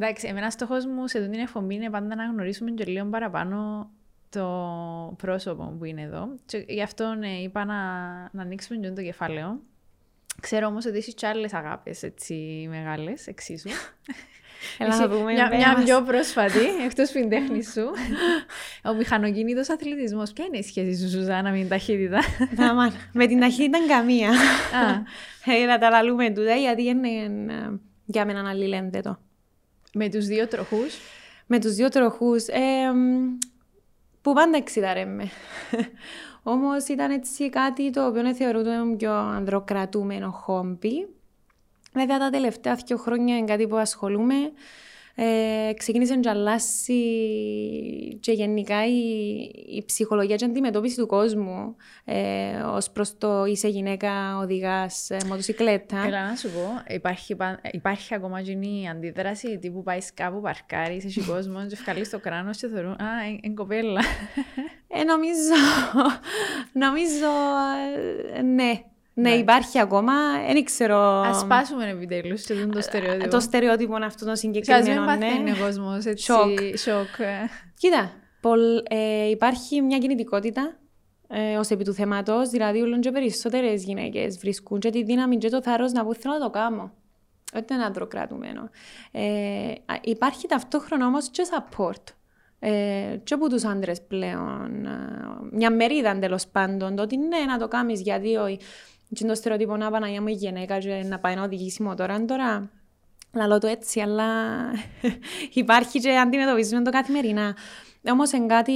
Εντάξει, 0.00 0.26
εμένα 0.26 0.50
στόχος 0.50 0.86
μου 0.86 1.06
σε 1.06 1.18
αυτή 1.18 1.30
την 1.30 1.40
εφομή 1.40 1.74
είναι 1.74 1.90
πάντα 1.90 2.14
να 2.14 2.24
γνωρίσουμε 2.24 2.70
και 2.70 2.84
λίγο 2.84 3.06
παραπάνω 3.06 3.90
το 4.28 5.14
πρόσωπο 5.16 5.74
που 5.78 5.84
είναι 5.84 6.02
εδώ. 6.02 6.28
Και 6.46 6.64
γι' 6.68 6.82
αυτό 6.82 7.14
ναι, 7.14 7.28
είπα 7.28 7.64
να, 7.64 7.74
να 8.32 8.42
ανοίξουμε 8.42 8.80
και 8.80 8.90
το 8.90 9.02
κεφάλαιο. 9.02 9.60
Ξέρω 10.40 10.66
όμως 10.66 10.86
ότι 10.86 10.96
έχει 10.96 11.14
και 11.14 11.26
άλλες 11.26 11.54
αγάπες 11.54 12.02
έτσι 12.02 12.66
μεγάλες, 12.70 13.26
εξίσου. 13.26 13.68
Έλα 14.78 14.96
να 14.96 15.08
δούμε. 15.08 15.32
Μια, 15.32 15.50
μια 15.56 15.82
πιο 15.84 16.02
πρόσφατη, 16.02 16.64
εκτός 16.86 17.10
που 17.10 17.18
είναι 17.18 17.28
τέχνη 17.28 17.64
σου. 17.64 17.90
Ο 18.84 18.94
μηχανοκίνητος 18.94 19.70
αθλητισμός. 19.70 20.32
Ποια 20.32 20.44
είναι 20.44 20.58
η 20.58 20.62
σχέση 20.62 21.00
σου, 21.00 21.10
Σουζάνα, 21.10 21.50
με 21.50 21.56
την 21.56 21.68
ταχύτητα; 21.68 22.20
με 23.12 23.26
την 23.26 23.40
ταχύτητα 23.40 23.78
καμία. 23.88 24.30
Ε, 25.44 25.64
να 25.64 25.78
τα 25.78 25.90
λαλούμε 25.90 26.30
τούτα, 26.30 26.54
γιατί 26.54 26.84
είναι 26.84 27.08
ε, 27.08 27.80
για 28.04 28.24
μένα 28.26 28.48
αλληλένδετο. 28.48 29.18
Με 29.92 30.08
τους 30.08 30.26
δύο 30.26 30.48
τροχούς. 30.48 30.98
Με 31.46 31.60
τους 31.60 31.74
δύο 31.74 31.88
τροχούς. 31.88 32.46
Ε, 32.46 32.92
που 34.22 34.32
πάντα 34.32 34.56
εξηταρέμε. 34.56 35.28
Όμως 36.42 36.86
ήταν 36.86 37.10
έτσι 37.10 37.50
κάτι 37.50 37.90
το 37.90 38.06
οποίο 38.06 38.34
θεωρούταν 38.34 38.96
πιο 38.96 39.12
ανδροκρατούμενο 39.12 40.30
χόμπι. 40.30 41.08
Βέβαια 41.92 42.18
τα 42.18 42.30
τελευταία 42.30 42.74
δύο 42.86 42.96
χρόνια 42.96 43.36
είναι 43.36 43.46
κάτι 43.46 43.66
που 43.66 43.76
ασχολούμαι. 43.76 44.52
Ε, 45.20 45.72
ξεκίνησε 45.76 46.14
να 46.14 46.30
αλλάσει 46.30 47.02
και 48.20 48.32
γενικά 48.32 48.86
η, 48.86 48.98
η 49.76 49.82
ψυχολογία 49.86 50.36
και 50.36 50.44
η 50.44 50.48
αντιμετώπιση 50.48 50.96
του 50.96 51.06
κόσμου 51.06 51.76
ε, 52.04 52.56
ως 52.56 52.90
προς 52.90 53.18
το 53.18 53.44
είσαι 53.44 53.68
γυναίκα 53.68 54.38
οδηγάς 54.38 55.10
ε, 55.10 55.16
μοτοσυκλέτα. 55.26 56.04
Έλα 56.06 56.28
να 56.28 56.36
σου 56.36 56.48
πω, 56.50 56.94
υπάρχει, 56.94 57.36
υπάρχει 57.70 58.14
ακόμα 58.14 58.40
η 58.82 58.88
αντίδραση 58.90 59.58
τύπου 59.58 59.82
πάεις 59.82 60.14
κάπου 60.14 60.40
παρκάρεις, 60.40 61.04
έχει 61.04 61.20
κόσμο 61.20 61.66
και 61.66 61.72
ευκαλείς 61.72 62.10
το 62.10 62.18
κράνος 62.18 62.58
και 62.58 62.68
θεωρούν 62.68 62.92
«Α, 62.92 63.26
είναι 63.42 63.54
κοπέλα». 63.54 64.00
Ε, 64.88 65.02
νομίζω, 65.04 65.54
νομίζω, 66.72 67.30
ε, 68.34 68.42
ναι. 68.42 68.82
Ναι, 69.20 69.30
υπάρχει 69.30 69.80
ακόμα. 69.80 70.12
Δεν 70.52 70.64
ξέρω. 70.64 70.98
Α 70.98 71.34
σπάσουμε 71.34 71.88
επιτέλους 71.88 72.46
το 72.46 72.80
στερεότυπο. 72.80 73.30
Το 73.30 73.40
στερεότυπο 73.40 73.94
αυτό 74.04 74.24
το 74.24 74.34
συγκεκριμένο. 74.34 75.02
Α 75.02 75.16
μην 75.16 75.20
παθαίνει 75.20 75.50
ο 75.50 75.56
κόσμος 75.64 76.04
έτσι. 76.04 76.24
Σοκ. 76.24 76.58
Σοκ. 76.76 77.16
Κοίτα, 77.74 78.12
ε, 78.88 79.28
υπάρχει 79.28 79.82
μια 79.82 79.98
κινητικότητα 79.98 80.78
ε, 81.28 81.56
ως 81.56 81.70
επί 81.70 81.84
του 81.84 81.92
θέματος. 81.92 82.48
Δηλαδή, 82.48 82.80
όλο 82.80 82.98
και 82.98 83.10
περισσότερες 83.10 83.84
γυναίκες 83.84 84.38
βρίσκουν 84.38 84.78
και 84.78 84.90
τη 84.90 85.02
δύναμη 85.02 85.36
και 85.36 85.48
το 85.48 85.62
θάρρος 85.62 85.92
να 85.92 86.04
πούν 86.04 86.14
θέλω 86.14 86.34
να 86.34 86.40
το 86.40 86.50
κάνω. 86.50 86.92
Ότι 87.54 87.74
είναι 87.74 87.84
αντροκρατουμένο. 87.84 88.70
Ε, 89.12 89.72
υπάρχει 90.00 90.46
ταυτόχρονα 90.48 91.06
όμως 91.06 91.28
και 91.28 91.42
support. 91.50 92.12
Ε, 92.60 93.16
και 93.24 93.34
από 93.34 93.48
τους 93.48 93.64
άντρες 93.64 94.02
πλέον, 94.02 94.86
ε, 94.86 94.98
μια 95.52 95.70
μερίδα 95.70 96.18
τέλος 96.18 96.46
πάντων, 96.46 96.98
ότι 96.98 97.16
ναι, 97.16 97.38
να 97.46 97.58
το 97.58 97.68
κάνεις 97.68 98.00
γιατί 98.00 98.36
όχι. 98.36 98.58
Και 99.14 99.24
το 99.24 99.34
στερεότυπο 99.34 99.76
να 99.76 99.90
Παναγία 99.90 100.22
μου 100.22 100.28
η 100.28 100.32
γυναίκα 100.32 100.78
και 100.78 101.04
να 101.08 101.18
πάει 101.18 101.34
να 101.34 101.42
οδηγήσει 101.42 101.82
μοτόρα 101.82 102.24
τώρα 102.24 102.70
Λαλό 103.34 103.58
το 103.58 103.66
έτσι, 103.66 104.00
αλλά 104.00 104.26
υπάρχει 105.52 106.00
και 106.00 106.16
αντιμετωπίζουμε 106.16 106.82
το 106.82 106.90
καθημερινά. 106.90 107.56
Όμως 108.10 108.32
είναι 108.32 108.46
κάτι 108.46 108.72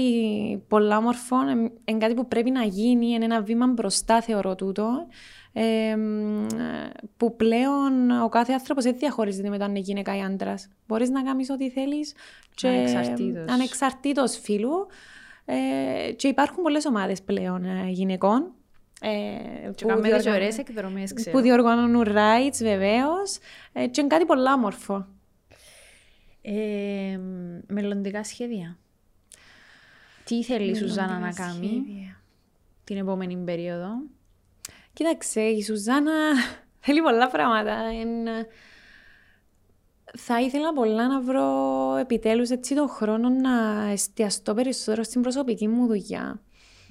πολλά 0.68 0.96
όμορφο, 0.96 1.36
είναι 1.84 1.98
κάτι 1.98 2.14
που 2.14 2.28
πρέπει 2.28 2.50
να 2.50 2.62
γίνει, 2.62 3.06
είναι 3.06 3.24
ένα 3.24 3.42
βήμα 3.42 3.66
μπροστά, 3.66 4.20
θεωρώ 4.20 4.54
τούτο. 4.54 5.06
Ε, 5.52 5.96
που 7.16 7.36
πλέον 7.36 8.10
ο 8.10 8.28
κάθε 8.28 8.52
άνθρωπος 8.52 8.84
δεν 8.84 8.96
διαχωρίζεται 8.98 9.48
με 9.48 9.58
το 9.58 9.64
αν 9.64 9.70
είναι 9.70 9.78
γυναίκα 9.78 10.16
ή 10.16 10.20
άντρας. 10.20 10.68
Μπορείς 10.86 11.10
να 11.10 11.22
κάνεις 11.22 11.50
ό,τι 11.50 11.70
θέλεις. 11.70 12.14
Ανεξαρτήτως 13.48 14.38
φίλου. 14.38 14.86
Ε, 15.44 16.12
και 16.12 16.28
υπάρχουν 16.28 16.62
πολλές 16.62 16.86
ομάδες 16.86 17.22
πλέον 17.22 17.64
ε, 17.64 17.88
γυναικών. 17.88 18.52
Ε, 19.04 19.70
και 19.74 19.86
που, 19.86 20.00
διοργανώνουν, 20.00 20.58
εκδρομές, 20.58 21.12
ξέρω. 21.12 21.36
που 21.36 21.42
διοργανώνουν 21.42 22.04
rights 22.06 22.56
βεβαίως. 22.60 23.38
Ε, 23.72 23.86
και 23.86 24.00
είναι 24.00 24.08
κάτι 24.08 24.24
πολύ 24.24 24.52
όμορφο. 24.52 25.06
Ε, 26.42 27.18
μελλοντικά 27.66 28.24
σχέδια. 28.24 28.78
Τι 30.24 30.42
θέλεις 30.42 30.80
η 30.80 30.82
Σουζάνα 30.82 31.18
να 31.18 31.32
κάνει 31.32 31.82
την 32.84 32.96
επόμενη 32.96 33.36
περίοδο; 33.36 33.88
Κοίταξε, 34.92 35.40
η 35.40 35.62
Σουζάνα 35.62 36.12
θέλει 36.84 37.02
πολλά 37.02 37.28
πράγματα. 37.28 37.76
Θα 40.18 40.40
ήθελα 40.40 40.72
πολλά 40.72 41.06
να 41.06 41.20
βρω 41.20 41.96
επιτέλους 41.96 42.50
έτσι 42.50 42.74
τον 42.74 42.88
χρόνο 42.88 43.28
να 43.28 43.84
εστιαστώ 43.90 44.54
περισσότερο 44.54 45.02
στην 45.02 45.22
προσωπική 45.22 45.68
μου 45.68 45.86
δουλειά. 45.86 46.40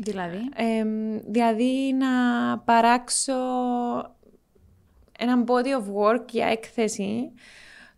Δηλαδή; 0.03 0.49
δηλαδή 1.27 1.93
να 1.93 2.07
παράξω 2.57 3.33
ένα 5.19 5.43
body 5.47 5.81
of 5.81 6.13
work 6.13 6.25
για 6.31 6.47
έκθεση 6.47 7.31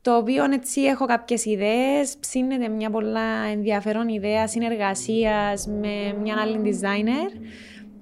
το 0.04 0.18
οποίο 0.18 0.44
έτσι 0.44 0.82
έχω 0.82 1.06
κάποιες 1.06 1.46
ιδέες, 1.46 2.18
ψήνεται 2.20 2.68
μια 2.68 2.90
πολλά 2.90 3.46
ενδιαφέρον 3.52 4.08
ιδέα 4.08 4.48
συνεργασίας 4.48 5.68
με 5.68 6.18
μια 6.22 6.36
άλλη 6.40 6.62
designer 6.64 7.40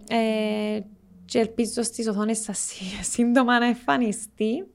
ε, 0.09 0.79
και 1.25 1.39
ελπίζω 1.39 1.83
στις 1.83 2.07
οθόνες 2.07 2.37
σας 2.37 2.71
σύντομα 3.13 3.59
να 3.59 3.65
εμφανιστεί. 3.65 4.67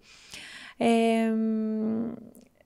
Ε, 0.76 0.86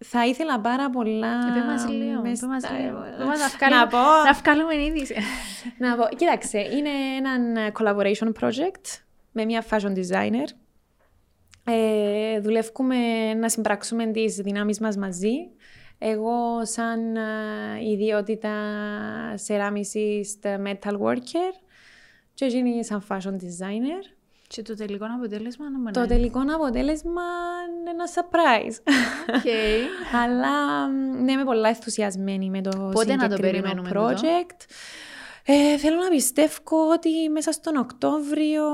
θα 0.04 0.26
ήθελα 0.26 0.60
πάρα 0.60 0.90
πολλά... 0.90 1.38
Είπε 1.48 1.64
μας 1.66 1.88
λίγο, 1.88 2.22
είπε 2.24 2.46
μας 2.46 2.70
λίγο. 2.70 2.98
Να 3.70 3.86
πω... 3.86 3.98
Να 3.98 4.32
βγάλουμε 4.32 4.74
είδηση. 4.84 5.14
Να 5.78 5.96
πω, 5.96 6.16
κοίταξε, 6.16 6.58
είναι 6.58 6.90
ένα 7.16 7.72
collaboration 7.78 8.32
project 8.40 9.00
με 9.32 9.44
μια 9.44 9.64
fashion 9.70 9.92
designer. 9.92 10.46
Ε, 11.64 12.40
δουλεύουμε 12.40 13.34
να 13.34 13.48
συμπράξουμε 13.48 14.06
τις 14.06 14.34
δυνάμεις 14.36 14.80
μας 14.80 14.96
μαζί. 14.96 15.34
Εγώ 15.98 16.64
σαν 16.64 17.16
ιδιότητα 17.90 18.52
σεράμισης 19.34 20.38
metal 20.42 20.98
worker 20.98 21.52
και 22.34 22.44
εκείνη 22.44 22.84
σαν 22.84 23.04
fashion 23.08 23.32
designer. 23.32 24.19
Και 24.52 24.62
το 24.62 24.74
τελικό 24.74 25.06
αποτέλεσμα 25.16 25.70
να 25.70 25.90
Το 25.90 26.06
τελικό 26.06 26.40
αποτέλεσμα 26.54 27.22
είναι 27.80 27.90
ένα 27.90 28.04
surprise. 28.14 28.92
Okay. 29.36 29.78
Αλλά 30.24 30.88
ναι, 31.22 31.32
είμαι 31.32 31.44
πολλά 31.44 31.68
ενθουσιασμένη 31.68 32.50
με 32.50 32.60
το 32.60 32.90
Πότε 32.92 33.16
να 33.16 33.28
το 33.28 33.36
περιμένουμε 33.40 33.90
project. 33.94 34.66
Ε, 35.44 35.76
θέλω 35.78 35.96
να 35.96 36.08
πιστεύω 36.08 36.90
ότι 36.92 37.28
μέσα 37.28 37.52
στον 37.52 37.76
Οκτώβριο 37.76 38.64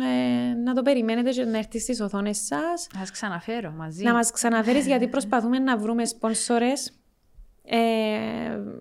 ε, 0.00 0.54
να 0.54 0.74
το 0.74 0.82
περιμένετε 0.82 1.30
και 1.30 1.44
να 1.44 1.58
έρθει 1.58 1.78
στις 1.78 2.00
οθόνες 2.00 2.36
σας. 2.36 2.86
Να 2.92 2.98
σας 2.98 3.10
ξαναφέρω 3.10 3.70
μαζί. 3.70 4.04
Να 4.04 4.12
μας 4.12 4.30
ξαναφέρεις 4.30 4.86
γιατί 4.86 5.08
προσπαθούμε 5.08 5.58
να 5.58 5.76
βρούμε 5.76 6.04
σπόνσορες. 6.04 6.92
Ε, 7.64 7.76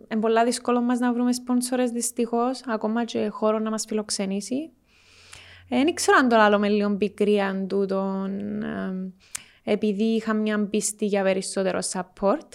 είναι 0.07 0.21
πολλά 0.21 0.43
δύσκολο 0.43 0.81
μας 0.81 0.99
να 0.99 1.13
βρούμε 1.13 1.33
σπόνσορες 1.33 1.91
δυστυχώς, 1.91 2.61
ακόμα 2.67 3.03
και 3.05 3.27
χώρο 3.27 3.59
να 3.59 3.69
μας 3.69 3.85
φιλοξενήσει. 3.87 4.71
Δεν 5.73 5.87
ε, 5.87 5.93
ξέρω 5.93 6.17
αν 6.17 6.29
το 6.29 6.35
άλλο 6.39 6.59
με 6.59 6.69
λίγο 6.69 6.95
πικρία 6.97 7.65
τούτον, 7.67 8.61
ε, 8.61 9.13
επειδή 9.63 10.03
είχα 10.03 10.33
μια 10.33 10.67
πίστη 10.69 11.05
για 11.05 11.23
περισσότερο 11.23 11.79
support. 11.91 12.47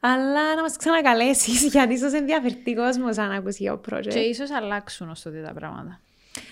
Αλλά 0.00 0.54
να 0.54 0.62
μας 0.62 0.76
ξανακαλέσεις, 0.76 1.66
γιατί 1.74 1.94
ίσως 1.94 2.12
ενδιαφερθεί 2.12 2.74
κόσμος 2.74 3.18
αν 3.18 3.30
ακούσει 3.30 3.62
για 3.62 3.80
το 3.80 3.80
project. 3.90 4.08
Και 4.08 4.18
ίσως 4.18 4.50
αλλάξουν 4.50 5.10
όσο 5.10 5.30
τα 5.30 5.52
πράγματα. 5.52 6.00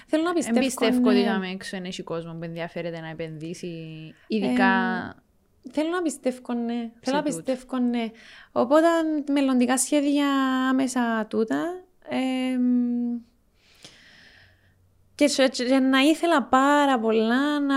Θέλω 0.07 0.23
να 0.23 0.33
πιστεύω... 0.33 0.59
Εμπιστεύω 0.59 1.09
ότι 1.09 1.39
ναι. 1.39 1.51
έξω 1.51 1.77
είναι 1.77 1.89
κόσμο 2.05 2.33
που 2.33 2.45
ενδιαφέρεται 2.45 3.01
να 3.01 3.09
επενδύσει, 3.09 3.77
ειδικά... 4.27 4.65
Ε, 5.63 5.71
θέλω 5.71 5.89
να 5.89 6.03
πιστεύω, 6.03 6.53
ναι. 6.53 6.91
Θέλω 7.01 7.17
να 7.17 7.23
πιστεύω, 7.23 7.79
ναι. 7.79 8.11
Οπότε, 8.53 8.87
μελλοντικά 9.33 9.79
σχέδια 9.79 10.27
άμεσα 10.71 11.27
τούτα. 11.31 11.85
Ε, 12.09 12.59
και, 15.17 15.27
και 15.51 15.79
να 15.79 16.01
ήθελα 16.01 16.43
πάρα 16.43 16.99
πολλά 16.99 17.61
να, 17.61 17.77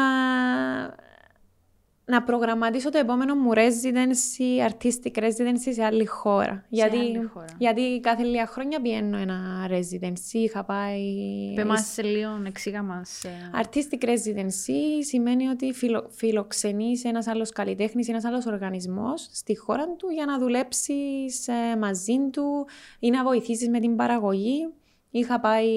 να 2.06 2.24
προγραμματίσω 2.24 2.90
το 2.90 2.98
επόμενο 2.98 3.36
μου 3.36 3.52
residency, 3.54 4.70
artistic 4.70 5.24
residency 5.24 5.74
σε 5.74 5.84
άλλη 5.84 6.06
χώρα. 6.06 6.54
Σε 6.54 6.68
γιατί, 6.70 6.98
άλλη 6.98 7.30
χώρα. 7.34 7.46
γιατί 7.58 8.00
κάθε 8.00 8.24
λίγα 8.24 8.48
χρόνια 8.48 8.82
πιένω 8.82 9.18
ένα 9.18 9.68
residency, 9.70 10.34
είχα 10.34 10.64
πάει... 10.64 11.14
Πε 11.56 11.66
μας 11.66 11.98
λίγο, 12.02 12.42
εξήγα 12.46 12.84
μας. 12.84 13.24
Ε. 13.24 13.30
Artistic 13.64 14.06
residency 14.06 15.04
σημαίνει 15.06 15.48
ότι 15.48 15.74
φιλο, 15.74 16.10
φιλοξενείς 16.10 17.04
ένας 17.04 17.28
άλλος 17.28 17.50
καλλιτέχνης, 17.50 18.10
ένας 18.10 18.24
άλλος 18.24 18.46
οργανισμός 18.46 19.30
στη 19.32 19.58
χώρα 19.58 19.88
του 19.96 20.10
για 20.10 20.26
να 20.26 20.40
δουλέψεις 20.40 21.48
ε, 21.48 21.78
μαζί 21.78 22.30
του 22.32 22.68
ή 23.00 23.10
να 23.10 23.24
βοηθήσεις 23.24 23.70
με 23.70 23.80
την 23.80 23.96
παραγωγή. 23.96 24.68
Είχα 25.12 25.40
πάει 25.40 25.70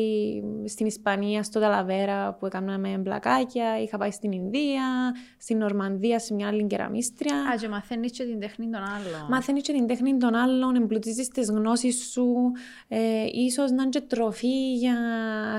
στην 0.67 0.87
Ισπανία, 0.87 1.43
στο 1.43 1.61
Ταλαβέρα 1.61 2.35
που 2.35 2.47
έκαναμε 2.47 2.99
μπλακάκια, 2.99 3.83
είχα 3.83 3.99
πάει 3.99 4.11
στην 4.11 4.33
Ινδία, 4.33 5.15
στην 5.39 5.59
Νορμανδία 5.59 6.19
σε 6.19 6.35
μια 6.35 6.49
άλλη 6.49 6.67
κεραμίστρια. 6.67 7.37
Α, 7.37 7.57
και 7.61 7.69
μαθαίνεις 7.69 8.13
και 8.13 8.25
την 8.25 8.41
τέχνη 8.41 8.71
των 8.71 8.81
άλλων. 8.81 9.27
Μαθαίνεις 9.29 9.63
και 9.63 9.73
την 9.73 9.87
τέχνη 9.87 10.17
των 10.17 10.35
άλλων, 10.35 10.75
εμπλουτίζεις 10.75 11.29
τις 11.29 11.51
γνώσεις 11.51 12.11
σου, 12.11 12.27
ε, 12.89 12.99
ίσως 13.33 13.71
να 13.71 13.83
είναι 13.83 13.91
και 13.91 14.01
τροφή 14.01 14.75
για 14.75 14.97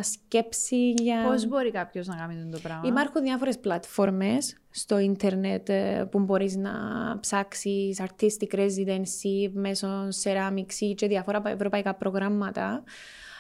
σκέψη. 0.01 0.89
Για... 0.89 1.23
Πώς 1.27 1.47
μπορεί 1.47 1.71
κάποιος 1.71 2.07
να 2.07 2.15
κάνει 2.15 2.49
το 2.51 2.59
πράγμα; 2.59 2.87
Υπάρχουν 2.87 3.21
διάφορες 3.21 3.59
πλατφόρμες 3.59 4.57
στο 4.69 4.99
ίντερνετ 4.99 5.69
ε, 5.69 6.07
που 6.11 6.19
μπορείς 6.19 6.55
να 6.55 6.71
ψάξεις 7.19 8.01
artistic 8.01 8.55
residency 8.55 9.51
μέσω 9.53 10.07
ceramics 10.23 10.93
και 10.95 11.07
διάφορα 11.07 11.41
ευρωπαϊκά 11.45 11.95
προγράμματα 11.95 12.83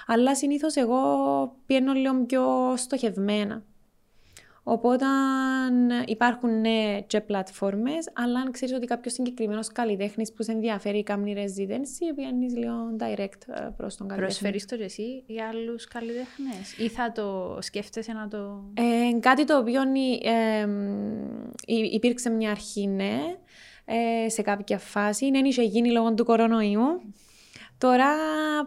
αλλά 0.07 0.35
συνήθως 0.35 0.75
εγώ 0.75 0.99
πιένω 1.65 1.93
λίγο 1.93 2.25
πιο 2.25 2.73
στοχευμένα. 2.77 3.63
Οπότε 4.65 5.05
υπάρχουν 6.05 6.59
ναι 6.59 7.01
και 7.07 7.21
πλατφόρμες, 7.21 8.09
αλλά 8.13 8.39
αν 8.39 8.51
ξέρεις 8.51 8.75
ότι 8.75 8.85
κάποιος 8.85 9.13
συγκεκριμένος 9.13 9.67
καλλιτέχνης 9.67 10.33
που 10.33 10.43
σε 10.43 10.51
ενδιαφέρει 10.51 10.97
ή 10.97 11.03
κάνει 11.03 11.33
residency, 11.37 12.13
βγαίνεις 12.15 12.55
λίγο 12.55 12.95
direct 12.99 13.47
ε, 13.47 13.69
προς 13.77 13.95
τον 13.95 14.07
καλλιτέχνη. 14.07 14.17
Προσφέρεις 14.17 14.65
το 14.65 14.77
εσύ 14.79 15.23
για 15.27 15.47
άλλους 15.47 15.87
καλλιτέχνες, 15.87 16.77
ή 16.77 16.87
θα 16.87 17.11
το 17.11 17.57
σκέφτεσαι 17.61 18.13
να 18.13 18.27
το. 18.27 18.63
Ε, 18.73 19.19
κάτι 19.19 19.45
το 19.45 19.57
οποίο 19.57 19.81
ε, 20.21 20.67
υπήρξε 21.91 22.29
μια 22.29 22.51
αρχή, 22.51 22.87
ναι, 22.87 23.19
ε, 23.85 24.29
σε 24.29 24.41
κάποια 24.41 24.77
φάση. 24.77 25.31
Δεν 25.31 25.45
είχε 25.45 25.63
γίνει 25.63 25.91
λόγω 25.91 26.13
του 26.13 26.25
κορονοϊού. 26.25 27.01
Τώρα 27.83 28.07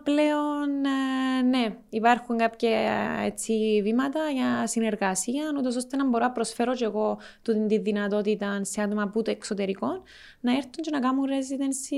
πλέον 0.03 0.85
ε, 0.85 1.43
ναι, 1.43 1.77
υπάρχουν 1.89 2.37
κάποια 2.37 2.79
έτσι, 3.25 3.81
βήματα 3.83 4.21
για 4.33 4.67
συνεργασία, 4.67 5.43
ούτως 5.59 5.77
ώστε 5.77 5.97
να 5.97 6.09
μπορώ 6.09 6.25
να 6.25 6.31
προσφέρω 6.31 6.75
και 6.75 6.85
εγώ 6.85 7.19
τη 7.43 7.79
δυνατότητα 7.79 8.65
σε 8.65 8.83
άτομα 8.83 9.03
από 9.03 9.23
το 9.23 9.31
εξωτερικό 9.31 10.03
να 10.41 10.53
έρθουν 10.53 10.73
και 10.73 10.91
να 10.91 11.01
κάνουν 11.01 11.25
residency 11.27 11.97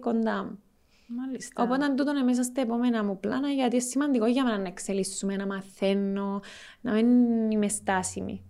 κοντά 0.00 0.44
μου. 0.44 0.58
Μάλιστα. 1.06 1.62
Οπότε 1.62 1.94
τούτο 1.94 2.10
είναι 2.10 2.22
μέσα 2.22 2.42
στα 2.42 2.60
επόμενα 2.60 3.04
μου 3.04 3.20
πλάνα, 3.20 3.48
γιατί 3.48 3.76
είναι 3.76 3.84
σημαντικό 3.84 4.26
για 4.26 4.44
μένα 4.44 4.58
να 4.58 4.68
εξελίσσουμε, 4.68 5.36
να 5.36 5.46
μαθαίνω, 5.46 6.40
να 6.80 6.92
μην 6.92 7.06
είμαι 7.50 7.68
στάσιμη. 7.68 8.42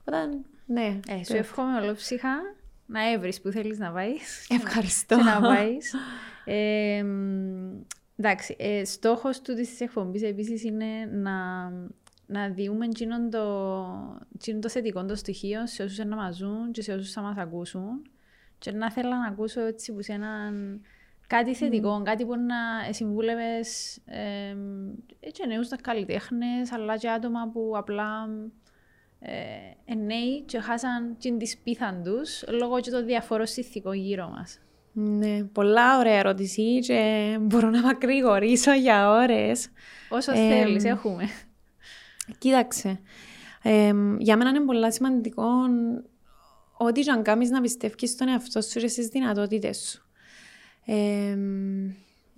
Οπότε, 0.00 0.38
ναι. 0.66 1.00
Ε, 1.08 1.24
σου 1.24 1.36
εύχομαι 1.36 1.80
ολόψυχα 1.80 2.34
να 2.86 3.10
έβρεις 3.10 3.40
που 3.40 3.50
θέλεις 3.50 3.78
να 3.78 3.90
πάει. 3.90 4.12
Ευχαριστώ. 4.48 5.16
Και 5.16 5.22
να 5.22 5.40
πάει. 5.40 5.76
Ε, 6.44 7.04
εντάξει, 8.16 8.56
ε, 8.58 8.84
στόχος 8.84 9.40
του 9.40 9.54
της 9.54 9.80
εκπομπής 9.80 10.22
επίσης 10.22 10.64
είναι 10.64 10.86
να, 11.12 11.68
να 12.26 12.48
διούμε 12.48 12.86
το, 13.30 14.18
το 14.60 14.68
θετικό 14.68 15.04
το 15.04 15.14
στοιχείο 15.14 15.66
σε 15.66 15.82
όσους 15.82 15.98
να 15.98 16.16
μας 16.16 16.36
ζουν 16.36 16.72
και 16.72 16.82
σε 16.82 16.92
όσους 16.92 17.12
θα 17.12 17.20
μας 17.20 17.36
ακούσουν 17.36 18.02
και 18.58 18.72
να 18.72 18.92
θέλω 18.92 19.08
να 19.08 19.26
ακούσω 19.26 19.60
έτσι 19.60 19.92
που 19.92 20.02
σε 20.02 20.12
έναν 20.12 20.80
κάτι 21.26 21.54
θετικό, 21.54 22.00
mm. 22.00 22.04
κάτι 22.04 22.24
που 22.24 22.36
να 22.36 22.92
συμβούλευες 22.92 23.96
ε, 24.06 24.56
και 25.32 25.46
νέους 25.46 25.68
καλλιτέχνες 25.68 26.72
αλλά 26.72 26.96
και 26.96 27.10
άτομα 27.10 27.50
που 27.52 27.72
απλά 27.76 28.28
ε, 29.18 29.94
νέοι 29.94 30.40
και 30.40 30.60
χάσαν 30.60 31.16
την 31.18 31.38
της 31.38 31.58
πίθαν 31.58 32.02
τους 32.02 32.44
λόγω 32.48 32.80
και 32.80 32.90
των 32.90 33.06
διαφορών 33.06 33.46
συνθηκών 33.46 33.94
γύρω 33.94 34.28
μας. 34.28 34.58
Ναι, 34.92 35.44
πολλά 35.44 35.98
ωραία 35.98 36.18
ερώτηση 36.18 36.78
και 36.78 37.36
μπορώ 37.40 37.70
να 37.70 37.80
μακρηγορήσω 37.80 38.72
για 38.72 39.10
ώρες. 39.10 39.68
Όσο 40.08 40.32
ε, 40.32 40.34
θέλεις, 40.34 40.84
έχουμε. 40.84 41.28
Κοίταξε, 42.38 43.00
ε, 43.62 43.92
για 44.18 44.36
μένα 44.36 44.50
είναι 44.50 44.60
πολύ 44.60 44.92
σημαντικό 44.92 45.44
ό,τι 46.76 47.00
και 47.00 47.10
αν 47.10 47.22
κάνεις 47.22 47.50
να 47.50 47.60
πιστεύεις 47.60 48.10
στον 48.10 48.28
εαυτό 48.28 48.60
σου 48.60 48.80
και 48.80 48.88
στις 48.88 49.06
δυνατότητες 49.06 49.90
σου. 49.90 50.06
Ε, 50.84 51.36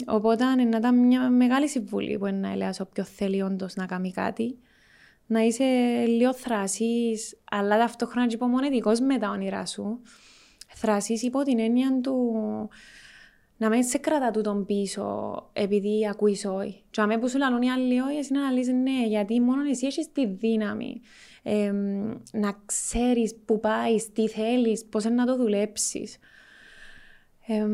οπότε 0.07 0.45
είναι 0.45 0.65
να 0.65 0.77
ήταν 0.77 1.07
μια 1.07 1.31
μεγάλη 1.31 1.69
συμβουλή 1.69 2.19
που 2.19 2.27
είναι 2.27 2.39
να 2.39 2.53
έλεγα 2.53 2.73
σε 2.73 2.83
όποιον 2.83 3.07
θέλει 3.07 3.43
όντως 3.43 3.75
να 3.75 3.87
κάνει 3.87 4.11
κάτι. 4.11 4.59
Να 5.27 5.41
είσαι 5.41 5.65
λίγο 6.07 6.35
θρασής, 6.35 7.39
αλλά 7.51 7.79
ταυτόχρονα 7.79 8.27
και 8.27 8.35
υπομονετικός 8.35 9.01
με 9.01 9.19
τα 9.19 9.31
όνειρά 9.31 9.67
σου. 9.67 10.01
Θρασής 10.75 11.23
υπό 11.23 11.43
την 11.43 11.59
έννοια 11.59 12.01
του 12.01 12.35
να 13.57 13.69
μην 13.69 13.85
σε 13.85 13.99
κρατά 13.99 14.31
του 14.31 14.41
τον 14.41 14.65
πίσω 14.67 15.35
επειδή 15.53 16.09
ακούεις 16.09 16.45
όχι. 16.45 16.83
Και 16.91 17.01
αν 17.01 17.21
που 17.21 17.29
σου 17.29 17.39
λαλούν 17.39 17.63
οι 17.63 17.71
άλλοι 17.71 18.01
όχι, 18.01 18.17
εσύ 18.17 18.33
να 18.33 18.51
λες 18.51 18.67
ναι, 18.67 19.07
γιατί 19.07 19.41
μόνο 19.41 19.69
εσύ 19.71 19.87
έχεις 19.87 20.13
τη 20.13 20.27
δύναμη 20.27 21.01
ε, 21.43 21.73
να 22.33 22.63
ξέρεις 22.67 23.35
που 23.45 23.61
πάεις, 23.61 24.13
τι 24.13 24.29
θέλεις, 24.29 24.85
πώς 24.85 25.05
να 25.05 25.27
το 25.27 25.37
δουλέψεις. 25.37 26.17
Ε, 27.47 27.67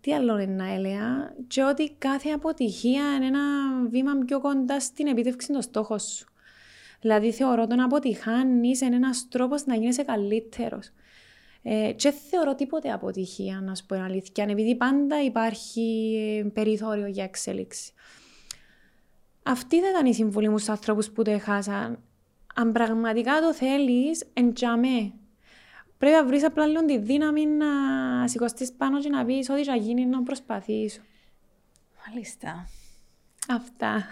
τι 0.00 0.14
άλλο 0.14 0.38
είναι 0.38 0.54
να 0.54 0.72
έλεγα, 0.72 1.34
και 1.46 1.62
ότι 1.62 1.94
κάθε 1.98 2.30
αποτυχία 2.30 3.14
είναι 3.16 3.26
ένα 3.26 3.40
βήμα 3.88 4.12
πιο 4.26 4.40
κοντά 4.40 4.80
στην 4.80 5.06
επίτευξη 5.06 5.52
των 5.52 5.62
στόχων 5.62 5.98
σου. 5.98 6.26
Δηλαδή 7.00 7.32
θεωρώ 7.32 7.66
τον 7.66 7.80
αποτυχάνεις 7.80 8.80
είναι 8.80 8.96
ένας 8.96 9.28
τρόπος 9.28 9.66
να 9.66 9.74
γίνεσαι 9.74 10.02
καλύτερος. 10.02 10.92
Ε, 11.68 11.92
και 11.92 12.10
θεωρώ 12.10 12.54
τίποτε 12.54 12.92
αποτυχία, 12.92 13.60
να 13.60 13.74
σου 13.74 13.86
πω 13.86 13.96
αλήθεια, 13.96 14.46
επειδή 14.48 14.74
πάντα 14.74 15.22
υπάρχει 15.22 16.14
ε, 16.38 16.48
περιθώριο 16.48 17.06
για 17.06 17.24
εξέλιξη. 17.24 17.92
Αυτή 19.42 19.80
δεν 19.80 19.90
ήταν 19.90 20.06
η 20.06 20.14
συμβουλή 20.14 20.48
μου 20.48 20.58
στους 20.58 20.70
ανθρώπους 20.70 21.10
που 21.10 21.22
το 21.22 21.30
έχασαν. 21.30 21.98
Αν 22.54 22.72
πραγματικά 22.72 23.40
το 23.40 23.54
θέλεις, 23.54 24.24
εντιαμέ. 24.32 25.12
Πρέπει 25.98 26.16
να 26.16 26.24
βρεις 26.26 26.44
απλά 26.44 26.66
λίγο 26.66 26.84
τη 26.84 26.98
δύναμη 26.98 27.46
να 27.46 27.66
σηκωστείς 28.28 28.72
πάνω 28.72 29.00
και 29.00 29.08
να 29.08 29.24
πεις 29.24 29.50
ό,τι 29.50 29.64
θα 29.64 29.76
γίνει 29.76 30.06
να 30.06 30.22
προσπαθήσω. 30.22 31.00
Μάλιστα. 32.06 32.68
Αυτά. 33.48 34.04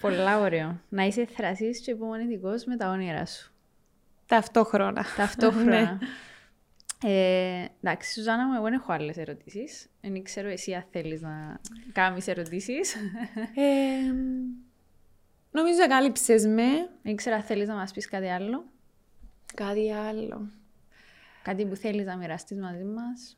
Πολλά 0.00 0.40
ωραίο. 0.40 0.80
Να 0.88 1.04
είσαι 1.04 1.24
θρασής 1.24 1.80
και 1.80 1.90
υπομονητικός 1.90 2.64
με 2.64 2.76
τα 2.76 2.88
όνειρα 2.90 3.26
σου. 3.26 3.52
Ταυτόχρονα. 4.26 5.04
Ταυτόχρονα. 5.16 5.98
Ναι. 7.02 7.10
Ε, 7.10 7.68
εντάξει, 7.82 8.12
Σουζάννα 8.12 8.46
μου, 8.46 8.54
εγώ 8.54 8.62
δεν 8.64 8.72
έχω 8.72 8.92
άλλες 8.92 9.16
ερωτήσεις. 9.16 9.88
Δεν 10.00 10.22
ξέρω 10.22 10.48
εσύ 10.48 10.74
αν 10.74 10.84
θέλεις 10.90 11.20
να 11.20 11.60
κάνεις 11.92 12.26
ερωτήσεις. 12.26 12.94
Ε, 13.54 14.12
νομίζω 15.50 15.86
κάλυψες 15.88 16.46
με. 16.46 16.90
Δεν 17.02 17.16
ξέρω 17.16 17.36
αν 17.36 17.42
θέλεις 17.42 17.68
να 17.68 17.74
μας 17.74 17.92
πεις 17.92 18.08
κάτι 18.08 18.28
άλλο. 18.28 18.64
Κάτι 19.54 19.92
άλλο. 19.92 20.50
Κάτι 21.42 21.66
που 21.66 21.76
θέλεις 21.76 22.06
να 22.06 22.16
μοιραστείς 22.16 22.58
μαζί 22.58 22.84
μας. 22.84 23.36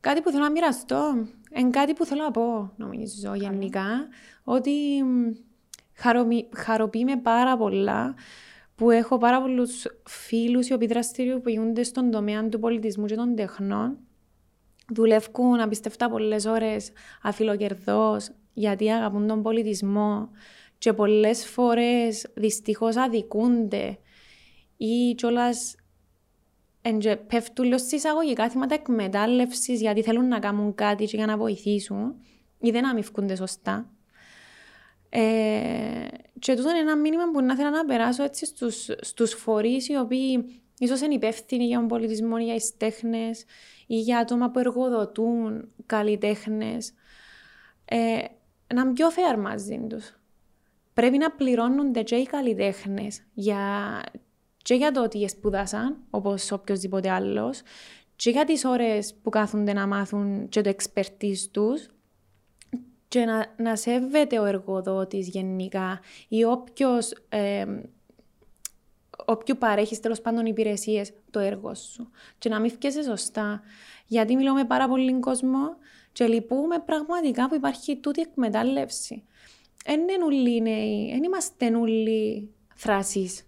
Κάτι 0.00 0.20
που 0.20 0.30
θέλω 0.30 0.42
να 0.42 0.50
μοιραστώ. 0.50 1.28
Είναι 1.50 1.70
κάτι 1.70 1.92
που 1.92 2.04
θέλω 2.04 2.22
να 2.22 2.30
πω, 2.30 2.72
νομίζω, 2.76 3.34
γενικά. 3.34 4.08
Ότι 4.44 5.04
χαροποιεί 6.56 7.04
με 7.06 7.16
πάρα 7.16 7.56
πολλά 7.56 8.14
που 8.80 8.90
έχω 8.90 9.18
πάρα 9.18 9.40
πολλούς 9.40 9.86
φίλους 10.04 10.68
οι 10.68 10.72
οποίοι 10.72 10.86
δραστηριοποιούνται 10.86 11.82
στον 11.82 12.10
τομέα 12.10 12.48
του 12.48 12.58
πολιτισμού 12.58 13.06
και 13.06 13.14
των 13.14 13.34
τεχνών. 13.34 13.98
Δουλεύουν 14.94 15.60
απίστευτα 15.60 16.10
πολλές 16.10 16.44
ώρες 16.44 16.92
αφιλοκερδός 17.22 18.30
γιατί 18.52 18.90
αγαπούν 18.90 19.26
τον 19.26 19.42
πολιτισμό 19.42 20.30
και 20.78 20.92
πολλές 20.92 21.46
φορές 21.46 22.26
δυστυχώς 22.34 22.96
αδικούνται 22.96 23.98
ή 24.76 25.14
κιόλας 25.16 25.74
πέφτουν 27.26 27.64
λίγο 27.64 27.78
στι 27.78 27.96
εισαγωγικά 27.96 28.48
θύματα 28.48 28.74
εκμετάλλευσης 28.74 29.80
γιατί 29.80 30.02
θέλουν 30.02 30.28
να 30.28 30.38
κάνουν 30.38 30.74
κάτι 30.74 31.04
για 31.04 31.26
να 31.26 31.36
βοηθήσουν 31.36 32.14
ή 32.58 32.70
δεν 32.70 32.86
αμυφκούνται 32.86 33.36
σωστά. 33.36 33.90
Ε, 35.12 36.06
και 36.38 36.54
τούτο 36.54 36.70
είναι 36.70 36.78
ένα 36.78 36.96
μήνυμα 36.96 37.30
που 37.30 37.42
να 37.42 37.56
θέλω 37.56 37.70
να 37.70 37.84
περάσω 37.84 38.22
έτσι 38.22 38.46
στους, 38.46 38.88
στους 39.00 39.32
φορείς 39.32 39.88
οι 39.88 39.96
οποίοι 39.96 40.60
ίσως 40.78 41.00
είναι 41.00 41.14
υπεύθυνοι 41.14 41.64
για 41.64 41.78
τον 41.78 41.88
πολιτισμό, 41.88 42.38
για 42.38 42.54
τις 42.54 42.76
τέχνες 42.76 43.44
ή 43.86 44.00
για 44.00 44.18
άτομα 44.18 44.50
που 44.50 44.58
εργοδοτούν 44.58 45.68
καλλιτέχνες. 45.86 46.92
Ε, 47.84 48.18
να 48.74 48.80
είναι 48.80 48.92
πιο 48.92 49.08
fair 49.08 49.38
μαζί 49.38 49.86
τους. 49.88 50.14
Πρέπει 50.94 51.18
να 51.18 51.30
πληρώνονται 51.30 52.02
και 52.02 52.14
οι 52.14 52.26
καλλιτέχνες 52.26 53.22
για, 53.34 53.58
και 54.56 54.74
για 54.74 54.92
το 54.92 55.02
ότι 55.02 55.28
σπουδάσαν, 55.28 55.96
όπως 56.10 56.52
οποιοδήποτε 56.52 57.10
άλλος, 57.10 57.62
και 58.16 58.30
για 58.30 58.44
τις 58.44 58.64
ώρες 58.64 59.14
που 59.22 59.30
κάθονται 59.30 59.72
να 59.72 59.86
μάθουν 59.86 60.48
και 60.48 60.60
το 60.60 60.72
expertise 60.76 61.48
τους, 61.50 61.88
και 63.10 63.24
να, 63.24 63.46
να 63.56 63.76
σέβεται 63.76 64.38
ο 64.38 64.44
εργοδότης 64.44 65.28
γενικά 65.28 66.00
ή 66.28 66.44
όποιος, 66.44 67.12
ε, 67.28 67.64
όποιο 69.26 69.54
παρέχεις 69.54 70.00
τέλος 70.00 70.20
πάντων 70.20 70.46
υπηρεσίες 70.46 71.12
το 71.30 71.38
έργο 71.38 71.74
σου 71.74 72.10
και 72.38 72.48
να 72.48 72.60
μην 72.60 72.70
φτιάξει 72.70 73.02
σωστά. 73.04 73.62
Γιατί 74.06 74.36
μιλώ 74.36 74.52
με 74.52 74.64
πάρα 74.64 74.88
πολύ 74.88 75.18
κόσμο 75.20 75.58
και 76.12 76.26
λυπούμε 76.26 76.78
πραγματικά 76.78 77.48
που 77.48 77.54
υπάρχει 77.54 77.96
τούτη 77.96 78.20
εκμετάλλευση. 78.20 79.22
Δεν 79.84 80.00
είναι 80.00 80.24
όλοι 80.24 80.60
νέοι, 80.60 81.10
δεν 81.10 81.22
είμαστε 81.22 81.76
όλοι 81.76 82.50
θράσεις. 82.74 83.46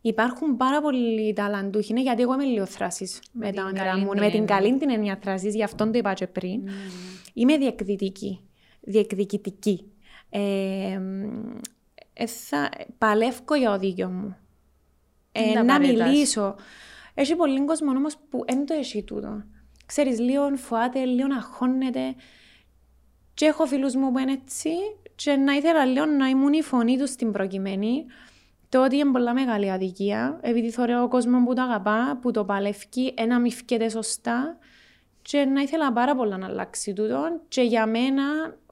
Υπάρχουν 0.00 0.56
πάρα 0.56 0.80
πολλοί 0.80 1.32
ταλαντούχοι, 1.32 1.92
ναι, 1.92 2.00
γιατί 2.00 2.22
εγώ 2.22 2.34
είμαι 2.34 2.44
λίγο 2.44 2.66
θράση 2.66 3.10
με, 3.32 3.52
τα 3.52 3.64
όνειρα 3.64 3.98
μου. 3.98 4.14
Με 4.14 4.30
την 4.30 4.46
καλή 4.46 4.78
την 4.78 4.90
έννοια 4.90 5.18
θράση, 5.22 5.48
γι' 5.48 5.62
αυτό 5.62 5.90
το 5.90 5.98
είπα 5.98 6.12
και 6.12 6.26
πριν. 6.26 6.62
Mm. 6.66 6.70
Είμαι 7.32 7.56
διεκδυτική 7.56 8.40
διεκδικητική. 8.82 9.92
Ε, 10.30 11.00
ε, 12.12 12.26
θα 12.26 12.70
παλεύω 12.98 13.54
για 13.54 13.72
οδήγιο 13.72 14.08
μου. 14.08 14.36
Ε, 15.32 15.62
να 15.62 15.78
μιλήσω. 15.78 16.54
Έχει 17.14 17.36
πολύ 17.36 17.64
κόσμο 17.64 17.90
όμως 17.90 18.16
που 18.30 18.44
δεν 18.46 18.66
το 18.66 18.74
έχει 18.74 19.02
τούτο. 19.02 19.42
Ξέρεις, 19.86 20.18
λίγο 20.18 20.56
φοάται, 20.56 21.04
λίγο 21.04 21.34
αγχώνεται. 21.34 22.14
Και 23.34 23.44
έχω 23.44 23.66
φίλους 23.66 23.94
μου 23.94 24.12
που 24.12 24.18
είναι 24.18 24.32
έτσι 24.32 24.70
και 25.14 25.36
να 25.36 25.52
ήθελα 25.52 25.84
λίγο 25.84 26.06
να 26.06 26.26
ήμουν 26.26 26.52
η 26.52 26.62
φωνή 26.62 26.98
τους 26.98 27.10
στην 27.10 27.32
προκειμένη. 27.32 28.04
Το 28.68 28.84
ότι 28.84 28.96
είναι 28.96 29.10
πολλά 29.10 29.34
μεγάλη 29.34 29.70
αδικία, 29.70 30.38
επειδή 30.42 30.70
θεωρώ 30.70 31.02
ο 31.02 31.08
κόσμο 31.08 31.44
που 31.44 31.54
το 31.54 31.62
αγαπά, 31.62 32.18
που 32.22 32.30
το 32.30 32.44
παλεύει, 32.44 33.14
ένα 33.14 33.40
μη 33.40 33.52
φκέται 33.52 33.88
σωστά 33.88 34.58
και 35.22 35.44
να 35.44 35.60
ήθελα 35.60 35.92
πάρα 35.92 36.14
πολλά 36.16 36.36
να 36.36 36.46
αλλάξει 36.46 36.92
τούτο 36.92 37.40
και 37.48 37.62
για 37.62 37.86
μένα 37.86 38.22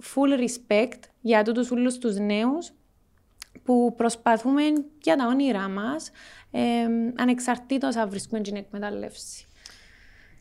full 0.03 0.41
respect 0.41 0.99
για 1.21 1.43
τούτους 1.43 1.71
όλους 1.71 1.99
τους 1.99 2.17
νέους 2.17 2.73
που 3.65 3.95
προσπαθούμε 3.97 4.63
για 5.03 5.17
τα 5.17 5.27
όνειρά 5.27 5.69
μας 5.69 6.11
ε, 6.51 6.61
ανεξαρτήτως 7.17 7.97
αν 7.97 8.11
βρίσκουμε 8.11 8.41
την 8.41 8.57
εκμεταλλεύση. 8.57 9.45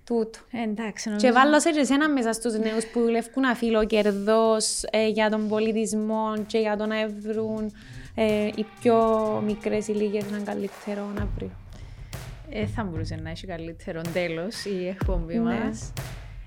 Τούτο. 0.03 0.39
Εντάξει, 0.51 1.09
νομίζω... 1.09 1.27
Και 1.27 1.33
βάλω 1.33 1.59
σε 1.59 1.69
εσένα 1.69 2.09
μέσα 2.09 2.33
στους 2.33 2.57
νέους 2.57 2.85
που 2.85 2.99
δουλεύουν 2.99 3.45
αφήλω 3.45 3.85
κερδός 3.85 4.83
ε, 4.83 5.07
για 5.07 5.29
τον 5.29 5.47
πολιτισμό 5.47 6.33
και 6.47 6.57
για 6.57 6.77
το 6.77 6.85
να 6.85 6.95
βρουν 7.07 7.71
ε, 8.15 8.49
οι 8.55 8.65
πιο 8.79 8.97
μικρές 9.45 9.87
ηλικίες 9.87 10.23
έναν 10.27 10.43
καλύτερο 10.43 11.05
να 11.15 11.27
βρουν 11.35 11.51
ε, 12.49 12.65
θα 12.65 12.83
μπορούσε 12.83 13.15
να 13.15 13.29
έχει 13.29 13.47
καλύτερο 13.47 14.01
τέλος 14.13 14.65
η 14.65 14.87
εκπομπή 14.87 15.37
ναι. 15.37 15.53
μας. 15.53 15.93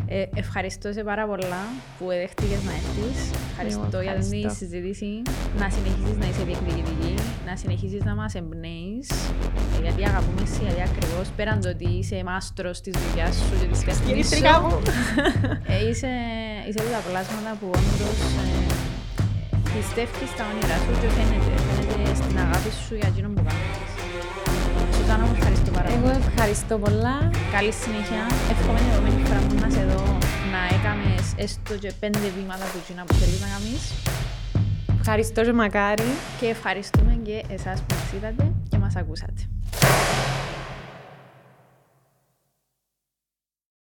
Ε, 0.06 0.24
ευχαριστώ 0.34 0.92
σε 0.92 1.02
πάρα 1.04 1.26
πολλά 1.26 1.62
που 1.98 2.06
δέχτηκε 2.06 2.56
να 2.66 2.72
έρθεις. 2.80 3.18
Ευχαριστώ, 3.50 4.00
για 4.00 4.14
την 4.14 4.50
συζήτηση. 4.50 5.22
Να 5.60 5.70
συνεχίσεις 5.70 6.16
να 6.22 6.26
είσαι 6.30 6.44
διεκδικητική, 6.48 7.14
να 7.46 7.56
συνεχίσεις 7.56 8.02
να 8.04 8.14
μας 8.14 8.34
εμπνέεις. 8.34 9.08
Ε, 9.76 9.80
γιατί 9.82 10.00
αγαπούμε 10.10 10.42
εσύ, 10.42 10.60
γιατί 10.66 10.82
ακριβώς 10.90 11.26
πέραν 11.36 11.60
το 11.60 11.68
ότι 11.68 11.88
είσαι 11.98 12.22
μάστρος 12.24 12.80
της 12.80 12.92
δουλειάς 13.02 13.34
σου 13.36 13.54
και 13.60 13.66
της 13.72 13.80
τέχνη 13.84 14.24
σου. 14.24 14.44
ε, 15.72 15.88
είσαι, 15.88 16.12
είσαι 16.68 16.82
τα 16.94 17.00
πλάσματα 17.08 17.50
που 17.60 17.66
όντως 17.78 18.18
ε, 18.42 18.72
πιστεύεις 19.74 20.30
στα 20.34 20.44
όνειρά 20.50 20.76
σου 20.84 20.92
και 21.00 21.08
φαίνεται, 21.16 21.52
φαίνεται 21.66 22.14
στην 22.20 22.38
αγάπη 22.44 22.70
σου 22.86 22.94
για 23.00 23.08
εκείνον 23.12 23.34
που 23.34 23.42
κάνεις. 23.48 23.92
Σουζάνα 24.96 25.24
μου 25.26 25.34
ευχαριστώ 25.36 25.42
πάρα 25.42 25.46
πολύ. 25.46 25.51
Εγώ 25.96 26.08
ευχαριστώ 26.08 26.78
πολλά. 26.78 27.30
Καλή 27.52 27.72
συνέχεια. 27.72 28.22
Εύχομαι 28.50 28.78
την 28.78 28.90
επόμενη 28.92 29.22
φορά 29.26 29.40
που 29.48 29.54
να 29.54 29.70
σε 29.70 29.84
δω 29.84 30.02
να 30.52 30.60
έκαμες 30.76 31.34
έστω 31.36 31.74
και 31.74 31.92
πέντε 32.00 32.18
βήματα 32.36 32.64
του 32.72 32.80
Κίνα 32.86 33.04
που 33.04 33.14
θέλεις 33.14 33.40
να 33.40 33.46
κάνεις. 33.46 33.92
Ευχαριστώ 34.98 35.44
και 35.44 35.52
μακάρι. 35.52 36.10
Και 36.40 36.46
ευχαριστούμε 36.46 37.18
και 37.22 37.44
εσάς 37.48 37.80
που 37.80 37.94
μας 37.94 38.12
είδατε 38.16 38.52
και 38.68 38.78
μας 38.78 38.92
μας 38.92 38.96
ακούσατε. 38.96 39.42